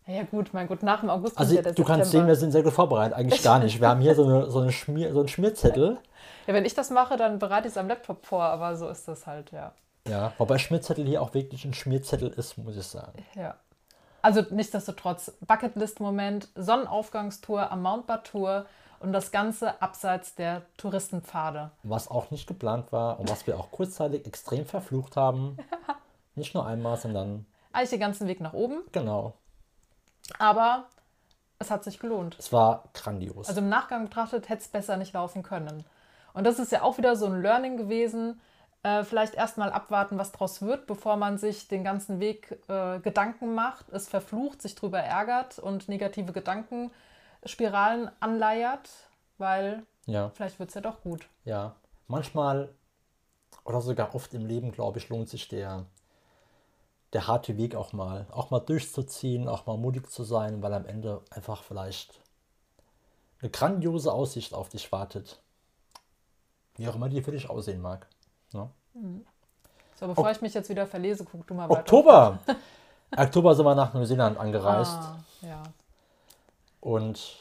ja 0.06 0.22
gut, 0.24 0.52
mein 0.52 0.68
Gott, 0.68 0.82
nach 0.82 1.00
dem 1.00 1.10
August 1.10 1.38
also 1.38 1.54
ja 1.54 1.62
du 1.62 1.72
der 1.72 1.84
kannst 1.84 2.10
sehen, 2.10 2.20
September. 2.20 2.28
wir 2.28 2.36
sind 2.36 2.52
sehr 2.52 2.62
gut 2.62 2.72
vorbereitet. 2.72 3.16
Eigentlich 3.16 3.42
gar 3.42 3.58
nicht. 3.58 3.80
Wir 3.80 3.88
haben 3.88 4.00
hier 4.00 4.14
so, 4.14 4.24
eine, 4.24 4.50
so, 4.50 4.60
eine 4.60 4.72
Schmier, 4.72 5.12
so 5.12 5.20
einen 5.20 5.28
Schmierzettel. 5.28 5.98
Ja, 6.46 6.54
wenn 6.54 6.64
ich 6.64 6.74
das 6.74 6.90
mache, 6.90 7.16
dann 7.16 7.38
bereite 7.38 7.68
ich 7.68 7.72
es 7.74 7.78
am 7.78 7.88
Laptop 7.88 8.24
vor, 8.24 8.42
aber 8.42 8.76
so 8.76 8.88
ist 8.88 9.06
das 9.08 9.26
halt, 9.26 9.52
ja. 9.52 9.72
Ja, 10.08 10.32
wobei 10.38 10.56
Schmierzettel 10.58 11.04
hier 11.06 11.20
auch 11.20 11.34
wirklich 11.34 11.64
ein 11.66 11.74
Schmierzettel 11.74 12.28
ist, 12.30 12.56
muss 12.58 12.76
ich 12.76 12.86
sagen. 12.86 13.22
ja. 13.36 13.54
Also 14.22 14.42
nichtsdestotrotz, 14.50 15.32
Bucketlist-Moment, 15.46 16.48
Sonnenaufgangstour 16.54 17.70
am 17.70 17.82
Mount 17.82 18.06
Batur 18.06 18.66
und 19.00 19.12
das 19.12 19.30
Ganze 19.32 19.80
abseits 19.80 20.34
der 20.34 20.62
Touristenpfade. 20.76 21.70
Was 21.82 22.08
auch 22.08 22.30
nicht 22.30 22.46
geplant 22.46 22.92
war 22.92 23.18
und 23.18 23.30
was 23.30 23.46
wir 23.46 23.58
auch 23.58 23.70
kurzzeitig 23.70 24.26
extrem 24.26 24.66
verflucht 24.66 25.16
haben. 25.16 25.56
Nicht 26.36 26.54
nur 26.54 26.64
einmal, 26.66 26.96
sondern 26.96 27.46
Eigentlich 27.72 27.90
den 27.90 28.00
ganzen 28.00 28.28
Weg 28.28 28.40
nach 28.40 28.52
oben, 28.52 28.82
Genau. 28.92 29.34
aber 30.38 30.84
es 31.58 31.70
hat 31.70 31.82
sich 31.84 31.98
gelohnt. 31.98 32.36
Es 32.38 32.52
war 32.52 32.84
grandios. 32.94 33.48
Also 33.48 33.60
im 33.60 33.68
Nachgang 33.68 34.04
betrachtet 34.04 34.48
hätte 34.48 34.62
es 34.62 34.68
besser 34.68 34.96
nicht 34.96 35.12
laufen 35.12 35.42
können. 35.42 35.84
Und 36.32 36.44
das 36.44 36.58
ist 36.58 36.72
ja 36.72 36.82
auch 36.82 36.98
wieder 36.98 37.16
so 37.16 37.26
ein 37.26 37.42
Learning 37.42 37.76
gewesen. 37.76 38.40
Äh, 38.82 39.04
vielleicht 39.04 39.34
erstmal 39.34 39.70
abwarten, 39.70 40.16
was 40.16 40.32
draus 40.32 40.62
wird, 40.62 40.86
bevor 40.86 41.16
man 41.16 41.36
sich 41.36 41.68
den 41.68 41.84
ganzen 41.84 42.18
Weg 42.18 42.58
äh, 42.68 42.98
Gedanken 43.00 43.54
macht, 43.54 43.90
es 43.90 44.08
verflucht, 44.08 44.62
sich 44.62 44.74
drüber 44.74 45.00
ärgert 45.00 45.58
und 45.58 45.88
negative 45.88 46.32
Gedankenspiralen 46.32 48.10
anleiert, 48.20 48.88
weil 49.36 49.82
ja, 50.06 50.30
vielleicht 50.30 50.58
wird 50.58 50.70
es 50.70 50.74
ja 50.74 50.80
doch 50.80 51.02
gut. 51.02 51.28
ja. 51.44 51.74
Manchmal 52.06 52.74
oder 53.64 53.80
sogar 53.80 54.14
oft 54.16 54.34
im 54.34 54.46
Leben, 54.46 54.72
glaube 54.72 54.98
ich, 54.98 55.08
lohnt 55.10 55.28
sich 55.28 55.46
der, 55.46 55.86
der 57.12 57.26
harte 57.26 57.56
Weg 57.56 57.76
auch 57.76 57.92
mal. 57.92 58.26
Auch 58.30 58.50
mal 58.50 58.60
durchzuziehen, 58.60 59.46
auch 59.46 59.66
mal 59.66 59.76
mutig 59.76 60.10
zu 60.10 60.24
sein, 60.24 60.62
weil 60.62 60.74
am 60.74 60.86
Ende 60.86 61.22
einfach 61.30 61.62
vielleicht 61.62 62.20
eine 63.40 63.50
grandiose 63.50 64.12
Aussicht 64.12 64.54
auf 64.54 64.68
dich 64.70 64.90
wartet. 64.90 65.40
Wie 66.76 66.88
auch 66.88 66.96
immer 66.96 67.08
die 67.08 67.22
für 67.22 67.32
dich 67.32 67.48
aussehen 67.48 67.80
mag. 67.80 68.08
Ne? 68.52 68.70
So, 69.94 70.06
bevor 70.08 70.24
Ok- 70.24 70.32
ich 70.32 70.40
mich 70.42 70.54
jetzt 70.54 70.68
wieder 70.68 70.86
verlese, 70.86 71.24
guck 71.24 71.46
du 71.46 71.54
mal 71.54 71.68
weiter. 71.68 71.80
Oktober! 71.80 72.38
Oktober 73.16 73.54
sind 73.54 73.64
wir 73.64 73.74
nach 73.74 73.92
Neuseeland 73.92 74.38
angereist. 74.38 74.92
Ah, 74.96 75.18
ja. 75.42 75.62
Und 76.80 77.36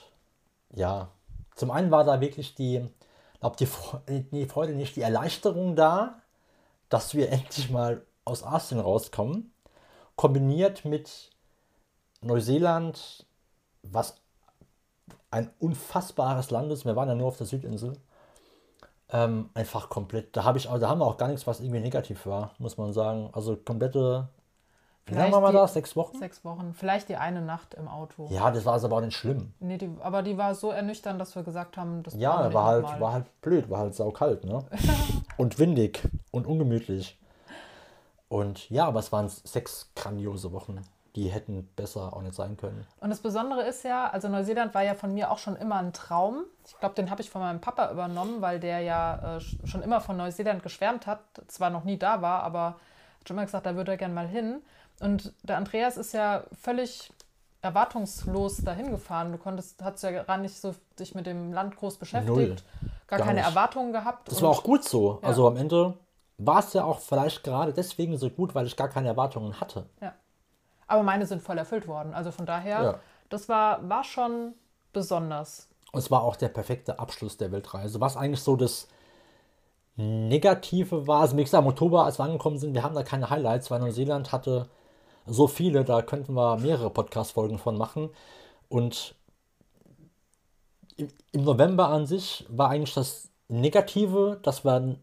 ja, 0.73 1.09
zum 1.55 1.71
einen 1.71 1.91
war 1.91 2.03
da 2.03 2.19
wirklich 2.21 2.55
die, 2.55 2.85
glaube 3.39 3.55
die, 3.57 3.67
nee, 4.31 4.47
Freude 4.47 4.73
nicht, 4.73 4.95
die 4.95 5.01
Erleichterung 5.01 5.75
da, 5.75 6.21
dass 6.89 7.13
wir 7.13 7.31
endlich 7.31 7.69
mal 7.69 8.05
aus 8.25 8.43
Asien 8.43 8.79
rauskommen, 8.79 9.53
kombiniert 10.15 10.85
mit 10.85 11.29
Neuseeland, 12.21 13.25
was 13.83 14.15
ein 15.31 15.51
unfassbares 15.59 16.49
Land 16.51 16.71
ist. 16.71 16.85
Wir 16.85 16.95
waren 16.95 17.07
ja 17.07 17.15
nur 17.15 17.27
auf 17.27 17.37
der 17.37 17.47
Südinsel. 17.47 17.93
Ähm, 19.11 19.49
einfach 19.55 19.89
komplett. 19.89 20.35
Da 20.37 20.43
habe 20.43 20.57
ich, 20.57 20.67
auch- 20.67 20.77
da 20.79 20.89
haben 20.89 20.99
wir 20.99 21.05
auch 21.05 21.17
gar 21.17 21.27
nichts, 21.27 21.47
was 21.47 21.59
irgendwie 21.59 21.79
negativ 21.79 22.25
war, 22.25 22.51
muss 22.59 22.77
man 22.77 22.93
sagen. 22.93 23.29
Also 23.33 23.55
komplette. 23.55 24.29
Wie 25.07 25.15
lange 25.15 25.31
waren 25.31 25.41
wir 25.43 25.51
da? 25.51 25.67
Sechs 25.67 25.95
Wochen? 25.95 26.19
Sechs 26.19 26.45
Wochen. 26.45 26.75
Vielleicht 26.75 27.09
die 27.09 27.15
eine 27.15 27.41
Nacht 27.41 27.73
im 27.73 27.87
Auto. 27.87 28.27
Ja, 28.29 28.51
das 28.51 28.65
war 28.65 28.73
also 28.73 28.85
aber 28.85 28.97
auch 28.97 29.01
nicht 29.01 29.17
schlimm. 29.17 29.53
Nee, 29.59 29.79
die, 29.79 29.89
aber 30.01 30.21
die 30.21 30.37
war 30.37 30.53
so 30.53 30.69
ernüchternd, 30.69 31.19
dass 31.19 31.35
wir 31.35 31.41
gesagt 31.41 31.77
haben, 31.77 32.03
das 32.03 32.13
Ja, 32.13 32.53
war 32.53 32.65
halt, 32.65 32.99
war 32.99 33.13
halt 33.13 33.41
blöd, 33.41 33.69
war 33.71 33.79
halt 33.79 33.95
saukalt, 33.95 34.43
ne? 34.45 34.63
und 35.37 35.57
windig 35.57 36.07
und 36.29 36.45
ungemütlich. 36.45 37.17
Und 38.27 38.69
ja, 38.69 38.85
aber 38.85 38.99
es 38.99 39.11
waren 39.11 39.27
sechs 39.29 39.91
grandiose 39.95 40.51
Wochen. 40.51 40.79
Die 41.15 41.29
hätten 41.29 41.67
besser 41.75 42.13
auch 42.15 42.21
nicht 42.21 42.35
sein 42.35 42.55
können. 42.57 42.85
Und 42.99 43.09
das 43.09 43.19
Besondere 43.19 43.63
ist 43.63 43.83
ja, 43.83 44.09
also 44.09 44.27
Neuseeland 44.29 44.73
war 44.73 44.83
ja 44.83 44.93
von 44.93 45.13
mir 45.13 45.31
auch 45.31 45.37
schon 45.39 45.55
immer 45.55 45.75
ein 45.77 45.91
Traum. 45.93 46.43
Ich 46.67 46.77
glaube, 46.79 46.95
den 46.95 47.09
habe 47.09 47.21
ich 47.21 47.29
von 47.29 47.41
meinem 47.41 47.61
Papa 47.61 47.91
übernommen, 47.91 48.41
weil 48.41 48.59
der 48.59 48.79
ja 48.81 49.15
äh, 49.15 49.37
sch- 49.39 49.65
schon 49.67 49.81
immer 49.81 50.01
von 50.01 50.17
Neuseeland 50.17 50.61
geschwärmt 50.63 51.07
hat, 51.07 51.21
zwar 51.47 51.69
noch 51.71 51.83
nie 51.83 51.97
da 51.97 52.21
war, 52.21 52.43
aber 52.43 52.75
hat 53.19 53.27
schon 53.27 53.35
immer 53.37 53.45
gesagt, 53.45 53.65
da 53.65 53.75
würde 53.75 53.91
er 53.91 53.97
gern 53.97 54.13
mal 54.13 54.27
hin. 54.27 54.61
Und 54.99 55.33
der 55.43 55.57
Andreas 55.57 55.97
ist 55.97 56.13
ja 56.13 56.43
völlig 56.61 57.11
erwartungslos 57.61 58.57
dahin 58.57 58.91
gefahren. 58.91 59.31
Du 59.31 59.37
konntest, 59.37 59.81
hast 59.83 60.03
ja 60.03 60.23
gar 60.23 60.37
nicht 60.37 60.59
so 60.59 60.73
dich 60.99 61.15
mit 61.15 61.25
dem 61.25 61.53
Land 61.53 61.75
groß 61.75 61.97
beschäftigt, 61.97 62.35
Null. 62.35 62.55
gar, 63.07 63.19
Gar 63.19 63.27
keine 63.27 63.39
nicht. 63.39 63.49
Erwartungen 63.49 63.91
gehabt. 63.93 64.29
Das 64.31 64.41
war 64.41 64.49
auch 64.49 64.63
gut 64.63 64.83
so. 64.83 65.19
Ja. 65.21 65.27
Also 65.27 65.47
am 65.47 65.57
Ende 65.57 65.95
war 66.37 66.59
es 66.59 66.73
ja 66.73 66.83
auch 66.85 66.99
vielleicht 66.99 67.43
gerade 67.43 67.73
deswegen 67.73 68.17
so 68.17 68.29
gut, 68.29 68.55
weil 68.55 68.65
ich 68.65 68.75
gar 68.77 68.87
keine 68.89 69.09
Erwartungen 69.09 69.59
hatte. 69.59 69.85
Ja. 70.01 70.13
Aber 70.89 71.03
meine 71.03 71.25
sind 71.25 71.41
voll 71.41 71.57
erfüllt 71.57 71.87
worden. 71.87 72.13
Also 72.13 72.31
von 72.31 72.45
daher, 72.45 72.83
Ja. 72.83 72.99
das 73.29 73.47
war, 73.47 73.87
war 73.87 74.03
schon 74.03 74.53
besonders. 74.91 75.69
Und 75.91 75.99
es 75.99 76.11
war 76.11 76.23
auch 76.23 76.35
der 76.35 76.49
perfekte 76.49 76.99
Abschluss 76.99 77.37
der 77.37 77.51
Weltreise. 77.51 78.01
Was 78.01 78.17
eigentlich 78.17 78.41
so 78.41 78.55
das 78.55 78.87
Negative 79.95 81.07
war, 81.07 81.21
also 81.21 81.37
wie 81.37 81.43
gesagt, 81.43 81.61
im 81.63 81.69
Oktober, 81.69 82.05
als 82.05 82.19
wir 82.19 82.23
angekommen 82.23 82.57
sind, 82.57 82.73
wir 82.73 82.83
haben 82.83 82.95
da 82.95 83.03
keine 83.03 83.29
Highlights, 83.29 83.69
weil 83.69 83.79
Neuseeland 83.79 84.31
hatte 84.31 84.67
so 85.25 85.47
viele, 85.47 85.83
da 85.83 86.01
könnten 86.01 86.33
wir 86.33 86.57
mehrere 86.57 86.89
Podcast-Folgen 86.89 87.57
von 87.59 87.77
machen. 87.77 88.09
Und 88.69 89.15
im, 90.95 91.09
im 91.31 91.43
November 91.43 91.89
an 91.89 92.05
sich 92.07 92.45
war 92.49 92.69
eigentlich 92.69 92.93
das 92.93 93.29
Negative, 93.47 94.39
dass 94.41 94.63
wir 94.63 94.95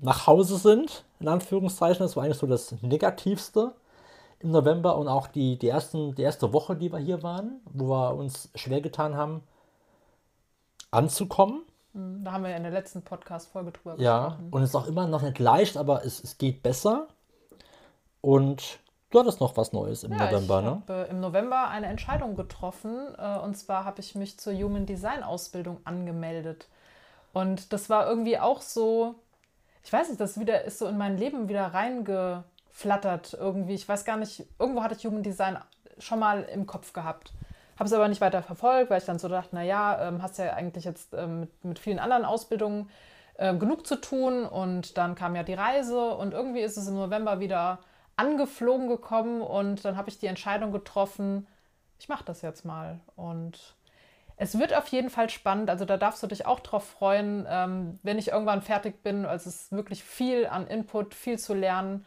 nach 0.00 0.26
Hause 0.26 0.56
sind, 0.56 1.04
in 1.20 1.28
Anführungszeichen. 1.28 2.04
Das 2.04 2.16
war 2.16 2.24
eigentlich 2.24 2.38
so 2.38 2.46
das 2.46 2.72
Negativste 2.82 3.74
im 4.44 4.50
November 4.50 4.96
und 4.96 5.08
auch 5.08 5.26
die, 5.26 5.58
die, 5.58 5.68
ersten, 5.68 6.14
die 6.14 6.22
erste 6.22 6.52
Woche, 6.52 6.76
die 6.76 6.92
wir 6.92 6.98
hier 6.98 7.22
waren, 7.22 7.60
wo 7.64 7.88
wir 7.88 8.14
uns 8.14 8.50
schwer 8.54 8.80
getan 8.80 9.16
haben, 9.16 9.42
anzukommen. 10.90 11.62
Da 11.92 12.32
haben 12.32 12.42
wir 12.42 12.50
ja 12.50 12.56
in 12.56 12.62
der 12.64 12.72
letzten 12.72 13.02
Podcast-Folge 13.02 13.72
drüber 13.72 13.96
Ja, 13.98 14.26
gesprochen. 14.28 14.48
und 14.50 14.62
es 14.62 14.70
ist 14.70 14.76
auch 14.76 14.86
immer 14.86 15.06
noch 15.06 15.22
nicht 15.22 15.38
leicht, 15.38 15.76
aber 15.76 16.04
es, 16.04 16.22
es 16.22 16.38
geht 16.38 16.62
besser. 16.62 17.08
Und 18.20 18.78
du 19.10 19.20
hattest 19.20 19.40
noch 19.40 19.56
was 19.56 19.72
Neues 19.72 20.02
im 20.04 20.12
Ja, 20.12 20.26
November, 20.26 20.58
ich 20.58 20.64
ne? 20.64 20.70
habe 20.70 21.06
äh, 21.06 21.10
im 21.10 21.20
November 21.20 21.68
eine 21.68 21.86
Entscheidung 21.86 22.36
getroffen. 22.36 23.14
Äh, 23.16 23.38
und 23.38 23.56
zwar 23.56 23.84
habe 23.84 24.00
ich 24.00 24.14
mich 24.14 24.38
zur 24.38 24.52
Human 24.54 24.86
Design 24.86 25.22
Ausbildung 25.22 25.78
angemeldet. 25.84 26.68
Und 27.32 27.72
das 27.72 27.88
war 27.90 28.08
irgendwie 28.08 28.38
auch 28.38 28.60
so, 28.60 29.14
ich 29.84 29.92
weiß 29.92 30.08
nicht, 30.08 30.20
das 30.20 30.38
wieder 30.38 30.64
ist 30.64 30.78
so 30.78 30.86
in 30.86 30.98
mein 30.98 31.16
Leben 31.16 31.48
wieder 31.48 31.72
reingeflattert 32.74 33.34
irgendwie. 33.34 33.74
Ich 33.74 33.88
weiß 33.88 34.04
gar 34.04 34.16
nicht, 34.16 34.44
irgendwo 34.58 34.82
hatte 34.82 34.94
ich 34.94 35.04
Human 35.06 35.22
Design 35.22 35.58
schon 35.98 36.18
mal 36.18 36.42
im 36.42 36.66
Kopf 36.66 36.92
gehabt. 36.92 37.32
Habe 37.78 37.86
es 37.86 37.92
aber 37.92 38.08
nicht 38.08 38.20
weiter 38.20 38.42
verfolgt, 38.42 38.90
weil 38.90 38.98
ich 38.98 39.04
dann 39.04 39.18
so 39.18 39.28
dachte, 39.28 39.54
naja, 39.54 40.08
ähm, 40.08 40.22
hast 40.22 40.38
ja 40.38 40.52
eigentlich 40.54 40.84
jetzt 40.84 41.12
ähm, 41.14 41.40
mit, 41.40 41.64
mit 41.64 41.78
vielen 41.78 41.98
anderen 41.98 42.24
Ausbildungen 42.24 42.88
äh, 43.36 43.54
genug 43.54 43.86
zu 43.86 43.96
tun. 43.96 44.44
Und 44.44 44.96
dann 44.96 45.14
kam 45.14 45.34
ja 45.34 45.42
die 45.42 45.54
Reise 45.54 46.10
und 46.14 46.34
irgendwie 46.34 46.60
ist 46.60 46.76
es 46.76 46.86
im 46.86 46.94
November 46.94 47.40
wieder 47.40 47.80
angeflogen 48.16 48.86
gekommen 48.86 49.42
und 49.42 49.84
dann 49.84 49.96
habe 49.96 50.08
ich 50.08 50.20
die 50.20 50.28
Entscheidung 50.28 50.70
getroffen, 50.70 51.48
ich 51.98 52.08
mache 52.08 52.22
das 52.24 52.42
jetzt 52.42 52.64
mal. 52.64 53.00
Und 53.16 53.74
es 54.36 54.56
wird 54.56 54.72
auf 54.72 54.86
jeden 54.88 55.10
Fall 55.10 55.30
spannend, 55.30 55.68
also 55.68 55.84
da 55.84 55.96
darfst 55.96 56.22
du 56.22 56.28
dich 56.28 56.46
auch 56.46 56.60
drauf 56.60 56.84
freuen, 56.84 57.44
ähm, 57.48 57.98
wenn 58.04 58.18
ich 58.18 58.28
irgendwann 58.28 58.62
fertig 58.62 59.02
bin. 59.02 59.26
Also 59.26 59.48
es 59.48 59.62
ist 59.62 59.72
wirklich 59.72 60.04
viel 60.04 60.46
an 60.46 60.68
Input, 60.68 61.12
viel 61.12 61.40
zu 61.40 61.54
lernen, 61.54 62.06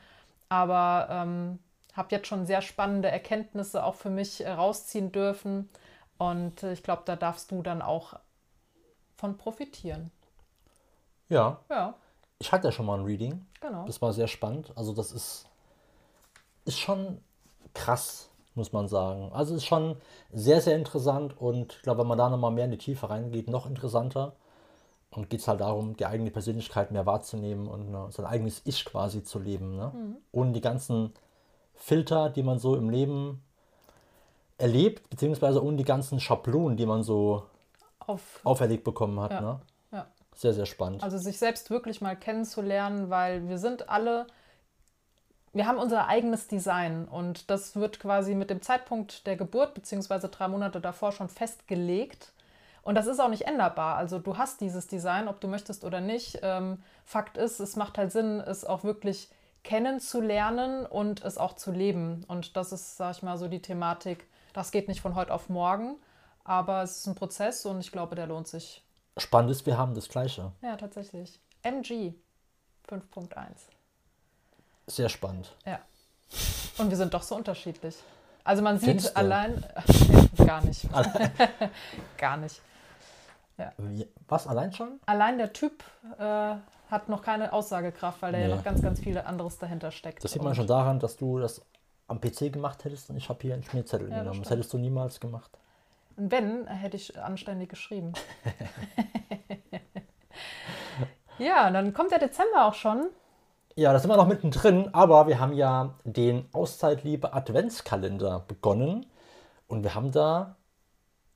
aber 0.50 1.08
ähm, 1.10 1.60
habe 1.94 2.10
jetzt 2.12 2.28
schon 2.28 2.46
sehr 2.46 2.62
spannende 2.62 3.10
Erkenntnisse 3.10 3.84
auch 3.84 3.96
für 3.96 4.10
mich 4.10 4.44
äh, 4.44 4.52
rausziehen 4.52 5.12
dürfen 5.12 5.70
und 6.18 6.64
äh, 6.64 6.74
ich 6.74 6.84
glaube, 6.84 7.04
da 7.06 7.16
darfst 7.16 7.52
du 7.52 7.62
dann 7.62 7.82
auch 7.82 8.14
von 9.16 9.38
profitieren. 9.38 10.12
Ja, 11.30 11.60
Ja, 11.70 11.96
ich 12.40 12.52
hatte 12.52 12.68
ja 12.68 12.72
schon 12.72 12.86
mal 12.86 13.00
ein 13.00 13.06
Reading. 13.06 13.46
genau. 13.60 13.86
Das 13.86 14.02
war 14.02 14.14
sehr 14.14 14.28
spannend. 14.28 14.72
Also 14.76 14.94
das 14.94 15.12
ist, 15.12 15.46
ist 16.66 16.78
schon 16.80 17.22
krass, 17.74 18.30
muss 18.56 18.72
man 18.72 18.88
sagen. 18.88 19.32
Also 19.34 19.56
ist 19.56 19.66
schon 19.66 19.98
sehr, 20.32 20.62
sehr 20.62 20.76
interessant 20.76 21.40
und 21.40 21.74
ich 21.74 21.82
glaube, 21.82 22.02
wenn 22.02 22.08
man 22.08 22.18
da 22.18 22.30
nochmal 22.30 22.52
mehr 22.52 22.66
in 22.66 22.72
die 22.72 22.78
Tiefe 22.78 23.10
reingeht, 23.10 23.50
noch 23.50 23.66
interessanter. 23.66 24.34
Und 25.18 25.32
geht 25.32 25.40
es 25.40 25.48
halt 25.48 25.62
darum, 25.62 25.98
die 25.98 26.06
eigene 26.06 26.30
Persönlichkeit 26.30 26.92
mehr 26.92 27.08
wahrzunehmen 27.08 27.68
und 27.68 27.90
ne, 27.90 28.08
sein 28.12 28.28
eigenes 28.28 28.62
Ich 28.66 28.86
quasi 28.86 29.24
zu 29.24 29.40
leben. 29.40 29.76
Ne? 29.76 29.92
Ohne 30.32 30.52
die 30.52 30.62
ganzen 30.62 31.12
Filter, 31.74 32.30
die 32.30 32.44
man 32.44 32.60
so 32.60 32.76
im 32.76 32.92
Leben 32.92 33.42
erlebt, 34.60 35.10
beziehungsweise 35.10 35.64
ohne 35.64 35.76
die 35.76 35.84
ganzen 35.84 36.20
Schablonen, 36.20 36.78
die 36.78 36.86
man 36.86 37.02
so 37.02 37.48
Auf, 37.98 38.42
auferlegt 38.44 38.84
bekommen 38.84 39.20
hat. 39.20 39.32
Ja. 39.32 39.42
Ne? 39.42 39.60
ja. 39.92 40.08
Sehr, 40.36 40.54
sehr 40.54 40.68
spannend. 40.68 41.02
Also 41.02 41.18
sich 41.18 41.40
selbst 41.40 41.72
wirklich 41.72 42.00
mal 42.00 42.16
kennenzulernen, 42.16 43.10
weil 43.10 43.50
wir 43.50 43.58
sind 43.58 43.90
alle, 43.90 44.28
wir 45.52 45.66
haben 45.66 45.80
unser 45.80 46.08
eigenes 46.08 46.48
Design 46.48 47.08
und 47.08 47.50
das 47.50 47.76
wird 47.76 48.00
quasi 48.00 48.36
mit 48.36 48.52
dem 48.52 48.62
Zeitpunkt 48.62 49.26
der 49.26 49.36
Geburt 49.36 49.74
beziehungsweise 49.74 50.30
drei 50.30 50.48
Monate 50.48 50.80
davor 50.80 51.12
schon 51.12 51.28
festgelegt. 51.28 52.34
Und 52.88 52.96
das 52.96 53.06
ist 53.06 53.20
auch 53.20 53.28
nicht 53.28 53.42
änderbar. 53.42 53.98
Also 53.98 54.18
du 54.18 54.38
hast 54.38 54.62
dieses 54.62 54.88
Design, 54.88 55.28
ob 55.28 55.42
du 55.42 55.50
möchtest 55.50 55.84
oder 55.84 56.00
nicht. 56.00 56.40
Ähm, 56.42 56.82
Fakt 57.04 57.36
ist, 57.36 57.60
es 57.60 57.76
macht 57.76 57.98
halt 57.98 58.14
Sinn, 58.14 58.40
es 58.40 58.64
auch 58.64 58.86
wirklich 58.86 59.28
kennenzulernen 59.66 60.86
und 60.86 61.22
es 61.22 61.38
auch 61.38 61.58
zu 61.58 61.74
leben. 61.74 62.24
Und 62.30 62.56
das 62.56 62.72
ist, 62.72 62.96
sag 62.96 63.18
ich 63.18 63.24
mal, 63.24 63.38
so 63.38 63.50
die 63.50 63.62
Thematik. 63.62 64.26
Das 64.54 64.72
geht 64.72 64.88
nicht 64.88 65.02
von 65.02 65.16
heute 65.16 65.34
auf 65.34 65.50
morgen, 65.50 65.98
aber 66.46 66.82
es 66.82 67.00
ist 67.00 67.08
ein 67.08 67.16
Prozess 67.16 67.66
und 67.66 67.82
ich 67.82 67.92
glaube, 67.92 68.16
der 68.16 68.26
lohnt 68.26 68.48
sich. 68.48 68.82
Spannend 69.18 69.52
ist, 69.52 69.66
wir 69.66 69.78
haben 69.78 69.94
das 69.94 70.08
Gleiche. 70.08 70.54
Ja, 70.62 70.78
tatsächlich. 70.78 71.42
MG 71.64 72.14
5.1. 72.90 73.36
Sehr 74.88 75.10
spannend. 75.10 75.54
Ja. 75.66 75.80
Und 76.78 76.90
wir 76.90 76.96
sind 76.96 77.14
doch 77.14 77.24
so 77.24 77.36
unterschiedlich. 77.36 77.98
Also 78.46 78.64
man 78.64 78.80
sieht 78.80 79.14
allein. 79.18 79.62
Nee, 80.08 80.46
gar 80.46 80.64
nicht. 80.64 80.88
gar 82.18 82.38
nicht. 82.38 82.62
Wie- 83.78 84.08
Was, 84.28 84.48
allein 84.48 84.72
schon? 84.74 85.00
Allein 85.06 85.38
der 85.38 85.54
Typ 85.54 85.84
äh, 86.20 86.56
hat 86.92 87.10
noch 87.10 87.22
keine 87.24 87.54
Aussagekraft, 87.54 88.22
weil 88.22 88.32
da 88.32 88.38
ja 88.38 88.48
Nee. 88.48 88.56
noch 88.56 88.64
ganz, 88.64 88.82
ganz 88.82 89.00
viele 89.00 89.26
anderes 89.26 89.58
dahinter 89.58 89.92
steckt. 89.92 90.24
Das 90.24 90.32
sieht 90.32 90.44
man 90.44 90.56
schon 90.56 90.68
daran, 90.68 91.00
dass 91.00 91.18
du 91.18 91.40
das 91.40 91.62
am 92.08 92.22
PC 92.22 92.52
gemacht 92.54 92.86
hättest 92.86 93.10
und 93.10 93.18
ich 93.18 93.28
habe 93.30 93.40
hier 93.42 93.54
einen 93.56 93.64
Schmierzettel 93.64 94.10
Ja, 94.10 94.16
das 94.16 94.20
genommen. 94.24 94.40
Das 94.40 94.48
stimmt. 94.48 94.60
hättest 94.60 94.74
du 94.74 94.78
niemals 94.78 95.20
gemacht. 95.20 95.52
Und 96.16 96.32
wenn, 96.32 96.68
hätte 96.68 96.96
ich 96.98 97.20
anständig 97.20 97.70
geschrieben. 97.70 98.14
ja, 101.38 101.68
und 101.68 101.74
dann 101.74 101.94
kommt 101.94 102.12
der 102.12 102.20
Dezember 102.20 102.66
auch 102.66 102.74
schon. 102.74 103.10
Ja, 103.76 103.94
da 103.94 104.00
sind 104.00 104.10
wir 104.10 104.18
noch 104.18 104.28
mittendrin, 104.28 104.90
aber 104.94 105.28
wir 105.28 105.40
haben 105.40 105.54
ja 105.54 105.94
den 106.04 106.48
Auszeitliebe 106.52 107.34
Adventskalender 107.34 108.40
begonnen 108.48 109.06
und 109.68 109.84
wir 109.84 109.94
haben 109.94 110.12
da 110.12 110.56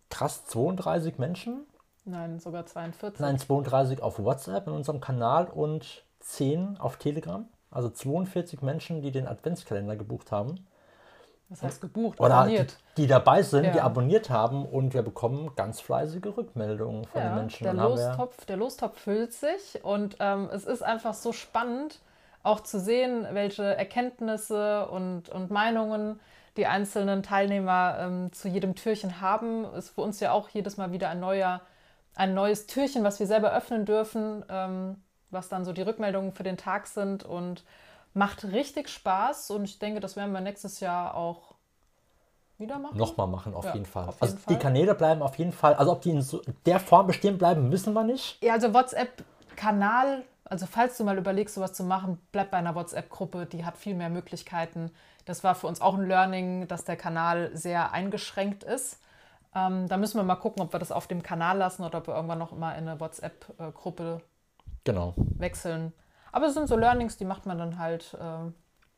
krass 0.09 0.45
32 0.45 1.19
Menschen, 1.19 1.65
Nein, 2.05 2.39
sogar 2.39 2.65
42. 2.65 3.19
nein 3.19 3.37
32 3.37 4.01
auf 4.01 4.19
WhatsApp 4.19 4.67
in 4.67 4.73
unserem 4.73 5.01
Kanal 5.01 5.45
und 5.45 6.03
10 6.19 6.77
auf 6.79 6.97
Telegram. 6.97 7.47
Also 7.69 7.89
42 7.89 8.61
Menschen, 8.61 9.01
die 9.01 9.11
den 9.11 9.27
Adventskalender 9.27 9.95
gebucht 9.95 10.31
haben. 10.31 10.65
Das 11.49 11.63
heißt 11.63 11.81
gebucht, 11.81 12.19
Oder 12.19 12.35
abonniert. 12.35 12.77
die, 12.97 13.01
die 13.03 13.07
dabei 13.07 13.43
sind, 13.43 13.73
die 13.73 13.77
Ja. 13.77 13.83
abonniert 13.83 14.29
haben 14.29 14.65
und 14.65 14.93
wir 14.93 15.01
bekommen 15.01 15.51
ganz 15.55 15.81
fleißige 15.81 16.37
Rückmeldungen 16.37 17.05
von 17.05 17.21
den 17.21 17.29
Ja, 17.31 17.35
Menschen. 17.35 17.63
der 17.65 17.73
Lostopf, 17.73 18.45
der 18.45 18.57
Lostopf 18.57 18.97
füllt 18.99 19.33
sich 19.33 19.83
und 19.83 20.15
ähm, 20.21 20.49
es 20.53 20.65
ist 20.65 20.81
einfach 20.81 21.13
so 21.13 21.33
spannend, 21.33 21.99
auch 22.43 22.61
zu 22.61 22.79
sehen, 22.79 23.27
welche 23.33 23.63
Erkenntnisse 23.63 24.87
und, 24.87 25.29
und 25.29 25.51
Meinungen 25.51 26.19
die 26.57 26.67
einzelnen 26.67 27.21
Teilnehmer 27.21 27.97
ähm, 27.99 28.31
zu 28.33 28.47
jedem 28.47 28.75
Türchen 28.75 29.19
haben. 29.21 29.65
Ist 29.75 29.89
für 29.91 30.01
uns 30.01 30.19
ja 30.21 30.31
auch 30.31 30.49
jedes 30.49 30.77
Mal 30.77 30.91
wieder 30.91 31.09
ein 31.09 31.19
neuer, 31.19 31.61
ein 32.21 32.33
neues 32.35 32.67
Türchen, 32.67 33.03
was 33.03 33.19
wir 33.19 33.25
selber 33.27 33.51
öffnen 33.51 33.85
dürfen, 33.85 34.45
ähm, 34.49 35.03
was 35.31 35.49
dann 35.49 35.65
so 35.65 35.73
die 35.73 35.81
Rückmeldungen 35.81 36.33
für 36.33 36.43
den 36.43 36.57
Tag 36.57 36.85
sind 36.87 37.23
und 37.23 37.63
macht 38.13 38.43
richtig 38.45 38.89
Spaß 38.89 39.49
und 39.51 39.63
ich 39.63 39.79
denke, 39.79 39.99
das 39.99 40.15
werden 40.15 40.31
wir 40.31 40.41
nächstes 40.41 40.79
Jahr 40.81 41.15
auch 41.15 41.55
wieder 42.59 42.77
machen. 42.79 42.97
nochmal 42.97 43.27
machen, 43.27 43.53
auf 43.53 43.65
Ja, 43.65 43.73
jeden 43.73 43.85
Fall. 43.85 44.07
auf 44.07 44.21
also 44.21 44.33
jeden 44.33 44.43
die 44.49 44.53
Fall. 44.53 44.59
Kanäle 44.59 44.95
bleiben 44.95 45.21
auf 45.21 45.37
jeden 45.37 45.51
Fall, 45.51 45.73
also 45.75 45.91
ob 45.91 46.01
die 46.01 46.11
in 46.11 46.21
so 46.21 46.41
der 46.65 46.79
Form 46.79 47.07
bestehen 47.07 47.37
bleiben, 47.37 47.71
wissen 47.71 47.93
wir 47.93 48.03
nicht. 48.03 48.39
Ja, 48.41 48.53
also 48.53 48.73
WhatsApp-Kanal, 48.73 50.23
also 50.45 50.65
falls 50.65 50.97
du 50.97 51.03
mal 51.03 51.17
überlegst, 51.17 51.55
sowas 51.55 51.73
zu 51.73 51.83
machen, 51.83 52.19
bleib 52.31 52.51
bei 52.51 52.57
einer 52.57 52.75
WhatsApp-Gruppe, 52.75 53.45
die 53.45 53.65
hat 53.65 53.77
viel 53.77 53.93
mehr 53.95 54.09
Möglichkeiten. 54.09 54.91
Das 55.25 55.43
war 55.43 55.55
für 55.55 55.67
uns 55.67 55.81
auch 55.81 55.95
ein 55.95 56.07
Learning, 56.07 56.67
dass 56.67 56.83
der 56.83 56.97
Kanal 56.97 57.51
sehr 57.55 57.91
eingeschränkt 57.91 58.63
ist. 58.63 58.99
Ähm, 59.53 59.87
da 59.89 59.97
müssen 59.97 60.17
wir 60.17 60.23
mal 60.23 60.35
gucken, 60.35 60.61
ob 60.61 60.73
wir 60.73 60.79
das 60.79 60.91
auf 60.91 61.07
dem 61.07 61.23
Kanal 61.23 61.57
lassen 61.57 61.83
oder 61.83 61.97
ob 61.99 62.07
wir 62.07 62.15
irgendwann 62.15 62.39
noch 62.39 62.51
mal 62.53 62.73
in 62.73 62.87
eine 62.87 62.99
WhatsApp-Gruppe 62.99 64.21
Genau, 64.83 65.13
wechseln. 65.17 65.93
Aber 66.31 66.47
es 66.47 66.53
sind 66.53 66.67
so 66.67 66.75
Learnings, 66.77 67.17
die 67.17 67.25
macht 67.25 67.45
man 67.45 67.57
dann 67.57 67.77
halt, 67.77 68.13
äh, 68.19 68.51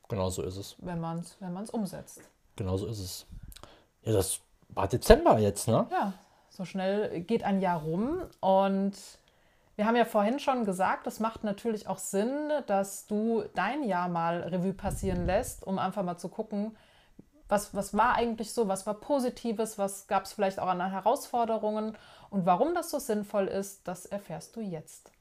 genau 0.07 0.29
so 0.29 0.43
ist 0.43 0.57
es. 0.57 0.75
wenn 0.79 0.99
man 1.01 1.19
es 1.19 1.35
wenn 1.39 1.53
man's 1.53 1.69
umsetzt. 1.71 2.21
Genau 2.55 2.77
so 2.77 2.85
ist 2.87 2.99
es. 2.99 3.25
Ja, 4.03 4.13
das 4.13 4.39
war 4.69 4.87
Dezember 4.87 5.39
jetzt, 5.39 5.67
ne? 5.67 5.87
Ja, 5.91 6.13
so 6.49 6.65
schnell 6.65 7.21
geht 7.21 7.43
ein 7.43 7.59
Jahr 7.59 7.81
rum 7.81 8.21
und 8.39 8.93
wir 9.75 9.87
haben 9.87 9.95
ja 9.95 10.05
vorhin 10.05 10.37
schon 10.37 10.65
gesagt, 10.65 11.07
es 11.07 11.19
macht 11.19 11.43
natürlich 11.43 11.87
auch 11.87 11.97
Sinn, 11.97 12.51
dass 12.67 13.07
du 13.07 13.43
dein 13.55 13.83
Jahr 13.83 14.07
mal 14.07 14.41
Revue 14.41 14.73
passieren 14.73 15.25
lässt, 15.25 15.65
um 15.65 15.79
einfach 15.79 16.03
mal 16.03 16.17
zu 16.17 16.29
gucken, 16.29 16.77
was, 17.53 17.75
was 17.75 17.93
war 17.93 18.15
eigentlich 18.15 18.51
so, 18.51 18.67
was 18.67 18.87
war 18.87 18.95
Positives, 18.95 19.77
was 19.77 20.07
gab 20.07 20.25
es 20.25 20.33
vielleicht 20.33 20.59
auch 20.59 20.65
an 20.65 20.81
Herausforderungen 20.89 21.95
und 22.31 22.47
warum 22.47 22.73
das 22.73 22.89
so 22.89 22.97
sinnvoll 22.97 23.47
ist, 23.47 23.87
das 23.87 24.07
erfährst 24.07 24.55
du 24.55 24.61
jetzt. 24.61 25.11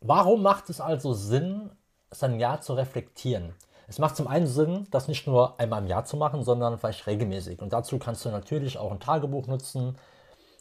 Warum 0.00 0.42
macht 0.42 0.70
es 0.70 0.80
also 0.80 1.12
Sinn, 1.12 1.72
sein 2.12 2.38
Jahr 2.38 2.60
zu 2.60 2.74
reflektieren? 2.74 3.52
Es 3.88 3.98
macht 3.98 4.14
zum 4.14 4.28
einen 4.28 4.46
Sinn, 4.46 4.86
das 4.92 5.08
nicht 5.08 5.26
nur 5.26 5.58
einmal 5.58 5.82
im 5.82 5.88
Jahr 5.88 6.04
zu 6.04 6.16
machen, 6.16 6.44
sondern 6.44 6.78
vielleicht 6.78 7.08
regelmäßig. 7.08 7.60
Und 7.60 7.72
dazu 7.72 7.98
kannst 7.98 8.24
du 8.24 8.28
natürlich 8.28 8.78
auch 8.78 8.92
ein 8.92 9.00
Tagebuch 9.00 9.48
nutzen. 9.48 9.98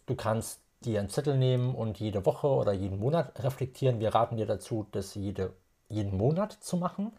Du 0.07 0.15
kannst 0.15 0.59
dir 0.81 0.99
einen 0.99 1.09
Zettel 1.09 1.37
nehmen 1.37 1.75
und 1.75 1.99
jede 1.99 2.25
Woche 2.25 2.47
oder 2.47 2.73
jeden 2.73 2.99
Monat 2.99 3.43
reflektieren. 3.43 3.99
Wir 3.99 4.13
raten 4.13 4.37
dir 4.37 4.45
dazu, 4.45 4.85
das 4.91 5.15
jede, 5.15 5.53
jeden 5.89 6.15
Monat 6.17 6.53
zu 6.53 6.77
machen, 6.77 7.11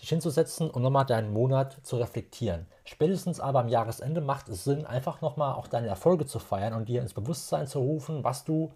dich 0.00 0.08
hinzusetzen 0.08 0.70
und 0.70 0.82
nochmal 0.82 1.06
deinen 1.06 1.32
Monat 1.32 1.78
zu 1.82 1.96
reflektieren. 1.96 2.66
Spätestens 2.84 3.40
aber 3.40 3.60
am 3.60 3.68
Jahresende 3.68 4.20
macht 4.20 4.48
es 4.48 4.64
Sinn, 4.64 4.86
einfach 4.86 5.20
nochmal 5.20 5.54
auch 5.54 5.68
deine 5.68 5.88
Erfolge 5.88 6.26
zu 6.26 6.38
feiern 6.38 6.74
und 6.74 6.88
dir 6.88 7.00
ins 7.00 7.14
Bewusstsein 7.14 7.66
zu 7.66 7.78
rufen, 7.78 8.24
was 8.24 8.44
du 8.44 8.72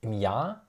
im 0.00 0.12
Jahr 0.12 0.62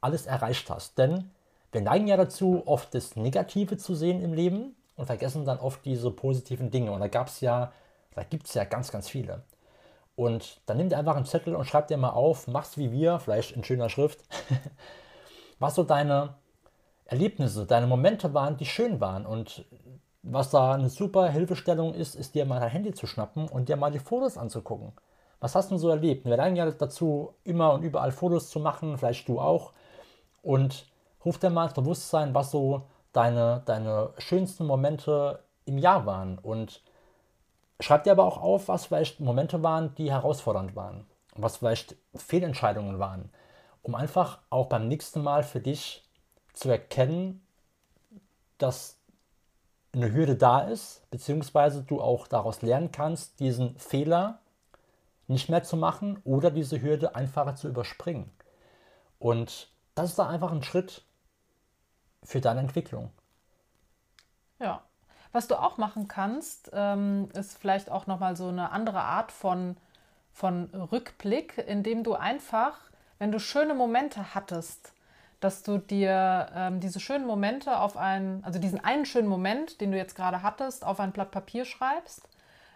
alles 0.00 0.26
erreicht 0.26 0.70
hast. 0.70 0.98
Denn 0.98 1.30
wir 1.72 1.80
neigen 1.80 2.06
ja 2.06 2.16
dazu, 2.16 2.62
oft 2.66 2.94
das 2.94 3.16
Negative 3.16 3.76
zu 3.76 3.94
sehen 3.94 4.22
im 4.22 4.32
Leben 4.32 4.74
und 4.96 5.06
vergessen 5.06 5.44
dann 5.44 5.58
oft 5.58 5.84
diese 5.84 6.10
positiven 6.10 6.70
Dinge. 6.70 6.92
Und 6.92 7.00
da 7.00 7.08
gab 7.08 7.28
es 7.28 7.40
ja, 7.40 7.72
da 8.14 8.22
gibt 8.22 8.46
es 8.46 8.54
ja 8.54 8.64
ganz, 8.64 8.90
ganz 8.90 9.08
viele. 9.08 9.42
Und 10.20 10.60
dann 10.66 10.76
nimm 10.76 10.90
dir 10.90 10.98
einfach 10.98 11.16
einen 11.16 11.24
Zettel 11.24 11.56
und 11.56 11.64
schreib 11.64 11.88
dir 11.88 11.96
mal 11.96 12.10
auf, 12.10 12.46
mach's 12.46 12.76
wie 12.76 12.92
wir, 12.92 13.20
vielleicht 13.20 13.52
in 13.52 13.64
schöner 13.64 13.88
Schrift, 13.88 14.22
was 15.58 15.76
so 15.76 15.82
deine 15.82 16.34
Erlebnisse, 17.06 17.64
deine 17.64 17.86
Momente 17.86 18.34
waren, 18.34 18.58
die 18.58 18.66
schön 18.66 19.00
waren. 19.00 19.24
Und 19.24 19.64
was 20.22 20.50
da 20.50 20.74
eine 20.74 20.90
super 20.90 21.30
Hilfestellung 21.30 21.94
ist, 21.94 22.16
ist 22.16 22.34
dir 22.34 22.44
mal 22.44 22.60
dein 22.60 22.68
Handy 22.68 22.92
zu 22.92 23.06
schnappen 23.06 23.48
und 23.48 23.70
dir 23.70 23.76
mal 23.76 23.90
die 23.90 23.98
Fotos 23.98 24.36
anzugucken. 24.36 24.92
Was 25.40 25.54
hast 25.54 25.70
du 25.70 25.78
so 25.78 25.88
erlebt? 25.88 26.26
Wir 26.26 26.36
neigen 26.36 26.56
ja 26.56 26.70
dazu, 26.70 27.32
immer 27.42 27.72
und 27.72 27.82
überall 27.82 28.12
Fotos 28.12 28.50
zu 28.50 28.60
machen, 28.60 28.98
vielleicht 28.98 29.26
du 29.26 29.40
auch. 29.40 29.72
Und 30.42 30.84
ruf 31.24 31.38
dir 31.38 31.48
mal 31.48 31.64
ins 31.64 31.72
Bewusstsein, 31.72 32.34
was 32.34 32.50
so 32.50 32.82
deine, 33.14 33.62
deine 33.64 34.10
schönsten 34.18 34.66
Momente 34.66 35.42
im 35.64 35.78
Jahr 35.78 36.04
waren. 36.04 36.36
Und 36.36 36.82
schreib 37.80 38.04
dir 38.04 38.12
aber 38.12 38.24
auch 38.24 38.40
auf, 38.40 38.68
was 38.68 38.86
vielleicht 38.86 39.20
Momente 39.20 39.62
waren, 39.62 39.94
die 39.96 40.10
herausfordernd 40.10 40.76
waren. 40.76 41.06
Was 41.34 41.58
vielleicht 41.58 41.96
Fehlentscheidungen 42.14 42.98
waren. 42.98 43.30
Um 43.82 43.94
einfach 43.94 44.38
auch 44.50 44.66
beim 44.66 44.88
nächsten 44.88 45.22
Mal 45.22 45.42
für 45.42 45.60
dich 45.60 46.04
zu 46.52 46.68
erkennen, 46.68 47.42
dass 48.58 48.96
eine 49.92 50.12
Hürde 50.12 50.36
da 50.36 50.60
ist, 50.60 51.08
beziehungsweise 51.10 51.82
du 51.82 52.00
auch 52.00 52.28
daraus 52.28 52.62
lernen 52.62 52.92
kannst, 52.92 53.40
diesen 53.40 53.76
Fehler 53.78 54.38
nicht 55.26 55.48
mehr 55.48 55.62
zu 55.62 55.76
machen 55.76 56.20
oder 56.24 56.50
diese 56.50 56.80
Hürde 56.80 57.14
einfacher 57.14 57.56
zu 57.56 57.68
überspringen. 57.68 58.30
Und 59.18 59.70
das 59.94 60.10
ist 60.10 60.18
da 60.18 60.28
einfach 60.28 60.52
ein 60.52 60.62
Schritt 60.62 61.02
für 62.22 62.40
deine 62.40 62.60
Entwicklung. 62.60 63.10
Ja. 64.58 64.82
Was 65.32 65.46
du 65.46 65.54
auch 65.56 65.78
machen 65.78 66.08
kannst, 66.08 66.70
ähm, 66.72 67.28
ist 67.34 67.58
vielleicht 67.58 67.90
auch 67.90 68.06
nochmal 68.06 68.36
so 68.36 68.48
eine 68.48 68.70
andere 68.72 69.00
Art 69.00 69.30
von, 69.30 69.76
von 70.32 70.64
Rückblick, 70.74 71.58
indem 71.58 72.02
du 72.02 72.14
einfach, 72.14 72.78
wenn 73.18 73.30
du 73.30 73.38
schöne 73.38 73.74
Momente 73.74 74.34
hattest, 74.34 74.92
dass 75.38 75.62
du 75.62 75.78
dir 75.78 76.50
ähm, 76.54 76.80
diese 76.80 77.00
schönen 77.00 77.26
Momente 77.26 77.78
auf 77.78 77.96
ein, 77.96 78.42
also 78.44 78.58
diesen 78.58 78.82
einen 78.82 79.06
schönen 79.06 79.28
Moment, 79.28 79.80
den 79.80 79.92
du 79.92 79.96
jetzt 79.96 80.14
gerade 80.14 80.42
hattest, 80.42 80.84
auf 80.84 81.00
ein 81.00 81.12
Blatt 81.12 81.30
Papier 81.30 81.64
schreibst, 81.64 82.28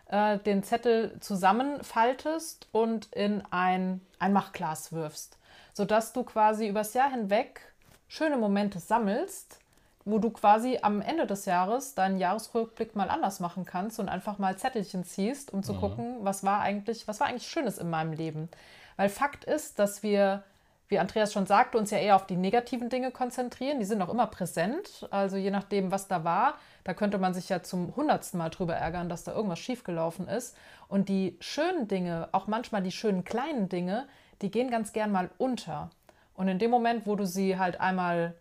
äh, 0.07 0.39
den 0.39 0.63
Zettel 0.63 1.19
zusammenfaltest 1.21 2.69
und 2.73 3.13
in 3.13 3.43
ein 3.51 4.01
Einmachglas 4.19 4.93
wirfst, 4.93 5.39
sodass 5.73 6.13
du 6.13 6.23
quasi 6.23 6.69
übers 6.69 6.95
Jahr 6.95 7.11
hinweg 7.11 7.61
schöne 8.07 8.37
Momente 8.37 8.79
sammelst, 8.79 9.59
wo 10.05 10.19
du 10.19 10.31
quasi 10.31 10.79
am 10.83 11.01
Ende 11.01 11.27
des 11.27 11.47
Jahres 11.47 11.95
deinen 11.95 12.19
Jahresrückblick 12.19 12.95
mal 12.95 13.09
anders 13.09 13.41
machen 13.41 13.65
kannst 13.65 13.99
und 13.99 14.09
einfach 14.09 14.39
mal 14.39 14.57
Zettelchen 14.57 15.05
ziehst, 15.05 15.53
um 15.53 15.63
zu 15.63 15.75
gucken, 15.75 16.19
was 16.21 16.45
war 16.45 16.61
eigentlich, 16.61 17.09
was 17.09 17.21
war 17.21 17.29
eigentlich 17.29 17.49
Schönes 17.49 17.79
in 17.79 17.89
meinem 17.89 18.13
Leben. 18.13 18.51
Weil 18.97 19.09
Fakt 19.09 19.45
ist, 19.45 19.79
dass 19.79 20.03
wir, 20.03 20.45
wie 20.89 20.99
Andreas 20.99 21.33
schon 21.33 21.47
sagte, 21.47 21.79
uns 21.79 21.91
ja 21.91 21.99
eher 21.99 22.17
auf 22.17 22.27
die 22.27 22.37
negativen 22.37 22.91
Dinge 22.91 23.13
konzentrieren. 23.13 23.79
Die 23.79 23.87
sind 23.87 24.03
auch 24.03 24.11
immer 24.11 24.27
präsent. 24.27 25.09
Also 25.11 25.37
je 25.37 25.51
nachdem, 25.51 25.91
was 25.91 26.07
da 26.07 26.23
war, 26.23 26.59
da 26.85 26.93
könnte 26.93 27.17
man 27.17 27.33
sich 27.33 27.49
ja 27.49 27.63
zum 27.63 27.97
hundertsten 27.97 28.37
Mal 28.37 28.51
drüber 28.51 28.75
ärgern, 28.75 29.09
dass 29.09 29.25
da 29.25 29.33
irgendwas 29.33 29.59
schiefgelaufen 29.59 30.29
ist. 30.29 30.55
Und 30.87 31.09
die 31.09 31.39
schönen 31.41 31.89
Dinge, 31.89 32.29
auch 32.33 32.47
manchmal 32.47 32.83
die 32.83 32.93
schönen 32.93 33.25
kleinen 33.25 33.71
Dinge, 33.71 34.07
die 34.43 34.51
gehen 34.51 34.71
ganz 34.71 34.93
gern 34.93 35.11
mal 35.11 35.31
unter. 35.39 35.89
Und 36.35 36.49
in 36.49 36.59
dem 36.59 36.71
Moment, 36.71 37.07
wo 37.07 37.17
du 37.17 37.27
sie 37.27 37.59
halt 37.59 37.81
einmal 37.81 38.35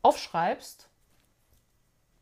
aufschreibst, 0.00 0.88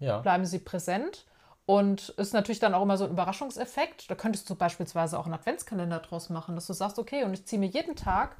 Ja, 0.00 0.18
bleiben 0.18 0.44
sie 0.44 0.58
präsent. 0.58 1.26
Und 1.66 2.08
ist 2.10 2.34
natürlich 2.34 2.58
dann 2.58 2.74
auch 2.74 2.82
immer 2.82 2.96
so 2.96 3.04
ein 3.04 3.12
Überraschungseffekt. 3.12 4.10
Da 4.10 4.16
könntest 4.16 4.50
du 4.50 4.56
beispielsweise 4.56 5.16
auch 5.16 5.26
einen 5.26 5.34
Adventskalender 5.34 6.00
draus 6.00 6.28
machen, 6.28 6.56
dass 6.56 6.66
du 6.66 6.72
sagst, 6.72 6.98
okay, 6.98 7.22
und 7.22 7.32
ich 7.32 7.46
ziehe 7.46 7.60
mir 7.60 7.68
jeden 7.68 7.94
Tag 7.94 8.36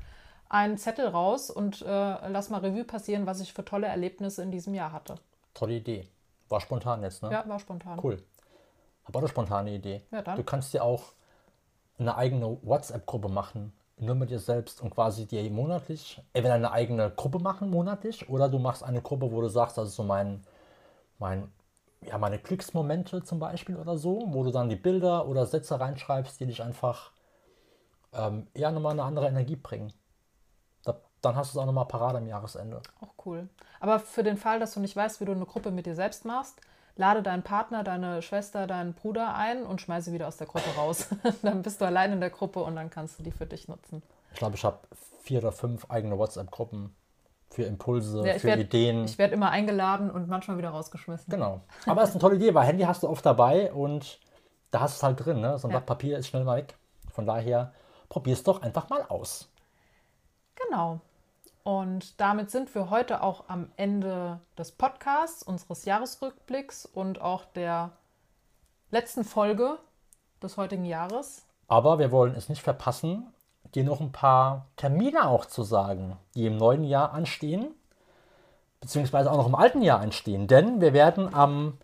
einen 0.48 0.78
Zettel 0.78 1.06
raus 1.06 1.48
und 1.48 1.80
äh, 1.82 2.28
lass 2.28 2.50
mal 2.50 2.58
Revue 2.58 2.82
passieren, 2.82 3.26
was 3.26 3.40
ich 3.40 3.52
für 3.52 3.64
tolle 3.64 3.86
Erlebnisse 3.86 4.42
in 4.42 4.50
diesem 4.50 4.74
Jahr 4.74 4.90
hatte. 4.90 5.14
tolle 5.54 5.74
Idee. 5.74 6.08
War 6.48 6.60
spontan 6.60 7.04
jetzt, 7.04 7.22
ne? 7.22 7.30
Ja, 7.30 7.48
war 7.48 7.60
spontan. 7.60 8.00
Cool. 8.02 8.20
Hab 9.04 9.14
auch 9.14 9.20
eine 9.20 9.28
spontane 9.28 9.70
Idee. 9.70 10.02
Ja, 10.10 10.22
dann. 10.22 10.36
Du 10.36 10.42
kannst 10.42 10.74
dir 10.74 10.82
auch 10.82 11.12
eine 12.00 12.16
eigene 12.16 12.58
WhatsApp-Gruppe 12.62 13.28
machen, 13.28 13.72
nur 13.96 14.16
mit 14.16 14.30
dir 14.30 14.40
selbst 14.40 14.80
und 14.82 14.90
quasi 14.90 15.26
dir 15.26 15.48
monatlich 15.50 16.20
entweder 16.32 16.54
eine 16.54 16.72
eigene 16.72 17.10
Gruppe 17.10 17.38
machen, 17.38 17.70
monatlich, 17.70 18.28
oder 18.28 18.48
du 18.48 18.58
machst 18.58 18.82
eine 18.82 19.02
Gruppe, 19.02 19.30
wo 19.30 19.40
du 19.40 19.48
sagst, 19.48 19.78
das 19.78 19.90
ist 19.90 19.96
so 19.96 20.02
mein, 20.02 20.42
mein, 21.20 21.52
ja, 22.02 22.18
meine 22.18 22.38
Glücksmomente 22.38 23.22
zum 23.22 23.38
Beispiel 23.38 23.76
oder 23.76 23.96
so, 23.96 24.24
wo 24.28 24.42
du 24.42 24.50
dann 24.50 24.68
die 24.68 24.76
Bilder 24.76 25.28
oder 25.28 25.46
Sätze 25.46 25.78
reinschreibst, 25.78 26.40
die 26.40 26.46
dich 26.46 26.62
einfach 26.62 27.12
ähm, 28.12 28.48
eher 28.54 28.72
nochmal 28.72 28.92
eine 28.92 29.04
andere 29.04 29.28
Energie 29.28 29.56
bringen. 29.56 29.92
Da, 30.84 31.00
dann 31.20 31.36
hast 31.36 31.54
du 31.54 31.58
es 31.58 31.62
auch 31.62 31.66
nochmal 31.66 31.86
parat 31.86 32.16
am 32.16 32.26
Jahresende. 32.26 32.82
Auch 33.00 33.26
cool. 33.26 33.48
Aber 33.78 34.00
für 34.00 34.22
den 34.22 34.36
Fall, 34.36 34.58
dass 34.58 34.74
du 34.74 34.80
nicht 34.80 34.96
weißt, 34.96 35.20
wie 35.20 35.26
du 35.26 35.32
eine 35.32 35.46
Gruppe 35.46 35.70
mit 35.70 35.86
dir 35.86 35.94
selbst 35.94 36.24
machst, 36.24 36.60
lade 36.96 37.22
deinen 37.22 37.42
Partner, 37.42 37.84
deine 37.84 38.22
Schwester, 38.22 38.66
deinen 38.66 38.94
Bruder 38.94 39.34
ein 39.34 39.64
und 39.64 39.80
schmeiße 39.80 40.12
wieder 40.12 40.26
aus 40.28 40.38
der 40.38 40.46
Gruppe 40.46 40.70
raus. 40.76 41.08
dann 41.42 41.62
bist 41.62 41.80
du 41.80 41.84
allein 41.84 42.12
in 42.12 42.20
der 42.20 42.30
Gruppe 42.30 42.62
und 42.62 42.76
dann 42.76 42.90
kannst 42.90 43.18
du 43.18 43.22
die 43.22 43.32
für 43.32 43.46
dich 43.46 43.68
nutzen. 43.68 44.02
Ich 44.32 44.38
glaube, 44.38 44.56
ich 44.56 44.64
habe 44.64 44.78
vier 45.22 45.40
oder 45.40 45.52
fünf 45.52 45.90
eigene 45.90 46.18
WhatsApp-Gruppen 46.18 46.94
für 47.50 47.64
Impulse, 47.64 48.26
Ja, 48.26 48.34
für 48.38 48.48
werd- 48.48 48.60
Ideen. 48.60 49.04
Ich 49.04 49.18
werde 49.18 49.34
immer 49.34 49.50
eingeladen 49.50 50.10
und 50.10 50.28
manchmal 50.28 50.56
wieder 50.58 50.70
rausgeschmissen. 50.70 51.30
Genau. 51.30 51.60
Aber 51.86 52.02
es 52.02 52.10
ist 52.10 52.14
eine 52.14 52.20
tolle 52.20 52.36
Idee, 52.36 52.54
weil 52.54 52.66
Handy 52.66 52.84
hast 52.84 53.02
du 53.02 53.08
oft 53.08 53.26
dabei 53.26 53.72
und 53.72 54.20
da 54.70 54.80
hast 54.80 54.94
du 54.94 54.98
es 54.98 55.02
halt 55.02 55.24
drin. 55.24 55.40
Ne? 55.40 55.58
So 55.58 55.66
ein 55.66 55.72
Ja. 55.72 55.78
Blatt 55.78 55.86
Papier 55.86 56.18
ist 56.18 56.28
schnell 56.28 56.44
mal 56.44 56.58
weg. 56.58 56.76
Von 57.12 57.26
daher 57.26 57.72
probier 58.08 58.34
es 58.34 58.44
doch 58.44 58.62
einfach 58.62 58.88
mal 58.88 59.02
aus. 59.08 59.50
Genau. 60.54 61.00
Und 61.62 62.20
damit 62.20 62.50
sind 62.50 62.74
wir 62.74 62.88
heute 62.90 63.22
auch 63.22 63.44
am 63.48 63.70
Ende 63.76 64.40
des 64.56 64.72
Podcasts, 64.72 65.42
unseres 65.42 65.84
Jahresrückblicks 65.84 66.86
und 66.86 67.20
auch 67.20 67.44
der 67.44 67.90
letzten 68.90 69.24
Folge 69.24 69.78
des 70.42 70.56
heutigen 70.56 70.84
Jahres. 70.84 71.44
Aber 71.68 71.98
wir 71.98 72.10
wollen 72.10 72.34
es 72.34 72.48
nicht 72.48 72.62
verpassen, 72.62 73.32
dir 73.74 73.84
noch 73.84 74.00
ein 74.00 74.12
paar 74.12 74.66
Termine 74.76 75.28
auch 75.28 75.46
zu 75.46 75.62
sagen, 75.62 76.16
die 76.34 76.46
im 76.46 76.56
neuen 76.56 76.84
Jahr 76.84 77.12
anstehen, 77.12 77.74
beziehungsweise 78.80 79.30
auch 79.30 79.36
noch 79.36 79.46
im 79.46 79.54
alten 79.54 79.82
Jahr 79.82 80.00
anstehen. 80.00 80.46
Denn 80.46 80.80
wir 80.80 80.92
werden 80.92 81.34
am 81.34 81.78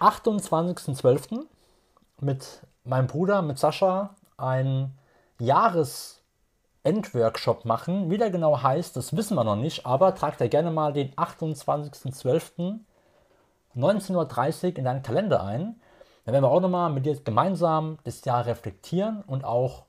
28.12. 0.00 1.44
mit 2.20 2.62
meinem 2.84 3.06
Bruder, 3.06 3.42
mit 3.42 3.58
Sascha, 3.58 4.14
einen 4.36 4.98
Jahresendworkshop 5.38 7.64
machen. 7.64 8.10
Wie 8.10 8.18
der 8.18 8.30
genau 8.30 8.62
heißt, 8.62 8.96
das 8.96 9.16
wissen 9.16 9.36
wir 9.36 9.44
noch 9.44 9.56
nicht, 9.56 9.86
aber 9.86 10.14
trag 10.14 10.38
dir 10.38 10.48
gerne 10.48 10.70
mal 10.70 10.92
den 10.92 11.14
28.12. 11.14 12.80
19.30 13.76 14.64
Uhr 14.64 14.78
in 14.78 14.84
deinen 14.84 15.02
Kalender 15.02 15.42
ein. 15.42 15.80
Dann 16.24 16.34
werden 16.34 16.44
wir 16.44 16.50
auch 16.50 16.60
nochmal 16.60 16.90
mit 16.90 17.06
dir 17.06 17.18
gemeinsam 17.20 17.98
das 18.04 18.24
Jahr 18.24 18.46
reflektieren 18.46 19.22
und 19.26 19.44
auch 19.44 19.86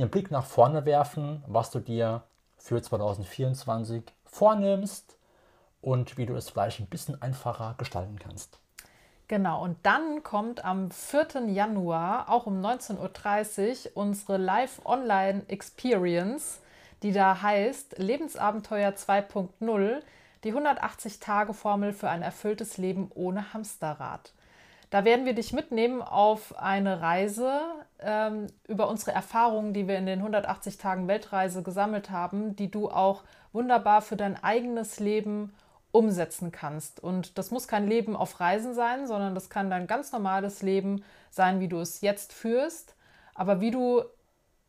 den 0.00 0.10
Blick 0.10 0.30
nach 0.30 0.46
vorne 0.46 0.84
werfen, 0.84 1.42
was 1.46 1.70
du 1.70 1.80
dir 1.80 2.22
für 2.56 2.82
2024 2.82 4.02
vornimmst 4.24 5.16
und 5.80 6.18
wie 6.18 6.26
du 6.26 6.34
es 6.34 6.50
vielleicht 6.50 6.80
ein 6.80 6.86
bisschen 6.86 7.22
einfacher 7.22 7.76
gestalten 7.78 8.18
kannst. 8.18 8.58
Genau, 9.28 9.62
und 9.62 9.76
dann 9.84 10.24
kommt 10.24 10.64
am 10.64 10.90
4. 10.90 11.44
Januar, 11.46 12.28
auch 12.28 12.46
um 12.46 12.60
19.30 12.60 13.86
Uhr, 13.86 13.92
unsere 13.94 14.38
Live-Online-Experience, 14.38 16.58
die 17.04 17.12
da 17.12 17.40
heißt 17.40 17.98
Lebensabenteuer 17.98 18.90
2.0, 18.90 20.00
die 20.42 20.52
180-Tage-Formel 20.52 21.92
für 21.92 22.10
ein 22.10 22.22
erfülltes 22.22 22.76
Leben 22.76 23.12
ohne 23.14 23.52
Hamsterrad. 23.52 24.32
Da 24.90 25.04
werden 25.04 25.24
wir 25.24 25.34
dich 25.34 25.52
mitnehmen 25.52 26.02
auf 26.02 26.58
eine 26.58 27.00
Reise 27.00 27.60
ähm, 28.02 28.46
über 28.68 28.88
unsere 28.88 29.12
Erfahrungen, 29.12 29.72
die 29.72 29.88
wir 29.88 29.98
in 29.98 30.06
den 30.06 30.20
180 30.20 30.78
Tagen 30.78 31.08
Weltreise 31.08 31.62
gesammelt 31.62 32.10
haben, 32.10 32.56
die 32.56 32.70
du 32.70 32.90
auch 32.90 33.22
wunderbar 33.52 34.02
für 34.02 34.16
dein 34.16 34.42
eigenes 34.42 35.00
Leben 35.00 35.52
umsetzen 35.92 36.52
kannst. 36.52 37.00
Und 37.00 37.36
das 37.38 37.50
muss 37.50 37.66
kein 37.68 37.88
Leben 37.88 38.16
auf 38.16 38.40
Reisen 38.40 38.74
sein, 38.74 39.06
sondern 39.06 39.34
das 39.34 39.50
kann 39.50 39.70
dein 39.70 39.86
ganz 39.86 40.12
normales 40.12 40.62
Leben 40.62 41.02
sein, 41.30 41.60
wie 41.60 41.68
du 41.68 41.80
es 41.80 42.00
jetzt 42.00 42.32
führst, 42.32 42.94
aber 43.34 43.60
wie 43.60 43.70
du 43.70 44.02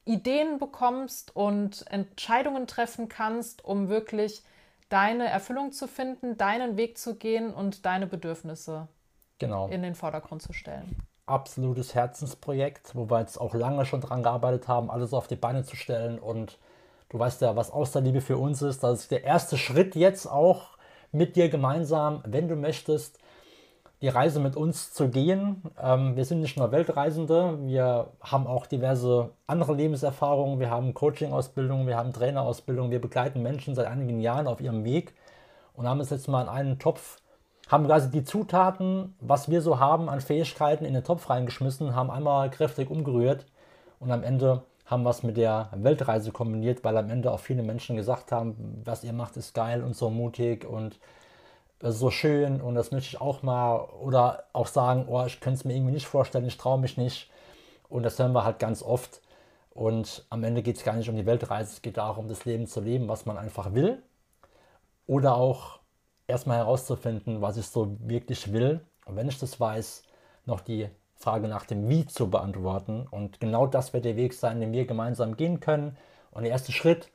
Ideen 0.05 0.57
bekommst 0.57 1.35
und 1.35 1.85
Entscheidungen 1.91 2.65
treffen 2.65 3.07
kannst, 3.07 3.63
um 3.63 3.89
wirklich 3.89 4.43
deine 4.89 5.27
Erfüllung 5.27 5.71
zu 5.71 5.87
finden, 5.87 6.37
deinen 6.37 6.75
Weg 6.75 6.97
zu 6.97 7.15
gehen 7.15 7.53
und 7.53 7.85
deine 7.85 8.07
Bedürfnisse 8.07 8.87
Genau. 9.37 9.67
in 9.69 9.81
den 9.83 9.95
Vordergrund 9.95 10.41
zu 10.41 10.53
stellen. 10.53 10.95
Absolutes 11.31 11.95
Herzensprojekt, 11.95 12.95
wo 12.95 13.09
wir 13.09 13.19
jetzt 13.19 13.39
auch 13.39 13.53
lange 13.53 13.85
schon 13.85 14.01
dran 14.01 14.23
gearbeitet 14.23 14.67
haben, 14.67 14.91
alles 14.91 15.13
auf 15.13 15.27
die 15.27 15.35
Beine 15.35 15.63
zu 15.63 15.75
stellen. 15.75 16.19
Und 16.19 16.59
du 17.09 17.17
weißt 17.17 17.41
ja, 17.41 17.55
was 17.55 17.71
Austerliebe 17.71 18.21
für 18.21 18.37
uns 18.37 18.61
ist. 18.61 18.83
Das 18.83 19.01
ist 19.01 19.11
der 19.11 19.23
erste 19.23 19.57
Schritt 19.57 19.95
jetzt 19.95 20.27
auch 20.27 20.77
mit 21.11 21.35
dir 21.35 21.49
gemeinsam, 21.49 22.21
wenn 22.25 22.47
du 22.47 22.55
möchtest, 22.55 23.19
die 24.01 24.07
Reise 24.07 24.39
mit 24.39 24.55
uns 24.55 24.93
zu 24.93 25.09
gehen. 25.09 25.61
Ähm, 25.81 26.15
wir 26.15 26.25
sind 26.25 26.41
nicht 26.41 26.57
nur 26.57 26.71
Weltreisende, 26.71 27.59
wir 27.61 28.07
haben 28.19 28.47
auch 28.47 28.65
diverse 28.65 29.29
andere 29.45 29.75
Lebenserfahrungen. 29.75 30.59
Wir 30.59 30.71
haben 30.71 30.93
Coaching-Ausbildung, 30.93 31.85
wir 31.85 31.97
haben 31.97 32.11
Trainerausbildung, 32.11 32.89
wir 32.89 32.99
begleiten 32.99 33.43
Menschen 33.43 33.75
seit 33.75 33.87
einigen 33.87 34.19
Jahren 34.19 34.47
auf 34.47 34.59
ihrem 34.59 34.83
Weg 34.83 35.13
und 35.73 35.87
haben 35.87 35.99
es 35.99 36.09
jetzt 36.09 36.27
mal 36.27 36.43
in 36.43 36.49
einen 36.49 36.79
Topf 36.79 37.20
haben 37.71 37.85
quasi 37.85 38.11
die 38.11 38.25
Zutaten, 38.25 39.15
was 39.21 39.49
wir 39.49 39.61
so 39.61 39.79
haben 39.79 40.09
an 40.09 40.19
Fähigkeiten, 40.19 40.83
in 40.83 40.93
den 40.93 41.05
Topf 41.05 41.29
reingeschmissen, 41.29 41.95
haben 41.95 42.11
einmal 42.11 42.49
kräftig 42.49 42.89
umgerührt 42.89 43.45
und 43.99 44.11
am 44.11 44.23
Ende 44.23 44.63
haben 44.85 45.07
es 45.07 45.23
mit 45.23 45.37
der 45.37 45.69
Weltreise 45.73 46.33
kombiniert, 46.33 46.83
weil 46.83 46.97
am 46.97 47.09
Ende 47.09 47.31
auch 47.31 47.39
viele 47.39 47.63
Menschen 47.63 47.95
gesagt 47.95 48.33
haben, 48.33 48.81
was 48.83 49.05
ihr 49.05 49.13
macht, 49.13 49.37
ist 49.37 49.53
geil 49.53 49.83
und 49.83 49.95
so 49.95 50.09
mutig 50.09 50.65
und 50.65 50.99
ist 51.79 51.99
so 51.99 52.11
schön 52.11 52.59
und 52.59 52.75
das 52.75 52.91
möchte 52.91 53.15
ich 53.15 53.21
auch 53.21 53.41
mal 53.41 53.77
oder 54.01 54.43
auch 54.51 54.67
sagen, 54.67 55.05
oh, 55.07 55.23
ich 55.25 55.39
könnte 55.39 55.59
es 55.59 55.65
mir 55.65 55.73
irgendwie 55.73 55.93
nicht 55.93 56.07
vorstellen, 56.07 56.45
ich 56.45 56.57
traue 56.57 56.77
mich 56.77 56.97
nicht 56.97 57.31
und 57.87 58.03
das 58.03 58.19
hören 58.19 58.33
wir 58.33 58.43
halt 58.43 58.59
ganz 58.59 58.83
oft 58.83 59.21
und 59.73 60.25
am 60.29 60.43
Ende 60.43 60.61
geht 60.61 60.75
es 60.75 60.83
gar 60.83 60.95
nicht 60.95 61.09
um 61.09 61.15
die 61.15 61.25
Weltreise, 61.25 61.71
es 61.71 61.81
geht 61.81 61.95
darum, 61.95 62.27
das 62.27 62.43
Leben 62.43 62.67
zu 62.67 62.81
leben, 62.81 63.07
was 63.07 63.25
man 63.25 63.37
einfach 63.37 63.73
will 63.73 64.03
oder 65.07 65.35
auch 65.35 65.80
erstmal 66.31 66.57
herauszufinden, 66.57 67.41
was 67.41 67.57
ich 67.57 67.67
so 67.67 67.95
wirklich 67.99 68.51
will. 68.51 68.81
Und 69.05 69.15
wenn 69.15 69.27
ich 69.27 69.39
das 69.39 69.59
weiß, 69.59 70.03
noch 70.45 70.61
die 70.61 70.89
Frage 71.15 71.47
nach 71.47 71.65
dem 71.65 71.87
Wie 71.87 72.05
zu 72.07 72.29
beantworten. 72.29 73.07
Und 73.09 73.39
genau 73.39 73.67
das 73.67 73.93
wird 73.93 74.05
der 74.05 74.15
Weg 74.15 74.33
sein, 74.33 74.59
den 74.59 74.73
wir 74.73 74.85
gemeinsam 74.85 75.37
gehen 75.37 75.59
können. 75.59 75.97
Und 76.31 76.43
der 76.43 76.51
erste 76.51 76.71
Schritt 76.71 77.11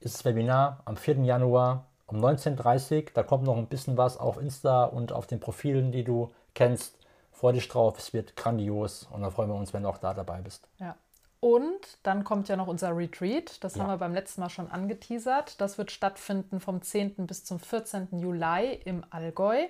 ist 0.00 0.16
das 0.16 0.24
Webinar 0.24 0.82
am 0.84 0.96
4. 0.96 1.24
Januar 1.24 1.86
um 2.06 2.18
19.30 2.18 2.96
Uhr. 2.96 3.10
Da 3.14 3.22
kommt 3.22 3.44
noch 3.44 3.56
ein 3.56 3.66
bisschen 3.66 3.96
was 3.96 4.18
auf 4.18 4.38
Insta 4.38 4.84
und 4.84 5.12
auf 5.12 5.26
den 5.26 5.40
Profilen, 5.40 5.92
die 5.92 6.04
du 6.04 6.30
kennst. 6.54 6.98
Freu 7.32 7.52
dich 7.52 7.68
drauf, 7.68 7.98
es 7.98 8.12
wird 8.12 8.36
grandios. 8.36 9.08
Und 9.12 9.22
da 9.22 9.30
freuen 9.30 9.48
wir 9.48 9.56
uns, 9.56 9.72
wenn 9.72 9.84
du 9.84 9.88
auch 9.88 9.98
da 9.98 10.12
dabei 10.12 10.40
bist. 10.40 10.68
Ja. 10.78 10.96
Und 11.40 11.98
dann 12.02 12.24
kommt 12.24 12.48
ja 12.48 12.56
noch 12.56 12.66
unser 12.66 12.96
Retreat. 12.96 13.62
Das 13.62 13.76
Ja. 13.76 13.82
haben 13.82 13.90
wir 13.90 13.96
beim 13.98 14.14
letzten 14.14 14.40
Mal 14.40 14.50
schon 14.50 14.70
angeteasert. 14.70 15.60
Das 15.60 15.78
wird 15.78 15.90
stattfinden 15.92 16.60
vom 16.60 16.82
10. 16.82 17.26
bis 17.26 17.44
zum 17.44 17.60
14. 17.60 18.08
Juli 18.18 18.80
im 18.84 19.04
Allgäu. 19.10 19.66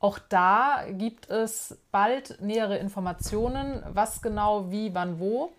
Auch 0.00 0.18
da 0.18 0.84
gibt 0.90 1.28
es 1.30 1.78
bald 1.90 2.40
nähere 2.40 2.76
Informationen, 2.78 3.82
was 3.88 4.22
genau, 4.22 4.70
wie, 4.70 4.94
wann, 4.94 5.18
wo. 5.18 5.52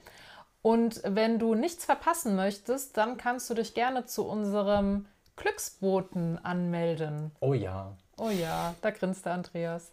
Und 0.62 1.02
wenn 1.04 1.40
du 1.40 1.56
nichts 1.56 1.84
verpassen 1.86 2.36
möchtest, 2.36 2.96
dann 2.98 3.18
kannst 3.18 3.50
du 3.50 3.54
dich 3.54 3.74
gerne 3.74 4.06
zu 4.06 4.28
unserem 4.28 5.08
Glücksboten 5.36 6.38
anmelden. 6.44 7.32
Oh 7.40 7.54
ja. 7.54 7.98
Oh 8.18 8.30
ja, 8.30 8.76
da 8.82 8.92
grinst 8.92 9.26
der 9.26 9.34
Andreas. 9.34 9.92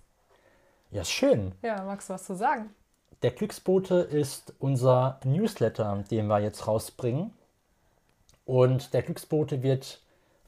Ja, 0.90 1.04
schön. 1.04 1.52
Ja, 1.62 1.82
magst 1.84 2.08
du 2.10 2.14
was 2.14 2.24
zu 2.24 2.34
sagen? 2.34 2.74
Der 3.26 3.32
Glücksbote 3.32 3.96
ist 3.96 4.54
unser 4.60 5.18
Newsletter, 5.24 6.04
den 6.12 6.28
wir 6.28 6.38
jetzt 6.38 6.68
rausbringen. 6.68 7.32
Und 8.44 8.94
der 8.94 9.02
Glücksbote 9.02 9.64
wird 9.64 10.00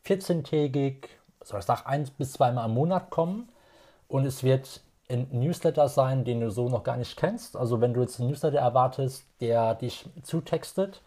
14-tägig, 0.07 1.09
soll 1.43 1.59
ich 1.59 1.67
sagen, 1.67 1.83
ein 1.87 2.09
bis 2.19 2.35
zweimal 2.35 2.67
im 2.69 2.75
Monat 2.75 3.11
kommen. 3.11 3.49
Und 4.07 4.25
es 4.27 4.45
wird 4.45 4.81
ein 5.11 5.27
Newsletter 5.33 5.89
sein, 5.89 6.25
den 6.25 6.39
du 6.39 6.53
so 6.53 6.69
noch 6.69 6.85
gar 6.85 6.97
nicht 6.97 7.17
kennst. 7.17 7.57
Also 7.57 7.81
wenn 7.81 7.95
du 7.95 8.01
jetzt 8.01 8.21
einen 8.21 8.29
Newsletter 8.29 8.61
erwartest, 8.61 9.25
der 9.41 9.75
dich 9.75 10.09
zutextet, 10.23 11.03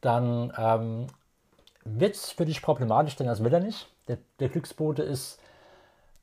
dann 0.00 0.50
ähm, 0.56 1.08
wird 1.84 2.14
es 2.14 2.30
für 2.32 2.46
dich 2.46 2.62
problematisch, 2.62 3.16
denn 3.16 3.26
das 3.26 3.44
will 3.44 3.52
er 3.52 3.60
nicht. 3.60 3.86
Der, 4.08 4.16
der 4.38 4.48
Glücksbote 4.48 5.02
ist 5.02 5.40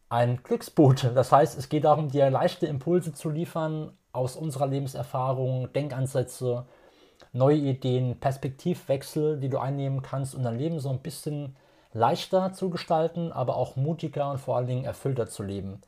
ein 0.10 0.42
Glücksbote. 0.42 1.12
Das 1.14 1.32
heißt, 1.32 1.60
es 1.60 1.70
geht 1.70 1.84
darum, 1.84 2.10
dir 2.10 2.32
leichte 2.32 2.66
Impulse 2.66 3.14
zu 3.14 3.30
liefern 3.30 3.96
aus 4.18 4.36
unserer 4.36 4.68
Lebenserfahrung, 4.68 5.72
Denkansätze, 5.74 6.66
neue 7.34 7.58
Ideen, 7.58 8.20
Perspektivwechsel, 8.20 9.40
die 9.40 9.50
du 9.50 9.60
einnehmen 9.60 10.02
kannst, 10.02 10.36
um 10.36 10.44
dein 10.44 10.58
Leben 10.58 10.80
so 10.80 10.90
ein 10.90 11.00
bisschen 11.00 11.56
leichter 11.94 12.54
zu 12.54 12.70
gestalten, 12.70 13.32
aber 13.32 13.56
auch 13.56 13.76
mutiger 13.76 14.32
und 14.32 14.40
vor 14.40 14.58
allen 14.58 14.68
Dingen 14.68 14.86
erfüllter 14.86 15.28
zu 15.28 15.44
leben. 15.44 15.82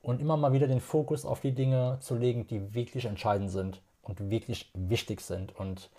Und 0.00 0.20
immer 0.20 0.36
mal 0.36 0.52
wieder 0.52 0.66
den 0.66 0.80
Fokus 0.80 1.24
auf 1.24 1.40
die 1.40 1.52
Dinge 1.52 1.98
zu 2.00 2.16
legen, 2.16 2.46
die 2.46 2.74
wirklich 2.74 3.04
entscheidend 3.04 3.50
sind 3.50 3.80
und 4.02 4.30
wirklich 4.30 4.70
wichtig 4.74 5.20
sind. 5.20 5.54
Und 5.56 5.90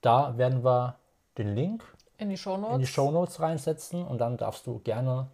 da 0.00 0.36
werden 0.38 0.64
wir 0.64 0.96
den 1.38 1.54
Link 1.54 1.84
in 2.18 2.30
die 2.30 2.36
Shownotes. 2.36 2.74
in 2.74 2.80
die 2.80 2.86
Shownotes 2.86 3.40
reinsetzen 3.40 4.04
und 4.04 4.18
dann 4.18 4.36
darfst 4.36 4.66
du 4.66 4.80
gerne 4.80 5.28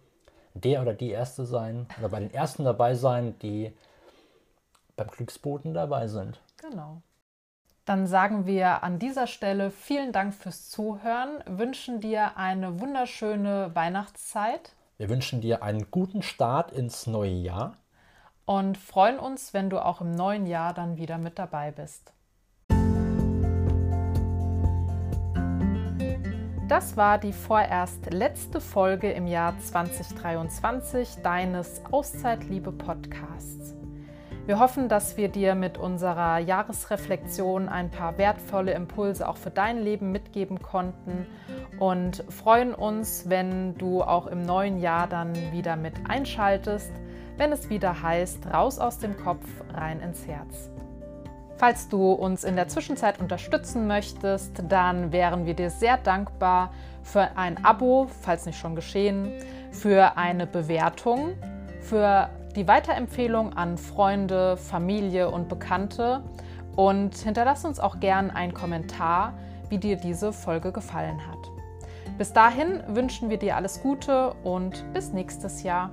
der 0.53 0.81
oder 0.81 0.93
die 0.93 1.09
Erste 1.09 1.45
sein 1.45 1.87
oder 1.99 2.09
bei 2.09 2.19
den 2.19 2.33
Ersten 2.33 2.63
dabei 2.63 2.95
sein, 2.95 3.35
die 3.39 3.73
beim 4.95 5.07
Glücksboten 5.07 5.73
dabei 5.73 6.07
sind. 6.07 6.41
Genau. 6.57 7.01
Dann 7.85 8.05
sagen 8.07 8.45
wir 8.45 8.83
an 8.83 8.99
dieser 8.99 9.27
Stelle 9.27 9.71
vielen 9.71 10.11
Dank 10.11 10.33
fürs 10.33 10.69
Zuhören, 10.69 11.43
wünschen 11.45 11.99
dir 11.99 12.37
eine 12.37 12.79
wunderschöne 12.79 13.71
Weihnachtszeit. 13.73 14.73
Wir 14.97 15.09
wünschen 15.09 15.41
dir 15.41 15.63
einen 15.63 15.89
guten 15.89 16.21
Start 16.21 16.71
ins 16.71 17.07
neue 17.07 17.31
Jahr 17.31 17.77
und 18.45 18.77
freuen 18.77 19.17
uns, 19.17 19.53
wenn 19.53 19.69
du 19.69 19.83
auch 19.83 20.01
im 20.01 20.11
neuen 20.11 20.45
Jahr 20.45 20.73
dann 20.73 20.97
wieder 20.97 21.17
mit 21.17 21.39
dabei 21.39 21.71
bist. 21.71 22.13
Das 26.67 26.95
war 26.95 27.17
die 27.17 27.33
vorerst 27.33 28.13
letzte 28.13 28.61
Folge 28.61 29.11
im 29.11 29.27
Jahr 29.27 29.59
2023 29.59 31.17
deines 31.21 31.81
Auszeitliebe 31.91 32.71
Podcasts. 32.71 33.80
Wir 34.51 34.59
hoffen, 34.59 34.89
dass 34.89 35.15
wir 35.15 35.29
dir 35.29 35.55
mit 35.55 35.77
unserer 35.77 36.37
Jahresreflexion 36.37 37.69
ein 37.69 37.89
paar 37.89 38.17
wertvolle 38.17 38.73
Impulse 38.73 39.25
auch 39.25 39.37
für 39.37 39.49
dein 39.49 39.77
Leben 39.77 40.11
mitgeben 40.11 40.61
konnten 40.61 41.25
und 41.79 42.25
freuen 42.27 42.73
uns, 42.73 43.29
wenn 43.29 43.77
du 43.77 44.03
auch 44.03 44.27
im 44.27 44.41
neuen 44.41 44.81
Jahr 44.81 45.07
dann 45.07 45.33
wieder 45.53 45.77
mit 45.77 45.93
einschaltest, 46.09 46.91
wenn 47.37 47.53
es 47.53 47.69
wieder 47.69 48.03
heißt, 48.03 48.47
raus 48.53 48.77
aus 48.77 48.99
dem 48.99 49.15
Kopf, 49.15 49.45
rein 49.73 50.01
ins 50.01 50.27
Herz. 50.27 50.69
Falls 51.55 51.87
du 51.87 52.11
uns 52.11 52.43
in 52.43 52.57
der 52.57 52.67
Zwischenzeit 52.67 53.21
unterstützen 53.21 53.87
möchtest, 53.87 54.63
dann 54.67 55.13
wären 55.13 55.45
wir 55.45 55.53
dir 55.53 55.69
sehr 55.69 55.95
dankbar 55.95 56.73
für 57.03 57.37
ein 57.37 57.63
Abo, 57.63 58.09
falls 58.19 58.45
nicht 58.45 58.59
schon 58.59 58.75
geschehen, 58.75 59.31
für 59.71 60.17
eine 60.17 60.45
Bewertung, 60.45 61.37
für 61.79 62.29
die 62.53 62.67
Weiterempfehlung 62.67 63.53
an 63.53 63.77
Freunde, 63.77 64.57
Familie 64.57 65.29
und 65.29 65.49
Bekannte 65.49 66.23
und 66.75 67.15
hinterlass 67.15 67.65
uns 67.65 67.79
auch 67.79 67.99
gern 67.99 68.31
einen 68.31 68.53
Kommentar, 68.53 69.33
wie 69.69 69.77
dir 69.77 69.95
diese 69.95 70.33
Folge 70.33 70.71
gefallen 70.71 71.19
hat. 71.27 71.49
Bis 72.17 72.33
dahin 72.33 72.83
wünschen 72.87 73.29
wir 73.29 73.37
dir 73.37 73.55
alles 73.55 73.81
Gute 73.81 74.33
und 74.43 74.83
bis 74.93 75.13
nächstes 75.13 75.63
Jahr. 75.63 75.91